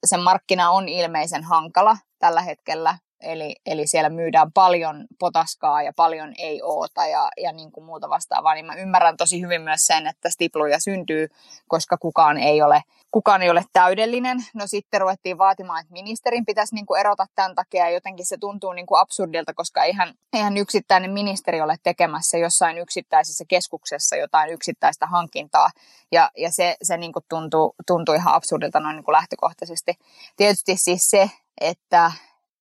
se 0.06 0.16
markkina 0.16 0.70
on 0.70 0.88
ilmeisen 0.88 1.44
hankala 1.44 1.96
tällä 2.18 2.42
hetkellä 2.42 2.98
Eli, 3.20 3.56
eli 3.66 3.86
siellä 3.86 4.10
myydään 4.10 4.52
paljon 4.52 5.06
potaskaa 5.18 5.82
ja 5.82 5.92
paljon 5.96 6.34
ei 6.38 6.62
oota 6.62 7.06
ja, 7.06 7.30
ja 7.36 7.52
niin 7.52 7.72
kuin 7.72 7.84
muuta 7.84 8.08
vastaavaa, 8.08 8.54
niin 8.54 8.66
mä 8.66 8.74
ymmärrän 8.74 9.16
tosi 9.16 9.40
hyvin 9.40 9.62
myös 9.62 9.86
sen, 9.86 10.06
että 10.06 10.30
stipluja 10.30 10.80
syntyy, 10.80 11.28
koska 11.68 11.96
kukaan 11.96 12.38
ei 12.38 12.62
ole, 12.62 12.82
kukaan 13.10 13.42
ei 13.42 13.50
ole 13.50 13.64
täydellinen. 13.72 14.38
No 14.54 14.66
sitten 14.66 15.00
ruvettiin 15.00 15.38
vaatimaan, 15.38 15.80
että 15.80 15.92
ministerin 15.92 16.46
pitäisi 16.46 16.74
niin 16.74 16.86
kuin 16.86 17.00
erota 17.00 17.26
tämän 17.34 17.54
takia 17.54 17.84
ja 17.84 17.90
jotenkin 17.90 18.26
se 18.26 18.36
tuntuu 18.38 18.72
niin 18.72 18.86
kuin 18.86 19.00
absurdilta, 19.00 19.54
koska 19.54 19.84
eihän, 19.84 20.14
eihän 20.32 20.56
yksittäinen 20.56 21.10
ministeri 21.10 21.60
ole 21.60 21.76
tekemässä 21.82 22.38
jossain 22.38 22.78
yksittäisessä 22.78 23.44
keskuksessa 23.48 24.16
jotain 24.16 24.50
yksittäistä 24.50 25.06
hankintaa 25.06 25.70
ja, 26.12 26.30
ja 26.36 26.52
se, 26.52 26.76
se 26.82 26.96
niin 26.96 27.12
kuin 27.12 27.24
tuntuu, 27.28 27.74
tuntuu 27.86 28.14
ihan 28.14 28.34
absurdilta 28.34 28.80
noin 28.80 28.96
niin 28.96 29.04
kuin 29.04 29.12
lähtökohtaisesti. 29.12 29.98
Tietysti 30.36 30.76
siis 30.76 31.10
se, 31.10 31.30
että 31.60 32.12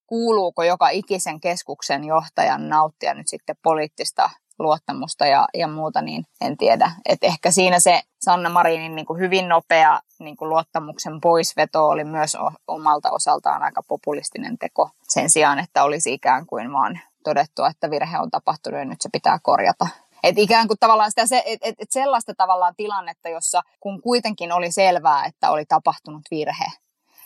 kuuluuko 0.10 0.64
joka 0.64 0.90
ikisen 0.90 1.40
keskuksen 1.40 2.04
johtajan 2.04 2.70
nauttia 2.70 3.14
nyt 3.14 3.28
sitten 3.28 3.56
poliittista 3.64 4.30
luottamusta 4.60 5.26
ja, 5.26 5.48
ja 5.54 5.68
muuta, 5.68 6.02
niin 6.02 6.26
en 6.42 6.58
tiedä. 6.58 6.92
Et 7.06 7.24
ehkä 7.24 7.52
siinä 7.52 7.80
se 7.80 8.02
Sanna 8.22 8.50
Marinin 8.50 8.96
niin 8.96 9.06
kuin 9.06 9.20
hyvin 9.20 9.50
nopea 9.50 10.00
niin 10.20 10.38
kuin 10.38 10.50
luottamuksen 10.50 11.22
poisveto 11.22 11.88
oli 11.88 12.04
myös 12.04 12.38
omalta 12.68 13.12
osaltaan 13.12 13.64
aika 13.64 13.82
populistinen 13.88 14.58
teko 14.58 14.90
sen 15.08 15.30
sijaan, 15.30 15.60
että 15.60 15.84
olisi 15.84 16.14
ikään 16.14 16.46
kuin 16.46 16.74
vaan 16.74 17.00
todettu, 17.24 17.64
että 17.64 17.90
virhe 17.90 18.20
on 18.20 18.32
tapahtunut 18.32 18.80
ja 18.80 18.86
nyt 18.86 19.02
se 19.02 19.10
pitää 19.12 19.40
korjata. 19.44 19.88
Et 20.24 20.38
ikään 20.38 20.68
kuin 20.68 20.78
tavallaan 20.80 21.12
sitä, 21.12 21.22
et, 21.46 21.60
et, 21.62 21.76
et 21.80 21.92
sellaista 21.92 22.34
tavallaan 22.34 22.74
tilannetta, 22.78 23.30
jossa 23.30 23.62
kun 23.80 24.02
kuitenkin 24.02 24.52
oli 24.52 24.72
selvää, 24.72 25.26
että 25.26 25.52
oli 25.52 25.66
tapahtunut 25.66 26.22
virhe, 26.32 26.66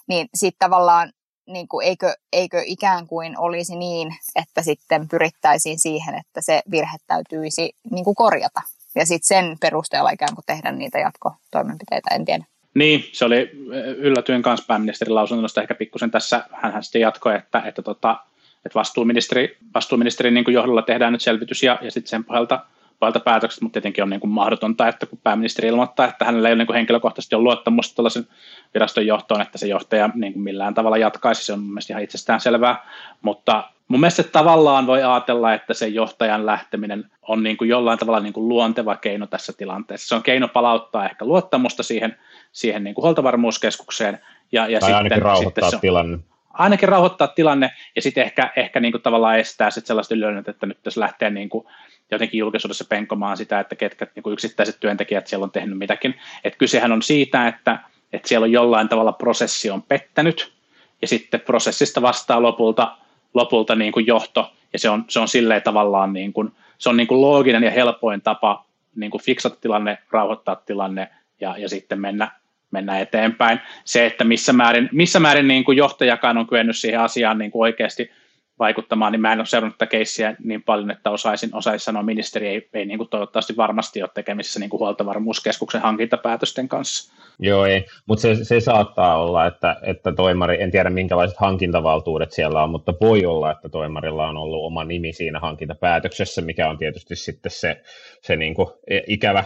niin 0.08 0.30
sitten 0.34 0.70
tavallaan 0.70 1.14
niin 1.48 1.68
kuin, 1.68 1.88
eikö, 1.88 2.14
eikö 2.34 2.64
ikään 2.66 3.08
kuin 3.08 3.40
olisi 3.40 3.76
niin, 3.76 4.16
että 4.36 4.62
sitten 4.62 5.08
pyrittäisiin 5.08 5.80
siihen, 5.80 6.16
että 6.16 6.42
se 6.42 6.62
virhe 6.72 6.98
täytyisi 7.08 7.76
niin 7.92 8.04
kuin 8.06 8.16
korjata. 8.16 8.62
Ja 8.96 9.06
sitten 9.06 9.28
sen 9.28 9.58
perusteella 9.62 10.10
ikään 10.10 10.36
kuin 10.36 10.46
tehdä 10.46 10.72
niitä 10.72 11.00
jatkotoimenpiteitä, 11.00 12.16
en 12.16 12.26
tiedä. 12.26 12.46
Niin, 12.74 13.04
se 13.12 13.26
oli 13.26 13.50
yllätyen 13.98 14.42
kanssa 14.42 14.66
pääministerin 14.68 15.16
lausunnosta 15.16 15.62
ehkä 15.62 15.76
pikkusen 15.76 16.12
tässä, 16.12 16.44
hän 16.52 16.84
sitten 16.84 17.02
jatkoi, 17.02 17.36
että, 17.36 17.62
että, 17.66 17.82
tota, 17.82 18.18
että 18.66 18.80
vastuuministeri, 18.80 19.58
vastuuministerin 19.76 20.34
niin 20.34 20.46
johdolla 20.48 20.82
tehdään 20.82 21.14
nyt 21.14 21.22
selvitys 21.22 21.64
ja, 21.64 21.80
ja 21.82 21.92
sitten 21.92 22.10
sen 22.10 22.24
pohjalta 22.24 22.66
pohjalta 23.04 23.20
päätökset, 23.20 23.62
mutta 23.62 23.74
tietenkin 23.74 24.04
on 24.04 24.10
niin 24.10 24.20
kuin 24.20 24.32
mahdotonta, 24.32 24.88
että 24.88 25.06
kun 25.06 25.20
pääministeri 25.24 25.68
ilmoittaa, 25.68 26.08
että 26.08 26.26
hänellä 26.26 26.50
ei 26.50 26.54
ole 26.54 26.58
niin 26.58 26.68
kuin 26.68 26.76
henkilökohtaisesti 26.76 27.36
ole 27.36 27.44
luottamusta 27.44 27.96
tällaisen 27.96 28.28
viraston 28.74 29.08
johtoon, 29.08 29.42
että 29.42 29.58
se 29.58 29.68
johtaja 29.68 30.10
niin 30.14 30.34
kuin 30.34 30.44
millään 30.44 30.74
tavalla 30.74 30.98
jatkaisi, 30.98 31.46
se 31.46 31.54
on 31.54 31.60
mun 31.60 31.70
mielestä 31.70 31.94
ihan 31.94 32.04
itsestään 32.04 32.40
selvää, 32.40 32.86
mutta 33.22 33.64
mun 33.88 34.00
mielestä 34.00 34.24
tavallaan 34.24 34.88
voi 34.88 35.04
ajatella, 35.04 35.54
että 35.54 35.74
se 35.74 35.88
johtajan 35.88 36.46
lähteminen 36.46 37.06
on 37.22 37.44
niin 37.44 37.58
kuin 37.58 37.70
jollain 37.70 38.00
tavalla 38.00 38.20
niin 38.20 38.34
kuin 38.34 38.50
luonteva 38.50 38.96
keino 38.96 39.28
tässä 39.28 39.54
tilanteessa. 39.58 40.08
Se 40.08 40.16
on 40.16 40.24
keino 40.24 40.48
palauttaa 40.48 41.06
ehkä 41.06 41.26
luottamusta 41.26 41.84
siihen, 41.84 42.18
siihen 42.52 42.84
niin 42.84 42.96
kuin 42.96 43.04
huoltovarmuuskeskukseen. 43.04 44.20
Ja, 44.52 44.68
ja 44.68 44.80
tai 44.80 44.90
sitten, 44.90 44.98
ainakin 44.98 45.22
rauhoittaa 45.22 45.70
sitten 45.70 45.80
se, 45.80 45.82
tilanne 45.82 46.20
ainakin 46.54 46.90
rauhoittaa 46.90 47.28
tilanne 47.28 47.72
ja 47.96 48.02
sitten 48.02 48.24
ehkä, 48.24 48.52
ehkä 48.56 48.80
niin 48.80 48.92
kuin 48.92 49.02
tavallaan 49.02 49.40
estää 49.40 49.70
sit 49.70 49.86
sellaista 49.86 50.16
ylönnettä, 50.16 50.52
että 50.52 50.66
nyt 50.66 50.78
jos 50.86 50.98
lähtee 50.98 51.30
niin 51.30 51.50
kuin 51.50 51.68
jotenkin 52.14 52.38
julkisuudessa 52.38 52.86
penkomaan 52.90 53.38
sitä, 53.38 53.60
että 53.60 53.76
ketkä 53.76 54.08
niin 54.16 54.24
kuin 54.24 54.34
yksittäiset 54.34 54.80
työntekijät 54.80 55.28
siellä 55.28 55.44
on 55.44 55.52
tehnyt 55.52 55.78
mitäkin. 55.78 56.16
Että 56.44 56.58
kysehän 56.58 56.92
on 56.92 57.02
siitä, 57.02 57.48
että, 57.48 57.80
että 58.14 58.28
siellä 58.28 58.46
on 58.46 58.52
jollain 58.52 58.90
tavalla 58.90 59.12
prosessi 59.12 59.70
on 59.70 59.82
pettänyt 59.82 60.54
ja 61.02 61.08
sitten 61.08 61.42
prosessista 61.42 62.02
vastaa 62.02 62.42
lopulta, 62.42 62.98
lopulta 63.34 63.76
niin 63.76 63.92
kuin 63.92 64.08
johto 64.08 64.54
ja 64.74 64.80
se 64.80 64.90
on, 64.90 65.06
se 65.08 65.20
on 65.20 65.28
silleen 65.28 65.62
tavallaan 65.62 66.14
niin 66.14 66.34
kuin, 66.34 66.52
se 66.78 66.90
on 66.90 66.98
niin 66.98 67.08
kuin 67.08 67.22
looginen 67.22 67.64
ja 67.64 67.72
helpoin 67.72 68.22
tapa 68.22 68.66
niin 68.96 69.12
kuin 69.12 69.24
fiksata 69.24 69.56
tilanne, 69.56 69.98
rauhoittaa 70.12 70.56
tilanne 70.56 71.10
ja, 71.42 71.58
ja 71.58 71.70
sitten 71.70 72.02
mennä, 72.02 72.32
mennä 72.72 73.00
eteenpäin. 73.00 73.60
Se, 73.86 74.06
että 74.06 74.24
missä 74.24 74.54
määrin, 74.54 74.90
missä 74.92 75.20
määrin 75.20 75.48
niin 75.48 75.64
kuin 75.64 75.78
johtajakaan 75.78 76.38
on 76.38 76.48
kyennyt 76.48 76.78
siihen 76.78 77.00
asiaan 77.00 77.38
niin 77.38 77.52
kuin 77.52 77.62
oikeasti 77.62 78.12
vaikuttamaan, 78.60 79.12
niin 79.12 79.22
mä 79.22 79.34
en 79.34 79.40
ole 79.40 79.46
seurannut 79.46 79.78
tätä 79.78 79.90
keissiä 79.90 80.36
niin 80.44 80.64
paljon, 80.64 80.92
että 80.92 81.10
osaisin, 81.10 81.56
osaisin 81.56 81.86
sanoa, 81.86 82.04
ministeri 82.04 82.48
ei, 82.48 82.70
ei 82.74 82.86
niin 82.86 82.98
kuin 82.98 83.10
toivottavasti 83.10 83.58
varmasti 83.58 84.02
ole 84.02 84.10
tekemisissä 84.14 84.60
niin 84.60 84.70
kuin 84.70 84.80
huoltovarmuuskeskuksen 84.80 85.82
hankintapäätösten 85.82 86.68
kanssa. 86.68 87.14
Joo, 87.40 87.66
ei, 87.66 87.86
mutta 88.06 88.22
se, 88.22 88.44
se 88.44 88.60
saattaa 88.60 89.24
olla, 89.24 89.48
että, 89.48 89.76
että 89.82 90.12
toimari, 90.12 90.62
en 90.62 90.72
tiedä 90.72 90.90
minkälaiset 90.90 91.38
hankintavaltuudet 91.38 92.32
siellä 92.32 92.64
on, 92.64 92.70
mutta 92.70 92.94
voi 93.02 93.26
olla, 93.26 93.52
että 93.52 93.70
toimarilla 93.70 94.28
on 94.28 94.38
ollut 94.38 94.66
oma 94.66 94.84
nimi 94.84 95.14
siinä 95.14 95.40
hankintapäätöksessä, 95.40 96.42
mikä 96.42 96.70
on 96.70 96.78
tietysti 96.78 97.16
sitten 97.16 97.52
se, 97.52 97.82
se 98.22 98.36
niin 98.36 98.54
kuin 98.54 98.68
ikävä, 99.08 99.44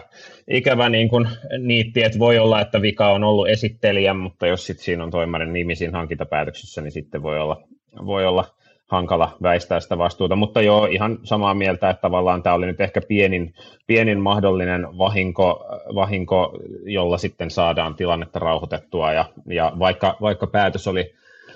ikävä 0.48 0.90
niin 0.90 1.10
kuin 1.10 1.28
niitti, 1.60 2.04
että 2.04 2.20
voi 2.20 2.40
olla, 2.40 2.62
että 2.62 2.82
vika 2.82 3.12
on 3.12 3.24
ollut 3.24 3.50
esittelijä, 3.50 4.14
mutta 4.14 4.48
jos 4.48 4.66
sitten 4.66 4.86
siinä 4.86 5.04
on 5.04 5.12
toimarin 5.12 5.54
nimi 5.54 5.76
siinä 5.76 5.98
hankintapäätöksessä, 5.98 6.82
niin 6.82 6.92
sitten 6.92 7.24
voi 7.24 7.40
olla, 7.40 7.64
voi 8.06 8.26
olla 8.26 8.57
hankala 8.88 9.38
väistää 9.44 9.80
sitä 9.80 9.98
vastuuta, 9.98 10.36
mutta 10.36 10.62
joo, 10.62 10.86
ihan 10.86 11.20
samaa 11.24 11.54
mieltä, 11.54 11.90
että 11.90 12.02
tavallaan 12.02 12.44
tämä 12.44 12.56
oli 12.56 12.66
nyt 12.66 12.82
ehkä 12.82 13.02
pienin, 13.08 13.54
pienin 13.88 14.20
mahdollinen 14.20 14.98
vahinko, 14.98 15.66
vahinko, 15.96 16.60
jolla 16.86 17.18
sitten 17.18 17.52
saadaan 17.52 17.96
tilannetta 17.96 18.40
rauhoitettua, 18.40 19.14
ja, 19.14 19.26
ja 19.46 19.72
vaikka, 19.80 20.18
vaikka 20.22 20.48
päätös 20.48 20.88
oli, 20.88 21.14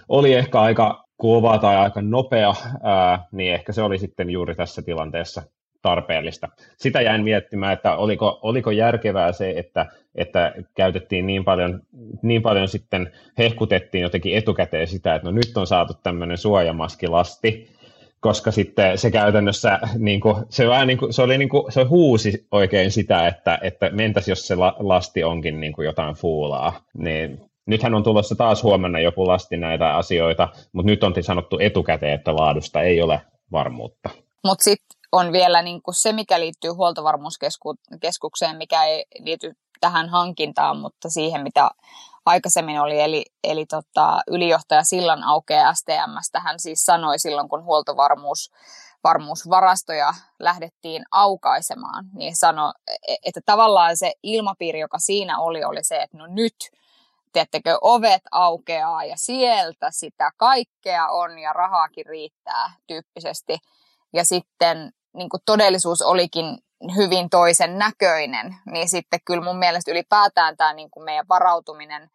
oli 0.09 0.33
ehkä 0.33 0.61
aika 0.61 1.03
kova 1.17 1.57
tai 1.57 1.75
aika 1.75 2.01
nopea, 2.01 2.53
ää, 2.83 3.25
niin 3.31 3.53
ehkä 3.53 3.73
se 3.73 3.81
oli 3.81 3.97
sitten 3.97 4.29
juuri 4.29 4.55
tässä 4.55 4.81
tilanteessa 4.81 5.41
tarpeellista. 5.81 6.49
Sitä 6.77 7.01
jäin 7.01 7.23
miettimään, 7.23 7.73
että 7.73 7.95
oliko, 7.95 8.39
oliko 8.41 8.71
järkevää 8.71 9.31
se, 9.31 9.53
että, 9.55 9.85
että 10.15 10.53
käytettiin 10.75 11.27
niin 11.27 11.43
paljon, 11.43 11.81
niin 12.21 12.41
paljon 12.41 12.67
sitten, 12.67 13.11
hehkutettiin 13.37 14.01
jotenkin 14.01 14.37
etukäteen 14.37 14.87
sitä, 14.87 15.15
että 15.15 15.27
no 15.27 15.31
nyt 15.31 15.57
on 15.57 15.67
saatu 15.67 15.93
tämmöinen 16.03 16.37
suojamaskilasti, 16.37 17.69
koska 18.19 18.51
sitten 18.51 18.97
se 18.97 19.11
käytännössä, 19.11 19.79
niin 19.97 20.19
kuin, 20.19 20.35
se, 20.49 20.67
vähän 20.67 20.87
niin 20.87 20.97
kuin, 20.97 21.13
se, 21.13 21.21
oli 21.21 21.37
niin 21.37 21.49
kuin, 21.49 21.71
se 21.71 21.83
huusi 21.83 22.47
oikein 22.51 22.91
sitä, 22.91 23.27
että, 23.27 23.59
että 23.61 23.89
mentäisi, 23.89 24.31
jos 24.31 24.47
se 24.47 24.55
lasti 24.79 25.23
onkin 25.23 25.59
niin 25.59 25.73
kuin 25.73 25.85
jotain 25.85 26.15
fuulaa, 26.15 26.81
niin 26.93 27.41
nythän 27.65 27.93
on 27.93 28.03
tulossa 28.03 28.35
taas 28.35 28.63
huomenna 28.63 28.99
joku 28.99 29.27
lasti 29.27 29.57
näitä 29.57 29.95
asioita, 29.95 30.47
mutta 30.71 30.91
nyt 30.91 31.03
on 31.03 31.13
sanottu 31.21 31.59
etukäteen, 31.59 32.13
että 32.13 32.35
laadusta 32.35 32.81
ei 32.81 33.01
ole 33.01 33.21
varmuutta. 33.51 34.09
Mutta 34.43 34.63
sitten 34.63 35.00
on 35.11 35.31
vielä 35.31 35.61
niin 35.61 35.81
kuin 35.81 35.95
se, 35.95 36.13
mikä 36.13 36.39
liittyy 36.39 36.71
huoltovarmuuskeskukseen, 36.71 38.57
mikä 38.57 38.83
ei 38.83 39.05
liity 39.19 39.53
tähän 39.79 40.09
hankintaan, 40.09 40.77
mutta 40.77 41.09
siihen, 41.09 41.43
mitä 41.43 41.69
aikaisemmin 42.25 42.81
oli. 42.81 43.01
Eli, 43.01 43.25
eli 43.43 43.65
tota, 43.65 44.21
ylijohtaja 44.27 44.83
Sillan 44.83 45.23
aukea 45.23 45.73
STMstä 45.73 46.39
hän 46.39 46.59
siis 46.59 46.85
sanoi 46.85 47.19
silloin, 47.19 47.49
kun 47.49 47.63
huoltovarmuus 47.63 48.51
varmuusvarastoja 49.03 50.13
lähdettiin 50.39 51.03
aukaisemaan, 51.11 52.05
niin 52.13 52.35
sanoi, 52.35 52.71
e, 53.07 53.15
että 53.25 53.41
tavallaan 53.45 53.97
se 53.97 54.13
ilmapiiri, 54.23 54.79
joka 54.79 54.99
siinä 54.99 55.39
oli, 55.39 55.63
oli 55.63 55.83
se, 55.83 56.01
että 56.01 56.17
no 56.17 56.27
nyt, 56.27 56.55
tiedättekö, 57.33 57.77
ovet 57.81 58.21
aukeaa 58.31 59.05
ja 59.05 59.15
sieltä 59.17 59.91
sitä 59.91 60.31
kaikkea 60.37 61.07
on 61.07 61.39
ja 61.39 61.53
rahaakin 61.53 62.05
riittää 62.05 62.73
tyyppisesti. 62.87 63.57
Ja 64.13 64.25
sitten 64.25 64.93
niin 65.13 65.29
kuin 65.29 65.41
todellisuus 65.45 66.01
olikin 66.01 66.57
hyvin 66.95 67.29
toisen 67.29 67.77
näköinen, 67.77 68.55
niin 68.71 68.89
sitten 68.89 69.19
kyllä 69.25 69.43
mun 69.43 69.57
mielestä 69.57 69.91
ylipäätään 69.91 70.57
tämä 70.57 70.73
niin 70.73 70.91
kuin 70.91 71.03
meidän 71.03 71.27
varautuminen 71.29 72.09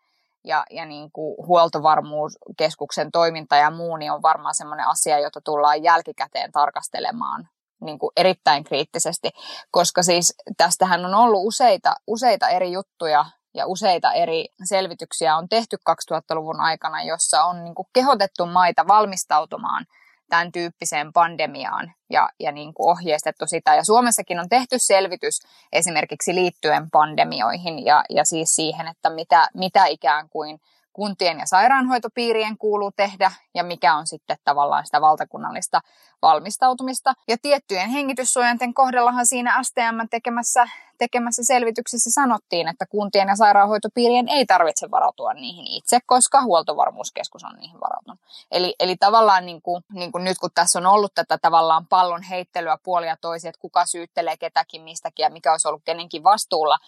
ja, 0.45 0.65
ja 0.71 0.85
niin 0.85 1.13
kuin 1.13 1.47
huoltovarmuuskeskuksen 1.47 3.13
toiminta 3.13 3.57
ja 3.57 3.71
muu 3.71 3.97
niin 3.97 4.13
on 4.13 4.23
varmaan 4.23 4.55
semmoinen 4.55 4.87
asia, 4.87 5.19
jota 5.19 5.41
tullaan 5.41 5.83
jälkikäteen 5.83 6.53
tarkastelemaan 6.53 7.49
niin 7.81 7.99
kuin 7.99 8.11
erittäin 8.17 8.65
kriittisesti, 8.65 9.31
koska 9.71 10.03
siis 10.03 10.35
tästähän 10.57 11.05
on 11.05 11.15
ollut 11.15 11.41
useita, 11.45 11.95
useita 12.07 12.49
eri 12.49 12.73
juttuja 12.73 13.25
ja 13.55 13.67
useita 13.67 14.13
eri 14.13 14.49
selvityksiä 14.65 15.37
on 15.37 15.49
tehty 15.49 15.77
2000-luvun 15.91 16.61
aikana, 16.61 17.03
jossa 17.03 17.45
on 17.45 17.65
niin 17.65 17.75
kuin 17.75 17.89
kehotettu 17.93 18.47
maita 18.47 18.87
valmistautumaan– 18.89 19.87
tämän 20.29 20.53
tyyppiseen 20.53 21.13
pandemiaan 21.13 21.93
ja, 22.11 22.29
ja 22.41 22.53
niin 22.53 22.75
kuin 22.75 22.91
ohjeistettu 22.91 23.47
sitä. 23.47 23.75
Ja 23.75 23.85
Suomessakin 23.85 24.41
on 24.41 24.49
tehty 24.49 24.79
selvitys 24.79 25.41
esimerkiksi 25.73 26.35
liittyen 26.35 26.91
pandemioihin 26.91 27.85
ja, 27.85 28.05
ja 28.11 28.25
siis 28.25 28.57
siihen, 28.57 28.89
että 28.89 29.11
mitä, 29.11 29.49
mitä 29.55 29.87
ikään 29.87 30.29
kuin 30.29 30.61
kuntien 30.93 31.39
ja 31.39 31.47
sairaanhoitopiirien 31.47 32.59
kuuluu 32.59 32.93
tehdä 32.97 33.33
ja 33.55 33.65
mikä 33.65 33.95
on 33.95 34.07
sitten 34.07 34.37
tavallaan 34.45 34.87
sitä 34.87 35.01
valtakunnallista 35.01 35.81
valmistautumista. 36.23 37.15
Ja 37.29 37.37
tiettyjen 37.43 37.91
hengityssuojanten 37.91 38.75
kohdallahan 38.75 39.27
siinä 39.27 39.63
STM 39.63 40.09
tekemässä, 40.11 40.69
tekemässä 40.99 41.45
selvityksessä 41.45 42.11
sanottiin, 42.11 42.69
että 42.69 42.87
kuntien 42.87 43.29
ja 43.29 43.37
sairaanhoitopiirien 43.37 44.29
ei 44.29 44.47
tarvitse 44.47 44.91
varautua 44.91 45.35
niihin 45.35 45.67
itse, 45.67 45.99
koska 46.07 46.43
huoltovarmuuskeskus 46.43 47.45
on 47.45 47.57
niihin 47.57 47.81
varautunut. 47.81 48.21
Eli, 48.51 48.75
eli 48.81 48.97
tavallaan 48.97 49.47
niin 49.47 49.63
kuin, 49.63 49.85
niin 49.93 50.13
kuin 50.13 50.25
nyt 50.25 50.39
kun 50.39 50.51
tässä 50.55 50.79
on 50.79 50.87
ollut 50.87 51.15
tätä 51.15 51.39
tavallaan 51.39 51.87
pallon 51.87 52.23
heittelyä 52.23 52.79
puolia 52.83 53.17
toisia, 53.21 53.49
että 53.49 53.61
kuka 53.61 53.87
syyttelee 53.87 54.37
ketäkin 54.37 54.83
mistäkin 54.83 55.23
ja 55.23 55.31
mikä 55.31 55.53
olisi 55.53 55.69
ollut 55.69 55.83
kenenkin 55.85 56.25
vastuulla, 56.25 56.79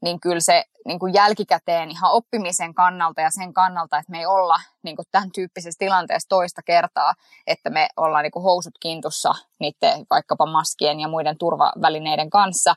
niin 0.00 0.20
kyllä 0.20 0.40
se 0.40 0.64
niin 0.86 0.98
kuin 0.98 1.14
jälkikäteen 1.14 1.90
ihan 1.90 2.12
oppimisen 2.12 2.74
kannalta 2.74 3.20
ja 3.20 3.30
sen 3.30 3.54
kannalta, 3.54 3.98
että 3.98 4.10
me 4.10 4.18
ei 4.18 4.26
olla 4.26 4.60
niin 4.82 4.96
kuin 4.96 5.06
tämän 5.10 5.32
tyyppisessä 5.32 5.78
tilanteessa 5.78 6.28
toista 6.28 6.62
kertaa, 6.62 7.14
että 7.46 7.70
me 7.70 7.88
ollaan 7.96 8.22
niin 8.22 8.32
kuin 8.32 8.42
housut 8.42 8.74
kintussa 8.80 9.34
niiden 9.58 10.06
vaikkapa 10.10 10.46
maskien 10.46 11.00
ja 11.00 11.08
muiden 11.08 11.38
turvavälineiden 11.38 12.30
kanssa, 12.30 12.74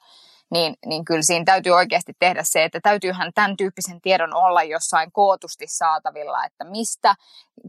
niin, 0.51 0.75
niin 0.85 1.05
kyllä 1.05 1.21
siinä 1.21 1.45
täytyy 1.45 1.71
oikeasti 1.71 2.13
tehdä 2.19 2.41
se, 2.43 2.63
että 2.63 2.79
täytyyhän 2.83 3.31
tämän 3.35 3.57
tyyppisen 3.57 4.01
tiedon 4.01 4.33
olla 4.33 4.63
jossain 4.63 5.11
kootusti 5.11 5.65
saatavilla, 5.67 6.45
että 6.45 6.63
mistä, 6.63 7.15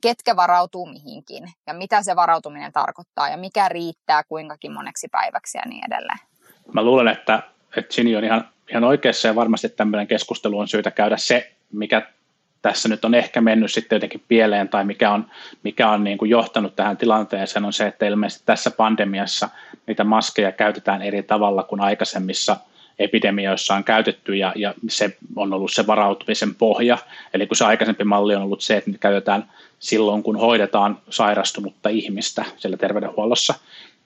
ketkä 0.02 0.36
varautuu 0.36 0.86
mihinkin 0.86 1.52
ja 1.66 1.74
mitä 1.74 2.02
se 2.02 2.16
varautuminen 2.16 2.72
tarkoittaa 2.72 3.28
ja 3.28 3.36
mikä 3.36 3.68
riittää 3.68 4.22
kuinkakin 4.24 4.72
moneksi 4.72 5.08
päiväksi 5.08 5.58
ja 5.58 5.62
niin 5.66 5.84
edelleen. 5.92 6.18
Mä 6.72 6.82
luulen, 6.82 7.08
että, 7.08 7.42
että 7.76 7.94
Gini 7.94 8.16
on 8.16 8.24
ihan, 8.24 8.48
ihan 8.70 8.84
oikeassa 8.84 9.28
ja 9.28 9.34
varmasti 9.34 9.68
tämmöinen 9.68 10.06
keskustelu 10.06 10.58
on 10.58 10.68
syytä 10.68 10.90
käydä 10.90 11.16
se, 11.16 11.52
mikä 11.72 12.02
tässä 12.62 12.88
nyt 12.88 13.04
on 13.04 13.14
ehkä 13.14 13.40
mennyt 13.40 13.72
sitten 13.72 13.96
jotenkin 13.96 14.24
pieleen 14.28 14.68
tai 14.68 14.84
mikä 14.84 15.10
on, 15.10 15.30
mikä 15.62 15.90
on 15.90 16.04
niin 16.04 16.18
kuin 16.18 16.30
johtanut 16.30 16.76
tähän 16.76 16.96
tilanteeseen 16.96 17.64
on 17.64 17.72
se, 17.72 17.86
että 17.86 18.06
ilmeisesti 18.06 18.42
tässä 18.46 18.70
pandemiassa 18.70 19.48
niitä 19.86 20.04
maskeja 20.04 20.52
käytetään 20.52 21.02
eri 21.02 21.22
tavalla 21.22 21.62
kuin 21.62 21.80
aikaisemmissa 21.80 22.56
epidemioissa 22.98 23.74
on 23.74 23.84
käytetty 23.84 24.36
ja, 24.36 24.52
ja 24.56 24.74
se 24.88 25.16
on 25.36 25.52
ollut 25.52 25.72
se 25.72 25.86
varautumisen 25.86 26.54
pohja. 26.54 26.98
Eli 27.34 27.46
kun 27.46 27.56
se 27.56 27.64
aikaisempi 27.64 28.04
malli 28.04 28.34
on 28.34 28.42
ollut 28.42 28.60
se, 28.60 28.76
että 28.76 28.90
niitä 28.90 29.00
käytetään 29.00 29.44
silloin, 29.78 30.22
kun 30.22 30.36
hoidetaan 30.36 30.98
sairastunutta 31.10 31.88
ihmistä 31.88 32.44
siellä 32.56 32.76
terveydenhuollossa, 32.76 33.54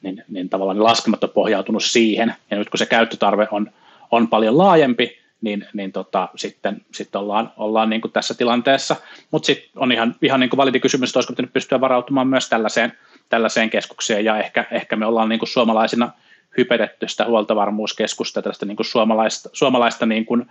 niin, 0.03 0.24
niin 0.28 0.49
tavallaan 0.49 0.78
ne 0.78 0.84
on 1.22 1.30
pohjautunut 1.34 1.84
siihen. 1.84 2.34
Ja 2.51 2.57
nyt 2.57 2.70
kun 2.70 2.78
se 2.78 2.86
käyttötarve 2.86 3.49
on, 3.51 3.70
on 4.11 4.28
paljon 4.28 4.59
laajempi, 4.59 5.18
niin, 5.40 5.66
niin 5.72 5.93
tota, 5.93 6.28
sitten, 6.36 6.82
sitten 6.93 7.20
ollaan, 7.20 7.53
ollaan 7.57 7.90
niin 7.90 8.01
kuin 8.01 8.12
tässä 8.12 8.34
tilanteessa. 8.34 8.97
Mutta 9.30 9.47
sitten 9.47 9.70
on 9.76 9.93
ihan, 9.93 10.16
ihan 10.22 10.40
niin 10.40 10.51
kuin 10.51 10.59
validi 10.59 10.80
kysymys, 10.80 11.11
että 11.11 11.18
olisiko 11.18 11.32
pitänyt 11.32 11.53
pystyä 11.53 11.80
varautumaan 11.80 12.26
myös 12.26 12.49
tällaiseen, 12.49 12.93
tällaiseen 13.28 13.70
keskukseen, 13.70 14.24
ja 14.24 14.38
ehkä, 14.38 14.64
ehkä 14.70 14.97
me 14.97 15.07
ollaan 15.07 15.28
niin 15.28 15.38
kuin 15.38 15.49
suomalaisina 15.49 16.12
hypetetty 16.57 17.09
sitä 17.09 17.25
huoltovarmuuskeskusta, 17.25 18.43
tällaista 18.43 18.67
niin 18.67 18.77
kuin 18.77 18.87
suomalaista, 18.87 19.51
suomalaista 19.53 20.07
niin 20.07 20.27
kuin, 20.27 20.47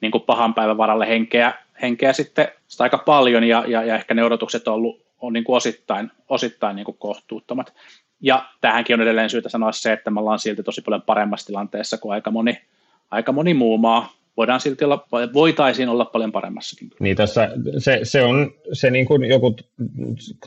niin 0.00 0.12
kuin 0.12 0.22
pahan 0.22 0.54
päivän 0.54 0.76
varalle 0.76 1.08
henkeä, 1.08 1.52
henkeä 1.82 2.12
sitten 2.12 2.48
sitä 2.68 2.84
aika 2.84 2.98
paljon, 2.98 3.44
ja, 3.44 3.64
ja, 3.66 3.84
ja 3.84 3.94
ehkä 3.94 4.14
ne 4.14 4.24
odotukset 4.24 4.68
on 4.68 4.74
ollut 4.74 5.02
on 5.22 5.32
niin 5.32 5.44
kuin 5.44 5.56
osittain, 5.56 6.10
osittain 6.28 6.76
niin 6.76 6.84
kuin 6.84 6.96
kohtuuttomat. 6.98 7.74
Ja 8.20 8.44
tähänkin 8.60 8.94
on 8.94 9.00
edelleen 9.00 9.30
syytä 9.30 9.48
sanoa 9.48 9.72
se, 9.72 9.92
että 9.92 10.10
me 10.10 10.20
ollaan 10.20 10.38
silti 10.38 10.62
tosi 10.62 10.82
paljon 10.82 11.02
paremmassa 11.02 11.46
tilanteessa 11.46 11.98
kuin 11.98 12.12
aika 12.12 12.30
moni, 12.30 12.58
aika 13.10 13.32
moni 13.32 13.54
muu 13.54 13.78
maa, 13.78 14.12
voidaan 14.36 14.60
silti 14.60 14.84
olla, 14.84 15.06
voitaisiin 15.32 15.88
olla 15.88 16.04
paljon 16.04 16.32
paremmassakin. 16.32 16.90
Niin 17.00 17.16
tässä 17.16 17.50
se, 17.78 18.00
se 18.02 18.22
on 18.22 18.50
se 18.72 18.90
niin 18.90 19.06
kuin 19.06 19.24
joku 19.24 19.56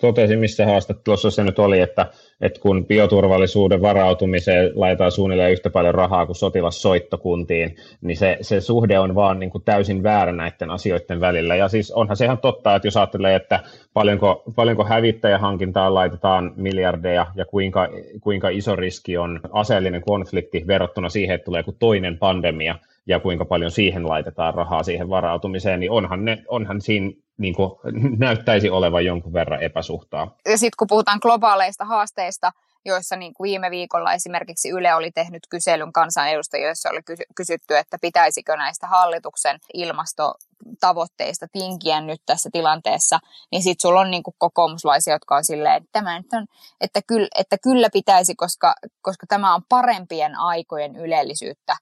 totesi, 0.02 0.36
missä 0.36 0.66
haastattelussa 0.66 1.32
se 1.32 1.44
nyt 1.44 1.60
oli, 1.60 1.80
että, 1.80 2.06
että 2.42 2.60
kun 2.60 2.86
bioturvallisuuden 2.86 3.82
varautumiseen 3.82 4.72
laitetaan 4.76 5.12
suunnilleen 5.12 5.52
yhtä 5.52 5.70
paljon 5.70 5.96
rahaa 5.96 6.26
kuin 6.26 6.36
sotilassoittokuntiin, 6.36 7.76
niin 8.02 8.18
se, 8.18 8.38
se 8.42 8.62
suhde 8.62 9.00
on 9.00 9.16
vaan 9.16 9.40
niin 9.40 9.50
kuin 9.50 9.64
täysin 9.64 10.04
väärä 10.04 10.32
näiden 10.32 10.72
asioiden 10.72 11.20
välillä. 11.20 11.56
Ja 11.56 11.68
siis 11.68 11.92
onhan 11.92 12.18
se 12.18 12.26
ihan 12.26 12.38
totta, 12.38 12.76
että 12.76 12.88
jos 12.88 12.98
ajattelee, 12.98 13.36
että 13.36 13.60
paljonko, 13.94 14.44
paljonko 14.56 14.86
hävittäjähankintaan 14.86 15.94
laitetaan 15.94 16.54
miljardeja 16.56 17.26
ja 17.36 17.46
kuinka, 17.46 17.90
kuinka 18.22 18.50
iso 18.50 18.76
riski 18.76 19.18
on 19.18 19.40
aseellinen 19.52 20.02
konflikti 20.02 20.64
verrattuna 20.68 21.10
siihen, 21.10 21.36
että 21.36 21.46
tulee 21.46 21.60
joku 21.60 21.76
toinen 21.80 22.18
pandemia, 22.18 22.76
ja 23.08 23.20
kuinka 23.20 23.46
paljon 23.46 23.72
siihen 23.72 24.08
laitetaan 24.08 24.54
rahaa 24.54 24.84
siihen 24.84 25.10
varautumiseen, 25.10 25.80
niin 25.80 25.92
onhan, 25.92 26.26
ne, 26.26 26.44
onhan 26.48 26.82
siinä 26.82 27.12
niin 27.38 27.56
kuin, 27.56 27.72
näyttäisi 28.18 28.70
olevan 28.70 29.06
jonkun 29.06 29.34
verran 29.34 29.64
epäsuhtaa. 29.64 30.36
Ja 30.46 30.58
sitten 30.58 30.78
kun 30.78 30.88
puhutaan 30.88 31.20
globaaleista 31.22 31.86
haasteista, 31.86 32.52
joissa 32.86 33.16
niin 33.16 33.34
kuin 33.34 33.50
viime 33.50 33.72
viikolla 33.72 34.14
esimerkiksi 34.14 34.70
Yle 34.70 34.96
oli 34.96 35.12
tehnyt 35.12 35.44
kyselyn 35.50 35.94
kansanedustajille, 35.94 36.68
joissa 36.68 36.90
oli 36.90 37.02
kysytty, 37.36 37.78
että 37.78 37.98
pitäisikö 38.02 38.58
näistä 38.58 38.88
hallituksen 38.88 39.60
ilmastotavoitteista 39.74 41.48
tinkiä 41.52 42.02
nyt 42.02 42.22
tässä 42.26 42.50
tilanteessa, 42.54 43.20
niin 43.52 43.64
sitten 43.64 43.82
sulla 43.82 44.00
on 44.00 44.12
niin 44.12 44.24
kuin 44.24 44.36
kokoomuslaisia, 44.38 45.14
jotka 45.14 45.36
on 45.36 45.44
silleen, 45.44 45.76
että, 45.76 45.90
tämä 45.92 46.18
nyt 46.18 46.34
on, 46.34 46.46
että, 46.82 47.02
kyllä, 47.08 47.28
että 47.36 47.58
kyllä 47.64 47.90
pitäisi, 47.94 48.36
koska, 48.36 48.76
koska 49.02 49.28
tämä 49.28 49.56
on 49.56 49.62
parempien 49.70 50.36
aikojen 50.36 50.96
ylellisyyttä 50.96 51.76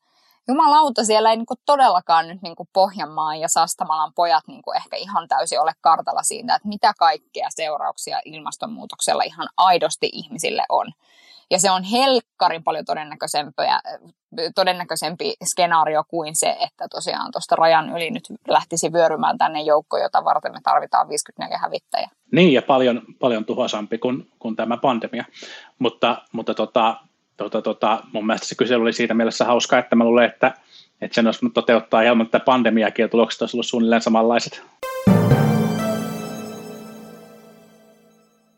jumalauta, 0.47 1.05
siellä 1.05 1.29
ei 1.29 1.37
niinku 1.37 1.55
todellakaan 1.65 2.27
nyt 2.27 2.41
niinku 2.41 2.67
Pohjanmaan 2.73 3.39
ja 3.39 3.47
Sastamalan 3.47 4.11
pojat 4.15 4.47
niinku 4.47 4.71
ehkä 4.71 4.97
ihan 4.97 5.27
täysin 5.27 5.61
ole 5.61 5.71
kartalla 5.81 6.23
siitä, 6.23 6.55
että 6.55 6.67
mitä 6.67 6.93
kaikkea 6.99 7.47
seurauksia 7.49 8.19
ilmastonmuutoksella 8.25 9.23
ihan 9.23 9.49
aidosti 9.57 10.09
ihmisille 10.13 10.63
on. 10.69 10.91
Ja 11.51 11.59
se 11.59 11.71
on 11.71 11.83
helkkarin 11.83 12.63
paljon 12.63 12.85
todennäköisempi, 12.85 13.53
todennäköisempi 14.55 15.33
skenaario 15.45 16.03
kuin 16.07 16.35
se, 16.35 16.55
että 16.59 16.87
tosiaan 16.87 17.31
tuosta 17.31 17.55
rajan 17.55 17.89
yli 17.89 18.11
nyt 18.11 18.23
lähtisi 18.47 18.93
vyörymään 18.93 19.37
tänne 19.37 19.61
joukko, 19.61 19.97
jota 19.97 20.23
varten 20.23 20.51
me 20.51 20.59
tarvitaan 20.63 21.09
54 21.09 21.57
hävittäjä. 21.57 22.09
Niin, 22.31 22.53
ja 22.53 22.61
paljon, 22.61 23.01
paljon 23.19 23.45
tuhoisampi 23.45 23.97
kuin, 23.97 24.31
kuin 24.39 24.55
tämä 24.55 24.77
pandemia. 24.77 25.25
Mutta, 25.79 26.17
mutta 26.31 26.53
tota, 26.53 26.97
tota, 27.43 27.61
tota, 27.61 28.03
mun 28.11 28.25
mielestä 28.25 28.47
se 28.47 28.55
kysely 28.55 28.81
oli 28.81 28.93
siitä 28.93 29.13
mielessä 29.13 29.45
hauska, 29.45 29.77
että 29.77 29.95
mä 29.95 30.03
luulen, 30.03 30.25
että, 30.25 30.53
että 31.01 31.15
sen 31.15 31.25
olisi 31.25 31.49
toteuttaa 31.53 32.01
ilman 32.01 32.27
tätä 32.27 32.45
pandemiakin 32.45 33.03
ja 33.03 33.09
tulokset 33.09 33.41
olisi 33.41 33.57
ollut 33.57 33.65
suunnilleen 33.65 34.01
samanlaiset. 34.01 34.63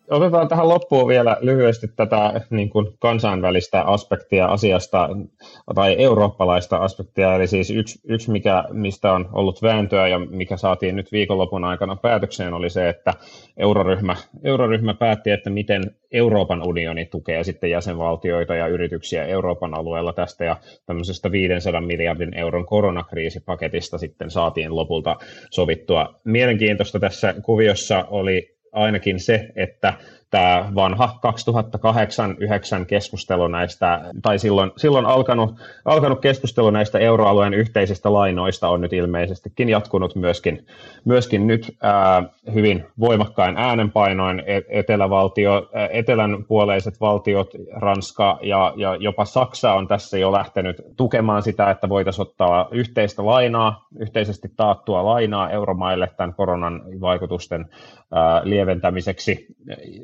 Otetaan 0.09 0.47
tähän 0.47 0.69
loppuun 0.69 1.07
vielä 1.07 1.37
lyhyesti 1.41 1.87
tätä 1.87 2.41
niin 2.49 2.69
kuin 2.69 2.87
kansainvälistä 2.99 3.81
aspektia 3.81 4.45
asiasta 4.45 5.09
tai 5.75 5.95
eurooppalaista 5.99 6.77
aspektia. 6.77 7.35
Eli 7.35 7.47
siis 7.47 7.69
yksi, 7.69 7.99
yksi 8.07 8.31
mikä, 8.31 8.63
mistä 8.71 9.13
on 9.13 9.29
ollut 9.33 9.61
vääntöä 9.61 10.07
ja 10.07 10.19
mikä 10.19 10.57
saatiin 10.57 10.95
nyt 10.95 11.11
viikonlopun 11.11 11.63
aikana 11.63 11.95
päätökseen, 11.95 12.53
oli 12.53 12.69
se, 12.69 12.89
että 12.89 13.13
euroryhmä, 13.57 14.15
euroryhmä 14.43 14.93
päätti, 14.93 15.31
että 15.31 15.49
miten 15.49 15.83
Euroopan 16.11 16.67
unioni 16.67 17.05
tukee 17.05 17.43
sitten 17.43 17.69
jäsenvaltioita 17.69 18.55
ja 18.55 18.67
yrityksiä 18.67 19.25
Euroopan 19.25 19.73
alueella 19.73 20.13
tästä 20.13 20.45
ja 20.45 20.57
tämmöisestä 20.85 21.31
500 21.31 21.81
miljardin 21.81 22.37
euron 22.37 22.65
koronakriisipaketista 22.65 23.97
sitten 23.97 24.31
saatiin 24.31 24.75
lopulta 24.75 25.15
sovittua. 25.51 26.19
Mielenkiintoista 26.23 26.99
tässä 26.99 27.35
kuviossa 27.43 28.05
oli 28.09 28.54
ainakin 28.75 29.19
se, 29.19 29.51
että 29.55 29.93
tämä 30.35 30.71
vanha 30.75 31.19
2008-2009 32.81 32.85
keskustelu 32.85 33.47
näistä, 33.47 34.01
tai 34.21 34.39
silloin, 34.39 34.71
silloin 34.77 35.05
alkanut, 35.05 35.55
alkanut 35.85 36.21
keskustelu 36.21 36.69
näistä 36.69 36.99
euroalueen 36.99 37.53
yhteisistä 37.53 38.13
lainoista 38.13 38.69
on 38.69 38.81
nyt 38.81 38.93
ilmeisestikin 38.93 39.69
jatkunut 39.69 40.15
myöskin, 40.15 40.65
myöskin 41.05 41.47
nyt 41.47 41.77
ää, 41.81 42.23
hyvin 42.53 42.85
voimakkain 42.99 43.57
äänenpainoin. 43.57 44.43
E, 44.45 44.61
etelävaltio, 44.69 45.69
etelän 45.91 46.45
puoleiset 46.47 47.01
valtiot, 47.01 47.49
Ranska 47.71 48.39
ja, 48.41 48.73
ja 48.75 48.95
jopa 48.95 49.25
Saksa 49.25 49.73
on 49.73 49.87
tässä 49.87 50.17
jo 50.17 50.31
lähtenyt 50.31 50.81
tukemaan 50.97 51.43
sitä, 51.43 51.69
että 51.71 51.89
voitaisiin 51.89 52.27
ottaa 52.27 52.67
yhteistä 52.71 53.25
lainaa, 53.25 53.87
yhteisesti 53.99 54.51
taattua 54.55 55.05
lainaa 55.05 55.49
euromaille 55.49 56.11
tämän 56.17 56.33
koronan 56.33 56.81
vaikutusten 57.01 57.65
lieventämiseksi 58.43 59.45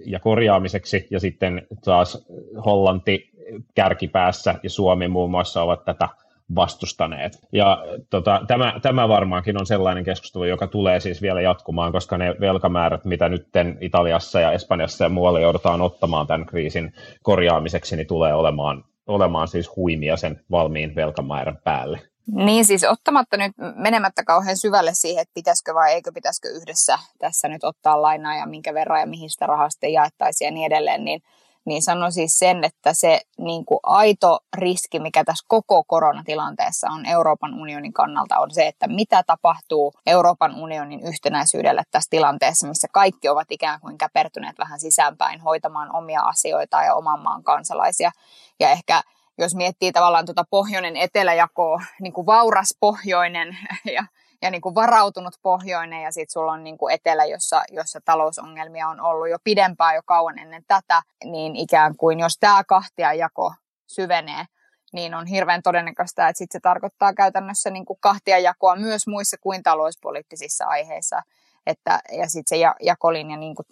ja 0.06 0.20
korjaamiseksi, 0.22 1.08
ja 1.10 1.20
sitten 1.20 1.68
taas 1.86 2.26
Hollanti 2.66 3.32
kärkipäässä 3.76 4.56
ja 4.64 4.70
Suomi 4.70 5.08
muun 5.08 5.32
muassa 5.32 5.64
ovat 5.64 5.86
tätä 5.86 6.10
vastustaneet. 6.56 7.48
Ja 7.52 7.86
tota, 8.10 8.42
tämä, 8.48 8.74
tämä 8.82 9.10
varmaankin 9.10 9.60
on 9.60 9.66
sellainen 9.66 10.04
keskustelu, 10.04 10.46
joka 10.46 10.68
tulee 10.68 11.00
siis 11.00 11.22
vielä 11.22 11.42
jatkumaan, 11.42 11.92
koska 11.92 12.18
ne 12.18 12.36
velkamäärät, 12.40 13.06
mitä 13.06 13.30
nyt 13.30 13.48
Italiassa 13.82 14.40
ja 14.40 14.52
Espanjassa 14.52 15.04
ja 15.04 15.10
muualla 15.10 15.40
joudutaan 15.40 15.82
ottamaan 15.82 16.28
tämän 16.28 16.46
kriisin 16.46 16.94
korjaamiseksi, 17.22 17.96
niin 17.96 18.08
tulee 18.08 18.34
olemaan, 18.34 18.84
olemaan 19.08 19.48
siis 19.48 19.76
huimia 19.76 20.18
sen 20.18 20.40
valmiin 20.52 20.96
velkamäärän 20.96 21.58
päälle. 21.64 22.11
Niin 22.36 22.66
siis 22.66 22.84
ottamatta 22.84 23.38
nyt 23.38 23.52
menemättä 23.76 24.24
kauhean 24.24 24.58
syvälle 24.58 24.94
siihen, 24.94 25.22
että 25.22 25.34
pitäisikö 25.34 25.74
vai 25.74 25.94
eikö 25.94 26.12
pitäisikö 26.12 26.50
yhdessä 26.50 27.00
tässä 27.20 27.48
nyt 27.48 27.64
ottaa 27.64 28.02
lainaa 28.02 28.36
ja 28.36 28.46
minkä 28.46 28.74
verran 28.74 29.00
ja 29.00 29.08
mihin 29.08 29.30
sitä 29.30 29.46
rahaa 29.46 29.70
sitten 29.70 29.94
jaettaisiin 29.94 30.46
ja 30.46 30.52
niin 30.52 30.66
edelleen, 30.66 31.06
niin, 31.06 31.22
niin 31.66 31.82
sanon 31.82 32.12
siis 32.12 32.40
sen, 32.40 32.64
että 32.64 32.94
se 32.94 33.22
niin 33.38 33.66
kuin 33.66 33.80
aito 33.84 34.40
riski, 34.58 35.00
mikä 35.00 35.24
tässä 35.24 35.46
koko 35.48 35.84
koronatilanteessa 35.84 36.88
on 36.92 37.06
Euroopan 37.06 37.54
unionin 37.54 37.94
kannalta, 37.94 38.40
on 38.40 38.52
se, 38.54 38.68
että 38.68 38.88
mitä 38.88 39.24
tapahtuu 39.28 39.94
Euroopan 40.06 40.56
unionin 40.56 41.02
yhtenäisyydelle 41.08 41.84
tässä 41.92 42.10
tilanteessa, 42.10 42.68
missä 42.68 42.88
kaikki 42.92 43.30
ovat 43.30 43.52
ikään 43.52 43.82
kuin 43.82 43.98
käpertyneet 43.98 44.60
vähän 44.60 44.80
sisäänpäin 44.80 45.42
hoitamaan 45.42 45.96
omia 45.96 46.22
asioita 46.22 46.84
ja 46.84 46.96
oman 46.96 47.20
maan 47.20 47.44
kansalaisia. 47.44 48.12
Ja 48.60 48.70
ehkä 48.70 49.02
jos 49.44 49.56
miettii 49.56 49.92
tavallaan 49.92 50.26
tuota 50.26 50.46
pohjoinen 50.50 50.98
eteläjakoa, 50.98 51.82
niin 52.02 52.14
kuin 52.14 52.26
vauras 52.26 52.78
pohjoinen 52.80 53.58
ja, 53.96 54.06
ja 54.42 54.52
niin 54.52 54.62
kuin 54.62 54.76
varautunut 54.76 55.34
pohjoinen 55.42 56.02
ja 56.02 56.12
sitten 56.12 56.32
sulla 56.32 56.52
on 56.52 56.64
niin 56.64 56.78
kuin 56.78 56.94
etelä, 56.94 57.26
jossa, 57.26 57.64
jossa 57.72 58.00
talousongelmia 58.06 58.88
on 58.88 59.02
ollut 59.02 59.30
jo 59.30 59.38
pidempään, 59.44 59.96
jo 59.96 60.02
kauan 60.06 60.40
ennen 60.40 60.64
tätä, 60.68 61.02
niin 61.24 61.56
ikään 61.56 61.98
kuin 61.98 62.20
jos 62.20 62.38
tämä 62.40 62.64
kahtia 62.64 63.14
jako 63.14 63.54
syvenee, 63.88 64.46
niin 64.94 65.14
on 65.14 65.28
hirveän 65.28 65.62
todennäköistä, 65.62 66.28
että 66.28 66.38
sit 66.38 66.52
se 66.52 66.60
tarkoittaa 66.60 67.14
käytännössä 67.14 67.70
niin 67.70 67.86
kuin 67.86 67.98
kahtia 68.00 68.40
jakoa 68.40 68.76
myös 68.76 69.08
muissa 69.08 69.38
kuin 69.42 69.64
talouspoliittisissa 69.64 70.66
aiheissa. 70.66 71.22
Että, 71.68 72.00
ja 72.12 72.30
sitten 72.30 72.60
se 72.60 72.66
jakolinja 72.82 73.38
niin 73.38 73.56
kuin 73.56 73.66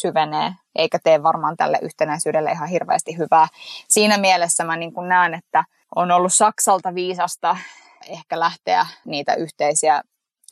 syvenee, 0.00 0.52
eikä 0.74 0.98
tee 1.04 1.22
varmaan 1.22 1.56
tälle 1.56 1.78
yhtenäisyydelle 1.82 2.50
ihan 2.50 2.68
hirveästi 2.68 3.18
hyvää. 3.18 3.48
Siinä 3.88 4.18
mielessä 4.18 4.64
mä 4.64 4.76
niin 4.76 4.92
kuin 4.92 5.08
näen, 5.08 5.34
että 5.34 5.64
on 5.94 6.10
ollut 6.10 6.34
Saksalta 6.34 6.94
viisasta 6.94 7.56
ehkä 8.08 8.40
lähteä 8.40 8.86
niitä 9.04 9.34
yhteisiä 9.34 10.02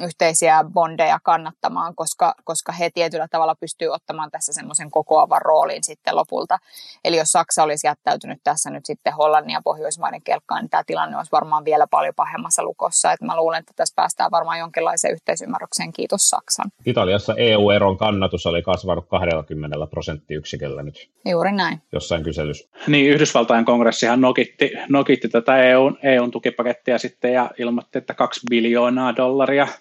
yhteisiä 0.05 0.64
bondeja 0.72 1.18
kannattamaan, 1.22 1.94
koska, 1.94 2.34
koska 2.44 2.72
he 2.72 2.90
tietyllä 2.90 3.28
tavalla 3.28 3.55
pystyy 3.55 3.88
ottamaan 3.88 4.30
tässä 4.30 4.53
semmoisen 4.53 4.90
kokoavan 4.90 5.42
roolin 5.42 5.84
sitten 5.84 6.16
lopulta. 6.16 6.59
Eli 7.05 7.16
jos 7.16 7.32
Saksa 7.32 7.62
olisi 7.62 7.86
jättäytynyt 7.86 8.40
tässä 8.44 8.70
nyt 8.70 8.86
sitten 8.86 9.12
Hollannin 9.14 9.55
ja 9.55 9.61
Pohjoismaiden 9.64 10.22
kelkkaan, 10.22 10.62
niin 10.62 10.70
tämä 10.70 10.84
tilanne 10.86 11.16
olisi 11.16 11.32
varmaan 11.32 11.64
vielä 11.64 11.86
paljon 11.86 12.14
pahemmassa 12.16 12.62
lukossa. 12.62 13.12
Että 13.12 13.26
mä 13.26 13.36
luulen, 13.36 13.59
että 13.59 13.72
tässä 13.76 13.94
päästään 13.96 14.30
varmaan 14.30 14.59
jonkinlaiseen 14.59 15.14
yhteisymmärrykseen. 15.14 15.92
Kiitos 15.92 16.30
Saksan. 16.30 16.70
Italiassa 16.86 17.34
EU-eron 17.36 17.98
kannatus 17.98 18.46
oli 18.46 18.62
kasvanut 18.62 19.09
20 19.09 19.86
prosenttiyksiköllä 19.90 20.82
nyt. 20.82 21.11
Juuri 21.24 21.53
näin. 21.53 21.82
Jossain 21.92 22.22
kyselyssä. 22.22 22.68
Niin, 22.86 23.11
Yhdysvaltain 23.11 23.64
kongressihan 23.64 24.20
nokitti, 24.20 24.72
nokitti 24.88 25.28
tätä 25.28 25.62
EUn, 25.62 25.98
EUn 26.03 26.30
tukipakettia 26.30 26.98
sitten 26.98 27.32
ja 27.32 27.50
ilmoitti, 27.59 27.98
että 27.98 28.14
kaksi 28.14 28.40
biljoonaa 28.50 29.16
dollaria– 29.16 29.68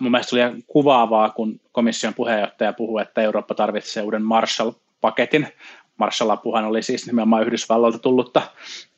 Mun 0.00 0.10
mielestä 0.10 0.36
oli 0.36 0.62
kuvaavaa, 0.66 1.30
kun 1.30 1.60
komission 1.72 2.14
puheenjohtaja 2.14 2.72
puhui, 2.72 3.02
että 3.02 3.22
Eurooppa 3.22 3.54
tarvitsee 3.54 4.02
uuden 4.02 4.22
Marshall-paketin. 4.22 5.48
Marshall-apuhan 5.96 6.64
oli 6.64 6.82
siis 6.82 7.06
nimenomaan 7.06 7.42
Yhdysvalloilta 7.42 7.98
tullutta, 7.98 8.42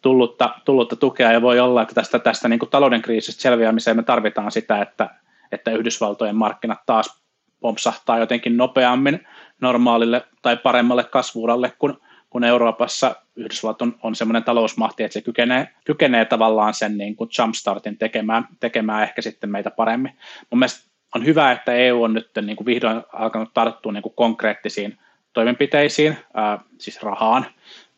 tullutta, 0.03 0.51
tullutta 0.65 0.97
tukea, 0.97 1.33
ja 1.33 1.43
voi 1.43 1.61
olla, 1.61 1.83
että 1.83 1.95
tästä, 1.95 2.19
tästä 2.19 2.49
niin 2.49 2.59
kuin 2.59 2.71
talouden 2.71 3.03
kriisistä 3.03 3.43
selviämiseen 3.43 3.97
me 3.97 4.03
tarvitaan 4.03 4.53
sitä, 4.53 4.83
että, 4.83 5.11
että 5.53 5.71
Yhdysvaltojen 5.71 6.37
markkinat 6.37 6.81
taas 6.87 7.23
pompsahtaa 7.61 8.19
jotenkin 8.19 8.57
nopeammin 8.57 9.27
normaalille 9.61 10.27
tai 10.43 10.57
paremmalle 10.57 11.05
kasvuuralle 11.05 11.73
kuin 11.79 11.95
kun 12.31 12.45
Euroopassa 12.45 13.15
Yhdysvallat 13.39 13.83
on, 13.83 13.95
on 14.03 14.15
semmoinen 14.15 14.45
talousmahti, 14.45 15.03
että 15.03 15.13
se 15.13 15.21
kykenee, 15.21 15.69
kykenee 15.85 16.25
tavallaan 16.25 16.75
sen 16.75 16.99
niin 16.99 17.17
kuin 17.17 17.31
jumpstartin 17.39 17.99
tekemään, 17.99 18.49
tekemään 18.61 19.03
ehkä 19.03 19.23
sitten 19.23 19.51
meitä 19.51 19.71
paremmin. 19.71 20.13
Mun 20.51 20.59
mielestä 20.59 20.91
on 21.15 21.25
hyvä, 21.25 21.53
että 21.53 21.73
EU 21.73 22.03
on 22.03 22.15
nyt 22.15 22.31
niin 22.43 22.57
kuin 22.57 22.67
vihdoin 22.67 23.03
alkanut 23.13 23.55
tarttua 23.55 23.93
niin 23.93 24.03
kuin 24.03 24.15
konkreettisiin 24.17 24.99
toimenpiteisiin, 25.33 26.17
ää, 26.35 26.59
siis 26.79 27.03
rahaan. 27.03 27.47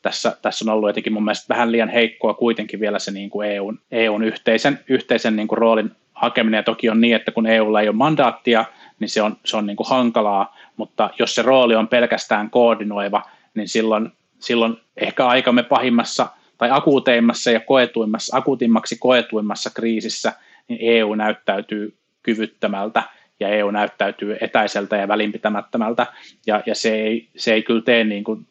Tässä, 0.03 0.37
tässä 0.43 0.65
on 0.65 0.75
ollut 0.75 0.89
jotenkin 0.89 1.13
mun 1.13 1.25
mielestä 1.25 1.55
vähän 1.55 1.73
liian 1.73 1.89
heikkoa 1.89 2.35
kuitenkin 2.35 2.81
vielä 2.81 2.99
se 2.99 3.11
niin 3.11 3.31
kuin 3.31 3.51
EUn, 3.51 3.79
EUn 3.91 4.25
yhteisen, 4.25 4.81
yhteisen 4.89 5.37
niin 5.37 5.49
kuin 5.49 5.59
roolin 5.59 5.91
hakeminen. 6.13 6.59
Ja 6.59 6.63
toki 6.63 6.91
on 6.91 7.01
niin, 7.01 7.17
että 7.17 7.33
kun 7.33 7.47
EUlla 7.47 7.81
ei 7.81 7.89
ole 7.89 7.97
mandaattia, 7.97 8.65
niin 8.99 9.09
se 9.09 9.23
on, 9.23 9.37
se 9.45 9.57
on 9.57 9.67
niin 9.67 9.77
kuin 9.77 9.89
hankalaa, 9.89 10.57
mutta 10.77 11.11
jos 11.19 11.35
se 11.35 11.43
rooli 11.43 11.75
on 11.77 11.89
pelkästään 11.89 12.51
koordinoiva, 12.51 13.23
niin 13.55 13.69
silloin 13.69 14.13
silloin 14.41 14.77
ehkä 14.97 15.27
aikamme 15.27 15.63
pahimmassa 15.63 16.27
tai 16.59 16.69
akuuteimmassa 16.73 17.51
ja 17.51 17.61
koetuimmassa, 17.61 18.37
akuutimmaksi 18.37 18.97
koetuimmassa 18.99 19.71
kriisissä, 19.75 20.33
niin 20.69 20.79
EU 20.83 21.15
näyttäytyy 21.15 21.97
kyvyttömältä. 22.23 23.03
ja 23.41 23.49
EU 23.49 23.71
näyttäytyy 23.71 24.37
etäiseltä 24.41 24.97
ja 24.97 25.09
välinpitämättömältä, 25.09 26.07
ja, 26.47 26.63
ja 26.67 26.75
se, 26.75 26.95
ei, 26.95 27.29
se 27.37 27.55
ei 27.55 27.63
kyllä 27.63 27.83
tee 27.83 28.05
niin 28.05 28.25
kuin 28.25 28.47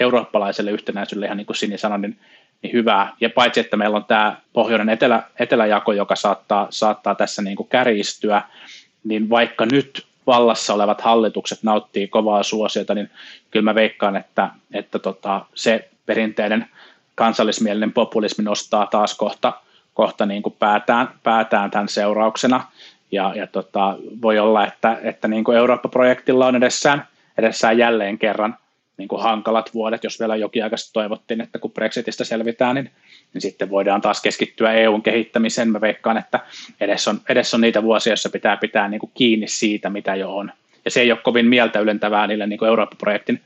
eurooppalaiselle 0.00 0.70
yhtenäisyydelle 0.70 1.26
ihan 1.26 1.36
niin 1.36 1.46
kuin 1.46 1.56
Sini 1.56 1.78
sanoi, 1.78 1.98
niin, 1.98 2.18
niin 2.62 2.72
hyvää. 2.72 3.12
Ja 3.20 3.30
paitsi, 3.30 3.60
että 3.60 3.76
meillä 3.76 3.96
on 3.96 4.04
tämä 4.04 4.36
pohjoinen 4.52 4.88
etelä, 4.88 5.22
eteläjako, 5.38 5.92
joka 5.92 6.16
saattaa, 6.16 6.66
saattaa 6.70 7.14
tässä 7.14 7.42
niin 7.42 7.56
kuin 7.56 7.68
kärjistyä, 7.68 8.42
niin 9.04 9.30
vaikka 9.30 9.66
nyt 9.66 10.06
vallassa 10.28 10.74
olevat 10.74 11.00
hallitukset 11.00 11.62
nauttii 11.62 12.08
kovaa 12.08 12.42
suosiota, 12.42 12.94
niin 12.94 13.10
kyllä 13.50 13.64
mä 13.64 13.74
veikkaan, 13.74 14.16
että, 14.16 14.48
että 14.72 14.98
tota, 14.98 15.46
se 15.54 15.88
perinteinen 16.06 16.66
kansallismielinen 17.14 17.92
populismi 17.92 18.44
nostaa 18.44 18.86
taas 18.86 19.16
kohta, 19.16 19.52
kohta 19.94 20.26
niin 20.26 20.42
kuin 20.42 20.56
päätään, 20.58 21.08
päätään 21.22 21.70
tämän 21.70 21.88
seurauksena. 21.88 22.64
Ja, 23.12 23.32
ja 23.36 23.46
tota, 23.46 23.96
voi 24.22 24.38
olla, 24.38 24.66
että, 24.66 24.98
että 25.02 25.28
niin 25.28 25.44
kuin 25.44 25.56
Eurooppa-projektilla 25.58 26.46
on 26.46 26.56
edessään, 26.56 27.06
edessään 27.38 27.78
jälleen 27.78 28.18
kerran 28.18 28.56
niin 28.98 29.08
kuin 29.08 29.22
hankalat 29.22 29.74
vuodet, 29.74 30.04
jos 30.04 30.20
vielä 30.20 30.36
jokin 30.36 30.64
aika 30.64 30.76
toivottiin, 30.92 31.40
että 31.40 31.58
kun 31.58 31.70
Brexitistä 31.70 32.24
selvitään, 32.24 32.74
niin, 32.74 32.90
niin 33.34 33.42
sitten 33.42 33.70
voidaan 33.70 34.00
taas 34.00 34.22
keskittyä 34.22 34.72
EUn 34.72 35.02
kehittämiseen. 35.02 35.68
Mä 35.68 35.80
veikkaan, 35.80 36.16
että 36.16 36.40
edessä 36.80 37.10
on, 37.10 37.20
edessä 37.28 37.56
on 37.56 37.60
niitä 37.60 37.82
vuosia, 37.82 38.10
joissa 38.10 38.30
pitää 38.30 38.56
pitää 38.56 38.88
niin 38.88 39.00
kuin 39.00 39.12
kiinni 39.14 39.48
siitä, 39.48 39.90
mitä 39.90 40.14
jo 40.14 40.36
on. 40.36 40.52
Ja 40.84 40.90
se 40.90 41.00
ei 41.00 41.12
ole 41.12 41.20
kovin 41.22 41.46
mieltä 41.46 41.80
ylentävää 41.80 42.26
niille 42.26 42.46
niin 42.46 42.58
kuin 42.58 42.68
Eurooppa-projektin 42.68 43.40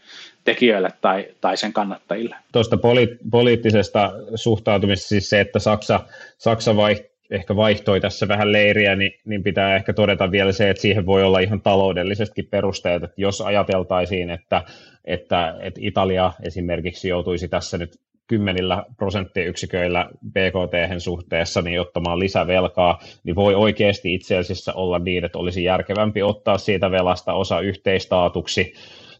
tekijöille 0.45 0.89
tai, 1.01 1.27
tai 1.41 1.57
sen 1.57 1.73
kannattajille. 1.73 2.37
Tuosta 2.53 2.77
poli- 2.77 3.19
poliittisesta 3.31 4.13
suhtautumisesta, 4.35 5.09
siis 5.09 5.31
se, 5.31 5.41
että 5.41 5.59
Saksa, 5.59 6.01
Saksa 6.39 6.77
vai, 6.77 6.97
ehkä 7.31 7.57
vaihtoi 7.57 8.01
tässä 8.01 8.29
vähän 8.29 8.53
leiriä, 8.53 8.97
niin, 8.97 9.13
niin 9.25 9.43
pitää 9.43 9.77
ehkä 9.77 9.93
todeta 9.93 10.31
vielä 10.31 10.53
se, 10.53 10.71
että 10.71 10.81
siihen 10.81 11.07
voi 11.07 11.25
olla 11.25 11.39
ihan 11.39 11.61
taloudellisestikin 11.61 12.51
perusteet, 12.51 13.03
että 13.03 13.21
jos 13.21 13.41
ajateltaisiin, 13.41 14.31
että, 14.31 14.63
että, 15.05 15.57
että 15.61 15.81
Italia 15.83 16.33
esimerkiksi 16.43 17.09
joutuisi 17.09 17.49
tässä 17.49 17.79
nyt 17.79 17.99
kymmenillä 18.27 18.85
prosenttiyksiköillä 18.97 20.11
BKT 20.29 20.99
suhteessa 20.99 21.63
niin 21.63 21.81
ottamaan 21.81 22.19
lisävelkaa, 22.19 22.99
niin 23.25 23.37
voi 23.37 23.55
oikeasti 23.55 24.15
itse 24.15 24.37
asiassa 24.37 24.73
olla 24.73 24.99
niin, 24.99 25.25
että 25.25 25.39
olisi 25.39 25.65
järkevämpi 25.65 26.23
ottaa 26.23 26.59
siitä 26.59 26.91
velasta 26.91 27.33
osa 27.33 27.61
yhteistaatuksi, 27.61 28.75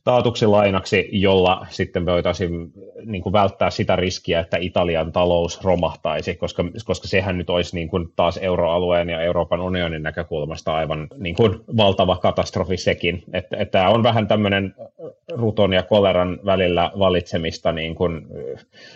taatuksi 0.05 0.47
lainaksi, 0.47 1.09
jolla 1.13 1.67
sitten 1.71 2.07
voitaisiin 2.07 2.73
niin 3.05 3.23
kuin 3.23 3.33
välttää 3.33 3.71
sitä 3.71 3.97
riskiä, 3.97 4.41
että 4.41 4.57
Italian 4.61 5.13
talous 5.13 5.65
romahtaisi, 5.65 6.35
koska, 6.35 6.65
koska 6.87 7.09
sehän 7.09 7.39
nyt 7.39 7.51
olisi 7.51 7.77
niin 7.77 7.89
kuin 7.89 8.09
taas 8.17 8.37
euroalueen 8.43 9.11
ja 9.11 9.21
Euroopan 9.21 9.61
unionin 9.61 10.03
näkökulmasta 10.03 10.75
aivan 10.75 11.09
niin 11.17 11.35
kuin 11.35 11.61
valtava 11.77 12.17
katastrofi 12.17 12.77
sekin. 12.77 13.25
Että, 13.33 13.57
että 13.57 13.79
tämä 13.79 13.89
on 13.89 14.03
vähän 14.03 14.29
tämmöinen 14.29 14.75
ruton 15.33 15.73
ja 15.73 15.83
koleran 15.83 16.39
välillä 16.45 16.93
valitsemista 16.99 17.73
niin 17.73 17.95
kuin, 17.95 18.27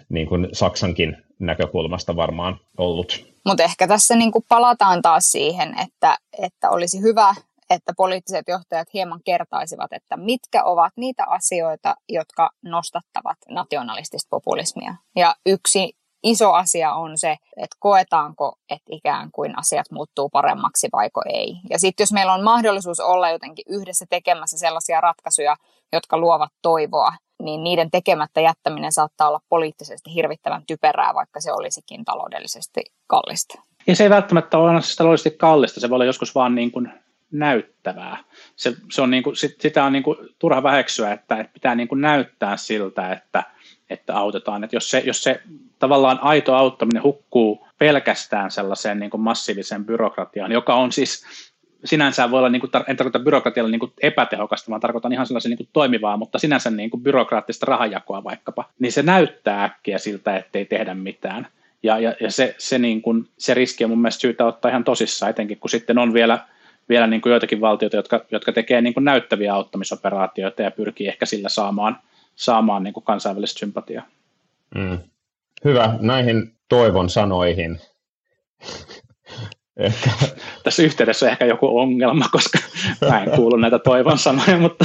niin 0.08 0.26
kuin 0.26 0.48
Saksankin 0.52 1.16
näkökulmasta 1.38 2.16
varmaan 2.16 2.56
ollut. 2.78 3.26
Mutta 3.46 3.62
ehkä 3.62 3.88
tässä 3.88 4.16
niin 4.16 4.32
kuin 4.32 4.44
palataan 4.48 5.02
taas 5.02 5.32
siihen, 5.32 5.74
että, 5.86 6.18
että 6.42 6.70
olisi 6.70 7.00
hyvä 7.02 7.34
että 7.70 7.92
poliittiset 7.96 8.44
johtajat 8.48 8.88
hieman 8.94 9.20
kertaisivat, 9.24 9.92
että 9.92 10.16
mitkä 10.16 10.64
ovat 10.64 10.92
niitä 10.96 11.24
asioita, 11.28 11.94
jotka 12.08 12.50
nostattavat 12.64 13.38
nationalistista 13.50 14.28
populismia. 14.30 14.94
Ja 15.16 15.34
yksi 15.46 15.96
iso 16.22 16.52
asia 16.52 16.94
on 16.94 17.18
se, 17.18 17.36
että 17.56 17.76
koetaanko, 17.78 18.58
että 18.70 18.90
ikään 18.90 19.30
kuin 19.32 19.58
asiat 19.58 19.86
muuttuu 19.90 20.28
paremmaksi 20.28 20.88
vaiko 20.92 21.22
ei. 21.28 21.56
Ja 21.70 21.78
sitten 21.78 22.02
jos 22.04 22.12
meillä 22.12 22.32
on 22.32 22.44
mahdollisuus 22.44 23.00
olla 23.00 23.30
jotenkin 23.30 23.64
yhdessä 23.68 24.04
tekemässä 24.10 24.58
sellaisia 24.58 25.00
ratkaisuja, 25.00 25.56
jotka 25.92 26.18
luovat 26.18 26.52
toivoa, 26.62 27.12
niin 27.42 27.64
niiden 27.64 27.90
tekemättä 27.90 28.40
jättäminen 28.40 28.92
saattaa 28.92 29.28
olla 29.28 29.40
poliittisesti 29.48 30.14
hirvittävän 30.14 30.62
typerää, 30.66 31.14
vaikka 31.14 31.40
se 31.40 31.52
olisikin 31.52 32.04
taloudellisesti 32.04 32.80
kallista. 33.06 33.62
Ja 33.86 33.96
se 33.96 34.04
ei 34.04 34.10
välttämättä 34.10 34.58
ole 34.58 34.80
taloudellisesti 34.96 35.38
kallista, 35.38 35.80
se 35.80 35.90
voi 35.90 35.96
olla 35.96 36.04
joskus 36.04 36.34
vaan 36.34 36.54
niin 36.54 36.72
kuin 36.72 36.92
näyttävää. 37.38 38.18
Se, 38.56 38.76
se 38.92 39.02
on 39.02 39.10
niin 39.10 39.22
kuin, 39.22 39.36
sit, 39.36 39.60
sitä 39.60 39.84
on 39.84 39.92
niin 39.92 40.02
kuin 40.02 40.18
turha 40.38 40.62
väheksyä, 40.62 41.12
että, 41.12 41.36
että 41.36 41.52
pitää 41.52 41.74
niin 41.74 41.88
kuin 41.88 42.00
näyttää 42.00 42.56
siltä, 42.56 43.12
että, 43.12 43.42
että 43.90 44.16
autetaan. 44.16 44.64
Että 44.64 44.76
jos, 44.76 44.90
se, 44.90 45.02
jos 45.06 45.22
se 45.22 45.40
tavallaan 45.78 46.18
aito 46.22 46.54
auttaminen 46.54 47.02
hukkuu 47.02 47.66
pelkästään 47.78 48.50
sellaiseen 48.50 48.98
niin 48.98 49.10
kuin 49.10 49.20
massiiviseen 49.20 49.84
byrokratiaan, 49.84 50.52
joka 50.52 50.74
on 50.74 50.92
siis 50.92 51.24
sinänsä 51.84 52.30
voi 52.30 52.38
olla, 52.38 52.48
niin 52.48 52.60
kuin, 52.60 52.70
en 52.86 52.96
tarkoita 52.96 53.18
byrokratialla 53.18 53.70
niin 53.70 53.80
kuin 53.80 53.92
epätehokasta, 54.02 54.70
vaan 54.70 54.80
tarkoitan 54.80 55.12
ihan 55.12 55.26
sellaisen 55.26 55.50
niin 55.50 55.56
kuin 55.56 55.68
toimivaa, 55.72 56.16
mutta 56.16 56.38
sinänsä 56.38 56.70
niin 56.70 56.90
kuin 56.90 57.02
byrokraattista 57.02 57.66
rahajakoa 57.66 58.24
vaikkapa, 58.24 58.64
niin 58.78 58.92
se 58.92 59.02
näyttää 59.02 59.64
äkkiä 59.64 59.98
siltä, 59.98 60.36
ettei 60.36 60.64
tehdä 60.64 60.94
mitään. 60.94 61.48
Ja, 61.82 61.98
ja, 61.98 62.14
ja 62.20 62.30
se, 62.30 62.54
se, 62.58 62.78
niin 62.78 63.02
kuin, 63.02 63.28
se 63.38 63.54
riski 63.54 63.84
on 63.84 63.90
mun 63.90 64.02
mielestä 64.02 64.20
syytä 64.20 64.46
ottaa 64.46 64.68
ihan 64.70 64.84
tosissaan, 64.84 65.30
etenkin 65.30 65.58
kun 65.58 65.70
sitten 65.70 65.98
on 65.98 66.14
vielä 66.14 66.38
vielä 66.88 67.06
niin 67.06 67.20
kuin 67.20 67.30
joitakin 67.30 67.60
valtioita, 67.60 67.96
jotka, 67.96 68.24
jotka 68.30 68.52
tekee 68.52 68.80
niin 68.80 68.94
kuin 68.94 69.04
näyttäviä 69.04 69.54
auttamisoperaatioita 69.54 70.62
ja 70.62 70.70
pyrkii 70.70 71.08
ehkä 71.08 71.26
sillä 71.26 71.48
saamaan, 71.48 71.98
saamaan 72.34 72.82
niin 72.82 72.94
kuin 72.94 73.04
kansainvälistä 73.04 73.58
sympatiaa. 73.58 74.06
Mm. 74.74 74.98
Hyvä, 75.64 75.94
näihin 76.00 76.52
toivon 76.68 77.10
sanoihin. 77.10 77.80
Ehkä. 79.76 80.10
Tässä 80.64 80.82
yhteydessä 80.82 81.26
on 81.26 81.32
ehkä 81.32 81.44
joku 81.44 81.78
ongelma, 81.78 82.28
koska 82.32 82.58
mä 83.08 83.22
en 83.22 83.30
kuulu 83.30 83.56
näitä 83.56 83.78
toivon 83.78 84.18
sanoja, 84.18 84.58
mutta... 84.58 84.84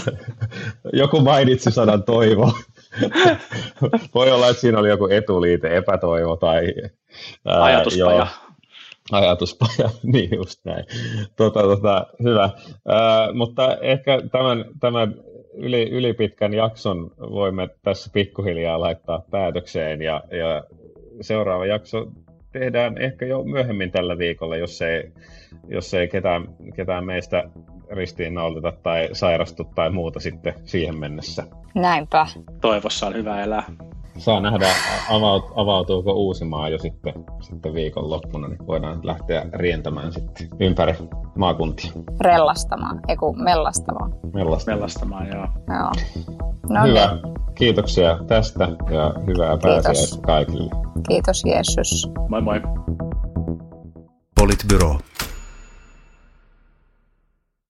Joku 0.93 1.19
mainitsi 1.19 1.71
sanan 1.71 2.03
toivo. 2.03 2.53
Voi 4.15 4.31
olla, 4.31 4.49
että 4.49 4.61
siinä 4.61 4.79
oli 4.79 4.89
joku 4.89 5.07
etuliite, 5.07 5.77
epätoivo 5.77 6.35
tai... 6.35 6.73
Ää, 7.45 7.63
Ajatuspaja. 7.63 8.15
Joo 8.15 8.50
ajatuspaja, 9.11 9.89
niin 10.13 10.29
just 10.35 10.65
näin. 10.65 10.85
Tota, 11.35 11.61
tota, 11.61 12.07
hyvä. 12.23 12.49
Ää, 12.87 13.33
mutta 13.33 13.77
ehkä 13.77 14.21
tämän, 14.31 14.65
tämän 14.79 15.15
yli, 15.53 15.89
ylipitkän 15.89 16.53
jakson 16.53 17.11
voimme 17.19 17.69
tässä 17.83 18.09
pikkuhiljaa 18.13 18.79
laittaa 18.79 19.23
päätökseen 19.31 20.01
ja, 20.01 20.23
ja 20.31 20.63
seuraava 21.21 21.65
jakso 21.65 22.07
tehdään 22.51 22.97
ehkä 22.97 23.25
jo 23.25 23.43
myöhemmin 23.43 23.91
tällä 23.91 24.17
viikolla, 24.17 24.57
jos 24.57 24.81
ei, 24.81 25.11
jos 25.67 25.93
ei 25.93 26.07
ketään, 26.07 26.47
ketään 26.75 27.05
meistä 27.05 27.43
ristiinnaulita 27.91 28.73
tai 28.83 29.09
sairastu 29.11 29.63
tai 29.75 29.89
muuta 29.89 30.19
sitten 30.19 30.53
siihen 30.63 30.97
mennessä. 30.97 31.43
Näinpä. 31.75 32.27
Toivossa 32.61 33.07
on 33.07 33.13
hyvä 33.13 33.43
elää 33.43 33.63
saa 34.17 34.39
nähdä, 34.39 34.67
avaut, 35.09 35.51
avautuuko 35.55 36.13
Uusimaa 36.13 36.69
jo 36.69 36.77
sitten, 36.77 37.13
sitten 37.41 37.73
viikonloppuna, 37.73 38.47
niin 38.47 38.67
voidaan 38.67 38.99
lähteä 39.03 39.45
rientämään 39.53 40.13
sitten 40.13 40.47
ympäri 40.59 40.93
maakuntia. 41.35 41.91
Rellastamaan, 42.21 42.99
ei 43.07 43.15
kun 43.15 43.43
mellastamaan. 43.43 44.13
Mellastamaan. 44.33 44.79
Mellastamaan, 44.79 45.27
joo. 45.27 45.47
joo. 45.67 45.91
No 46.69 46.87
Hyvä. 46.87 47.19
Niin. 47.23 47.33
Kiitoksia 47.55 48.19
tästä 48.27 48.67
ja 48.91 49.13
hyvää 49.27 49.57
pääsiäistä 49.57 50.21
kaikille. 50.21 50.71
Kiitos 51.07 51.43
Jeesus. 51.45 52.09
Moi 52.29 52.41
moi. 52.41 52.61
Politbyro. 54.35 54.95